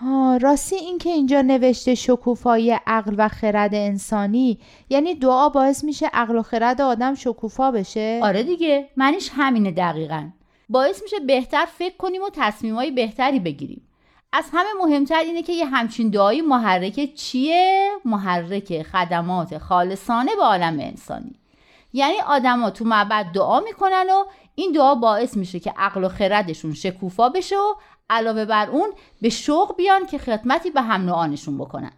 ها 0.00 0.36
راستی 0.36 0.76
این 0.76 0.98
که 0.98 1.10
اینجا 1.10 1.42
نوشته 1.42 1.94
شکوفایی 1.94 2.70
عقل 2.70 3.14
و 3.18 3.28
خرد 3.28 3.74
انسانی 3.74 4.58
یعنی 4.90 5.14
دعا 5.14 5.48
باعث 5.48 5.84
میشه 5.84 6.06
عقل 6.12 6.36
و 6.36 6.42
خرد 6.42 6.80
آدم 6.80 7.14
شکوفا 7.14 7.70
بشه؟ 7.70 8.20
آره 8.22 8.42
دیگه 8.42 8.88
منیش 8.96 9.30
همینه 9.32 9.70
دقیقا. 9.70 10.28
باعث 10.68 11.02
میشه 11.02 11.20
بهتر 11.20 11.64
فکر 11.64 11.96
کنیم 11.96 12.22
و 12.22 12.28
تصمیمای 12.32 12.90
بهتری 12.90 13.40
بگیریم. 13.40 13.88
از 14.32 14.44
همه 14.52 14.68
مهمتر 14.84 15.18
اینه 15.18 15.42
که 15.42 15.52
یه 15.52 15.66
همچین 15.66 16.10
دعایی 16.10 16.40
محرک 16.40 17.14
چیه؟ 17.14 17.90
محرک 18.04 18.82
خدمات 18.82 19.58
خالصانه 19.58 20.36
به 20.36 20.42
عالم 20.42 20.80
انسانی. 20.80 21.34
یعنی 21.92 22.20
آدما 22.26 22.70
تو 22.70 22.84
معبد 22.84 23.26
دعا 23.34 23.60
می‌کنن 23.60 24.06
و 24.10 24.24
این 24.54 24.72
دعا 24.72 24.94
باعث 24.94 25.36
میشه 25.36 25.60
که 25.60 25.74
عقل 25.76 26.04
و 26.04 26.08
خردشون 26.08 26.74
شکوفا 26.74 27.28
بشه 27.28 27.56
و 27.56 27.74
علاوه 28.10 28.44
بر 28.44 28.70
اون 28.70 28.90
به 29.20 29.28
شوق 29.28 29.76
بیان 29.76 30.06
که 30.06 30.18
خدمتی 30.18 30.70
به 30.70 30.80
هم 30.80 31.00
نوعانشون 31.00 31.58
بکنن 31.58 31.92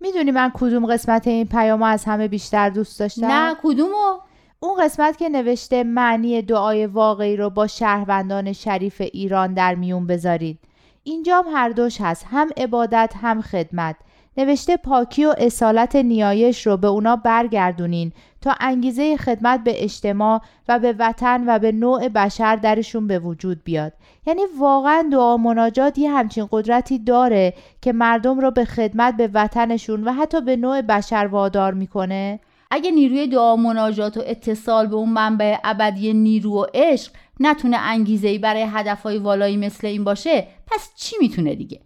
می‌دونی 0.00 0.30
من 0.30 0.50
کدوم 0.54 0.86
قسمت 0.86 1.26
این 1.26 1.46
پیام 1.46 1.82
از 1.82 2.04
همه 2.04 2.28
بیشتر 2.28 2.70
دوست 2.70 3.00
داشتم؟ 3.00 3.26
نه 3.26 3.56
کدومو؟ 3.62 4.18
اون 4.60 4.84
قسمت 4.84 5.16
که 5.16 5.28
نوشته 5.28 5.84
معنی 5.84 6.42
دعای 6.42 6.86
واقعی 6.86 7.36
رو 7.36 7.50
با 7.50 7.66
شهروندان 7.66 8.52
شریف 8.52 9.00
ایران 9.00 9.54
در 9.54 9.74
میون 9.74 10.06
بذارید 10.06 10.58
اینجام 11.02 11.44
هر 11.52 11.68
دوش 11.68 12.00
هست 12.00 12.26
هم 12.30 12.50
عبادت 12.56 13.12
هم 13.20 13.42
خدمت 13.42 13.96
نوشته 14.36 14.76
پاکی 14.76 15.24
و 15.24 15.34
اصالت 15.38 15.96
نیایش 15.96 16.66
رو 16.66 16.76
به 16.76 16.86
اونا 16.86 17.16
برگردونین 17.16 18.12
تا 18.40 18.54
انگیزه 18.60 19.16
خدمت 19.16 19.64
به 19.64 19.84
اجتماع 19.84 20.40
و 20.68 20.78
به 20.78 20.94
وطن 20.98 21.44
و 21.46 21.58
به 21.58 21.72
نوع 21.72 22.08
بشر 22.08 22.56
درشون 22.56 23.06
به 23.06 23.18
وجود 23.18 23.64
بیاد 23.64 23.92
یعنی 24.26 24.42
واقعا 24.58 25.08
دعا 25.12 25.36
مناجات 25.36 25.98
یه 25.98 26.10
همچین 26.10 26.48
قدرتی 26.50 26.98
داره 26.98 27.54
که 27.82 27.92
مردم 27.92 28.40
رو 28.40 28.50
به 28.50 28.64
خدمت 28.64 29.16
به 29.16 29.30
وطنشون 29.34 30.04
و 30.04 30.12
حتی 30.12 30.40
به 30.40 30.56
نوع 30.56 30.82
بشر 30.82 31.28
وادار 31.30 31.74
می‌کنه. 31.74 32.40
اگه 32.70 32.90
نیروی 32.90 33.26
دعا 33.26 33.56
مناجات 33.56 34.16
و 34.16 34.22
اتصال 34.26 34.86
به 34.86 34.96
اون 34.96 35.08
منبع 35.08 35.56
ابدی 35.64 36.12
نیرو 36.12 36.62
و 36.62 36.66
عشق 36.74 37.12
نتونه 37.40 37.76
انگیزه 37.76 38.28
ای 38.28 38.38
برای 38.38 38.66
هدفهای 38.70 39.18
والایی 39.18 39.56
مثل 39.56 39.86
این 39.86 40.04
باشه 40.04 40.46
پس 40.66 40.90
چی 40.96 41.16
می‌تونه 41.20 41.54
دیگه؟ 41.54 41.80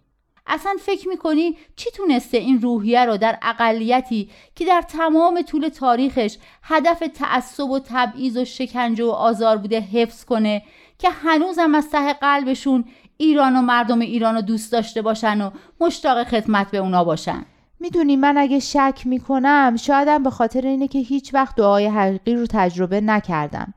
اصلا 0.47 0.75
فکر 0.79 1.07
می‌کنی 1.07 1.57
چی 1.75 1.89
تونسته 1.91 2.37
این 2.37 2.61
روحیه 2.61 3.05
رو 3.05 3.17
در 3.17 3.37
اقلیتی 3.41 4.29
که 4.55 4.65
در 4.65 4.81
تمام 4.81 5.41
طول 5.41 5.67
تاریخش 5.67 6.37
هدف 6.63 7.03
تعصب 7.15 7.69
و 7.69 7.79
تبعیض 7.79 8.37
و 8.37 8.45
شکنجه 8.45 9.03
و 9.03 9.09
آزار 9.09 9.57
بوده 9.57 9.79
حفظ 9.79 10.25
کنه 10.25 10.61
که 10.99 11.09
هنوزم 11.09 11.75
از 11.75 11.89
ته 11.89 12.13
قلبشون 12.13 12.85
ایران 13.17 13.55
و 13.55 13.61
مردم 13.61 13.99
ایران 13.99 14.35
رو 14.35 14.41
دوست 14.41 14.71
داشته 14.71 15.01
باشن 15.01 15.41
و 15.41 15.49
مشتاق 15.81 16.23
خدمت 16.23 16.71
به 16.71 16.77
اونا 16.77 17.03
باشن. 17.03 17.45
می‌دونی 17.79 18.15
من 18.15 18.37
اگه 18.37 18.59
شک 18.59 19.01
می‌کنم 19.05 19.75
شایدم 19.79 20.23
به 20.23 20.29
خاطر 20.29 20.61
اینه 20.61 20.87
که 20.87 20.99
هیچ 20.99 21.33
وقت 21.33 21.55
دعای 21.55 21.87
حقیقی 21.87 22.35
رو 22.35 22.45
تجربه 22.49 23.01
نکردم. 23.01 23.73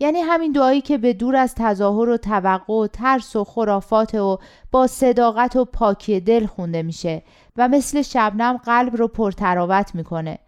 یعنی 0.00 0.20
همین 0.20 0.52
دعایی 0.52 0.80
که 0.80 0.98
به 0.98 1.12
دور 1.12 1.36
از 1.36 1.54
تظاهر 1.54 2.08
و 2.08 2.16
توقع 2.16 2.74
و 2.74 2.86
ترس 2.86 3.36
و 3.36 3.44
خرافات 3.44 4.14
و 4.14 4.38
با 4.70 4.86
صداقت 4.86 5.56
و 5.56 5.64
پاکی 5.64 6.20
دل 6.20 6.46
خونده 6.46 6.82
میشه 6.82 7.22
و 7.56 7.68
مثل 7.68 8.02
شبنم 8.02 8.56
قلب 8.56 8.96
رو 8.96 9.08
پرتراوت 9.08 9.94
می‌کنه. 9.94 10.38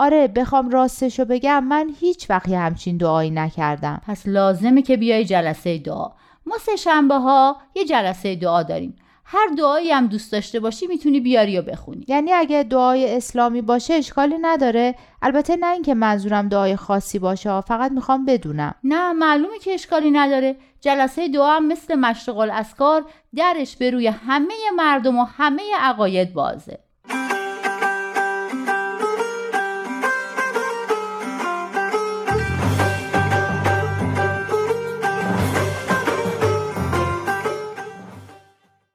آره 0.00 0.28
بخوام 0.28 0.70
راستشو 0.70 1.24
بگم 1.24 1.64
من 1.64 1.90
هیچ 2.00 2.30
وقتی 2.30 2.54
همچین 2.54 2.96
دعایی 2.96 3.30
نکردم. 3.30 4.00
پس 4.06 4.22
لازمه 4.26 4.82
که 4.82 4.96
بیای 4.96 5.24
جلسه 5.24 5.78
دعا. 5.78 6.10
ما 6.46 6.58
سه 6.58 6.76
شنبه 6.76 7.14
ها 7.14 7.56
یه 7.74 7.84
جلسه 7.84 8.36
دعا 8.36 8.62
داریم. 8.62 8.96
هر 9.24 9.46
دعایی 9.58 9.90
هم 9.90 10.06
دوست 10.06 10.32
داشته 10.32 10.60
باشی 10.60 10.86
می‌تونی 10.86 11.20
بیاری 11.20 11.58
و 11.58 11.62
بخونی. 11.62 12.04
یعنی 12.08 12.32
اگه 12.32 12.62
دعای 12.62 13.16
اسلامی 13.16 13.62
باشه 13.62 13.94
اشکالی 13.94 14.38
نداره. 14.40 14.94
البته 15.22 15.56
نه 15.56 15.72
اینکه 15.72 15.94
منظورم 15.94 16.48
دعای 16.48 16.76
خاصی 16.76 17.18
باشه 17.18 17.60
فقط 17.60 17.92
می‌خوام 17.92 18.24
بدونم. 18.24 18.74
نه 18.84 19.12
معلومه 19.12 19.58
که 19.58 19.74
اشکالی 19.74 20.10
نداره. 20.10 20.56
جلسه 20.80 21.28
دعا 21.28 21.56
هم 21.56 21.66
مثل 21.66 21.94
مشرق 21.94 22.38
الاسکار 22.38 23.04
درش 23.36 23.76
به 23.76 23.90
روی 23.90 24.06
همه 24.06 24.54
مردم 24.76 25.18
و 25.18 25.24
همه 25.24 25.62
عقاید 25.80 26.32
بازه. 26.32 26.78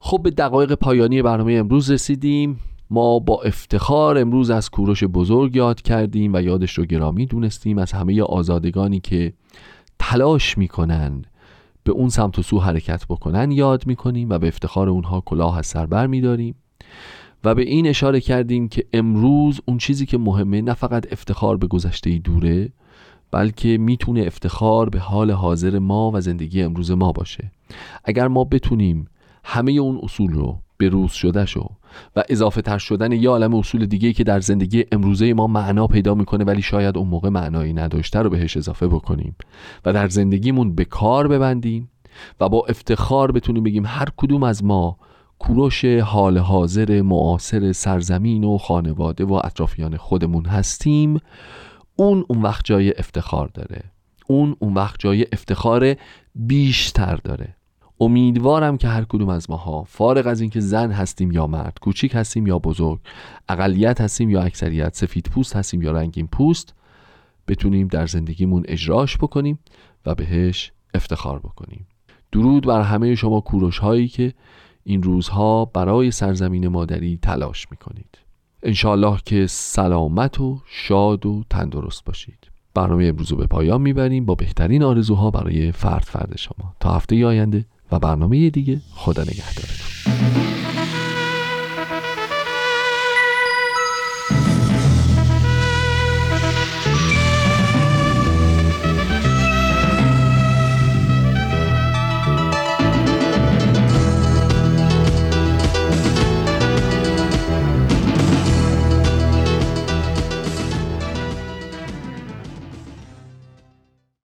خب 0.08 0.22
به 0.24 0.30
دقایق 0.30 0.74
پایانی 0.74 1.22
برنامه 1.22 1.54
امروز 1.54 1.92
رسیدیم. 1.92 2.60
ما 2.90 3.20
با 3.20 3.42
افتخار 3.42 4.18
امروز 4.18 4.50
از 4.50 4.70
کوروش 4.70 5.04
بزرگ 5.04 5.56
یاد 5.56 5.82
کردیم 5.82 6.34
و 6.34 6.42
یادش 6.42 6.74
رو 6.74 6.86
گرامی 6.86 7.26
دونستیم 7.26 7.78
از 7.78 7.92
همه 7.92 8.22
آزادگانی 8.22 9.00
که 9.00 9.34
تلاش 10.00 10.58
می‌کنن 10.58 11.22
به 11.84 11.92
اون 11.92 12.10
سمت 12.10 12.40
و 12.40 12.42
سو 12.42 12.60
حرکت 12.60 13.06
بکنن 13.10 13.52
یاد 13.52 13.88
می‌کنیم 13.88 14.30
و 14.30 14.38
به 14.38 14.48
افتخار 14.48 14.90
اونها 14.90 15.22
کلاه 15.22 15.58
از 15.58 15.66
سر 15.66 15.86
بر 15.86 16.08
میداریم. 16.08 16.56
و 17.44 17.56
به 17.56 17.62
این 17.62 17.88
اشاره 17.88 18.20
کردیم 18.20 18.68
که 18.68 18.86
امروز 18.94 19.62
اون 19.66 19.78
چیزی 19.78 20.06
که 20.06 20.18
مهمه 20.18 20.62
نه 20.62 20.74
فقط 20.74 21.14
افتخار 21.14 21.58
به 21.58 21.68
گذشته 21.68 22.18
دوره 22.18 22.70
بلکه 23.32 23.78
می‌تونه 23.78 24.22
افتخار 24.22 24.90
به 24.90 25.00
حال 25.00 25.32
حاضر 25.32 25.80
ما 25.80 26.12
و 26.14 26.22
زندگی 26.22 26.62
امروز 26.62 26.92
ما 26.92 27.12
باشه. 27.12 27.52
اگر 28.04 28.28
ما 28.28 28.44
بتونیم 28.44 29.08
همه 29.48 29.72
اون 29.72 30.00
اصول 30.04 30.34
رو 30.34 30.60
به 30.78 30.90
روز 30.90 31.12
شده 31.12 31.46
شو 31.46 31.70
و 32.16 32.24
اضافه 32.30 32.62
تر 32.62 32.78
شدن 32.78 33.12
یه 33.12 33.30
عالم 33.30 33.56
اصول 33.56 33.86
دیگه 33.86 34.14
که 34.14 34.24
در 34.24 34.40
زندگی 34.40 34.86
امروزه 34.92 35.34
ما 35.34 35.48
معنا 35.48 35.88
پیدا 35.88 36.16
می‌کنه 36.16 36.44
ولی 36.44 36.62
شاید 36.62 36.98
اون 36.98 37.08
موقع 37.08 37.30
معنایی 37.30 37.74
نداشته 37.74 38.20
رو 38.20 38.30
بهش 38.30 38.58
اضافه 38.58 38.88
بکنیم 38.88 39.36
و 39.86 39.94
در 39.94 40.08
زندگیمون 40.08 40.76
به 40.76 40.86
کار 40.86 41.28
ببندیم 41.28 41.90
و 42.40 42.50
با 42.50 42.66
افتخار 42.70 43.32
بتونیم 43.32 43.64
بگیم 43.64 43.86
هر 43.86 44.08
کدوم 44.18 44.44
از 44.44 44.64
ما 44.64 44.98
کوروش 45.40 45.86
حال 45.86 46.38
حاضر 46.38 47.02
معاصر 47.02 47.72
سرزمین 47.72 48.44
و 48.44 48.58
خانواده 48.58 49.26
و 49.26 49.34
اطرافیان 49.44 49.98
خودمون 49.98 50.46
هستیم. 50.46 51.20
اون 51.96 52.26
اون 52.28 52.42
وقت 52.42 52.66
جای 52.66 52.94
افتخار 52.98 53.48
داره. 53.54 53.84
اون 54.28 54.56
اون 54.60 54.74
وقت 54.74 54.96
جای 55.00 55.26
افتخار 55.34 55.96
بیشتر 56.36 57.16
داره. 57.16 57.56
امیدوارم 58.00 58.78
که 58.78 58.88
هر 58.88 59.04
کدوم 59.04 59.30
از 59.30 59.50
ماها 59.50 59.84
فارغ 59.84 60.28
از 60.28 60.42
اینکه 60.42 60.60
زن 60.60 60.92
هستیم 60.92 61.32
یا 61.32 61.48
مرد 61.48 61.78
کوچیک 61.82 62.16
هستیم 62.16 62.48
یا 62.48 62.60
بزرگ 62.60 63.00
اقلیت 63.50 64.02
هستیم 64.02 64.30
یا 64.30 64.42
اکثریت 64.42 64.96
سفید 64.96 65.30
پوست 65.34 65.56
هستیم 65.56 65.82
یا 65.82 65.92
رنگین 65.92 66.28
پوست 66.28 66.74
بتونیم 67.48 67.88
در 67.88 68.08
زندگیمون 68.08 68.64
اجراش 68.68 69.18
بکنیم 69.18 69.60
و 70.06 70.16
بهش 70.16 70.72
افتخار 70.94 71.40
بکنیم. 71.40 71.88
درود 72.32 72.66
بر 72.66 72.82
همه 72.82 73.16
شما 73.16 73.42
کوروش 73.42 73.78
هایی 73.78 74.08
که 74.08 74.34
این 74.84 75.04
روزها 75.04 75.66
برای 75.66 76.12
سرزمین 76.12 76.68
مادری 76.68 77.20
تلاش 77.22 77.72
می‌کنید. 77.72 78.18
انشاالله 78.64 79.20
که 79.26 79.48
سلامت 79.48 80.42
و 80.42 80.62
شاد 80.66 81.26
و 81.26 81.44
تندرست 81.50 82.06
باشید. 82.06 82.48
برنامه 82.74 83.06
امروز 83.06 83.32
رو 83.32 83.38
به 83.38 83.48
پایان 83.48 83.82
می‌بریم 83.82 84.26
با 84.26 84.36
بهترین 84.36 84.84
آرزوها 84.84 85.32
برای 85.32 85.72
فرد 85.72 86.04
فرد 86.04 86.38
شما. 86.38 86.74
تا 86.80 86.92
هفته 86.92 87.26
آینده 87.26 87.66
و 87.92 88.00
برنامه 88.00 88.50
دیگه. 88.50 88.82
خدا 88.96 89.24
نگهدارتون. 89.24 90.75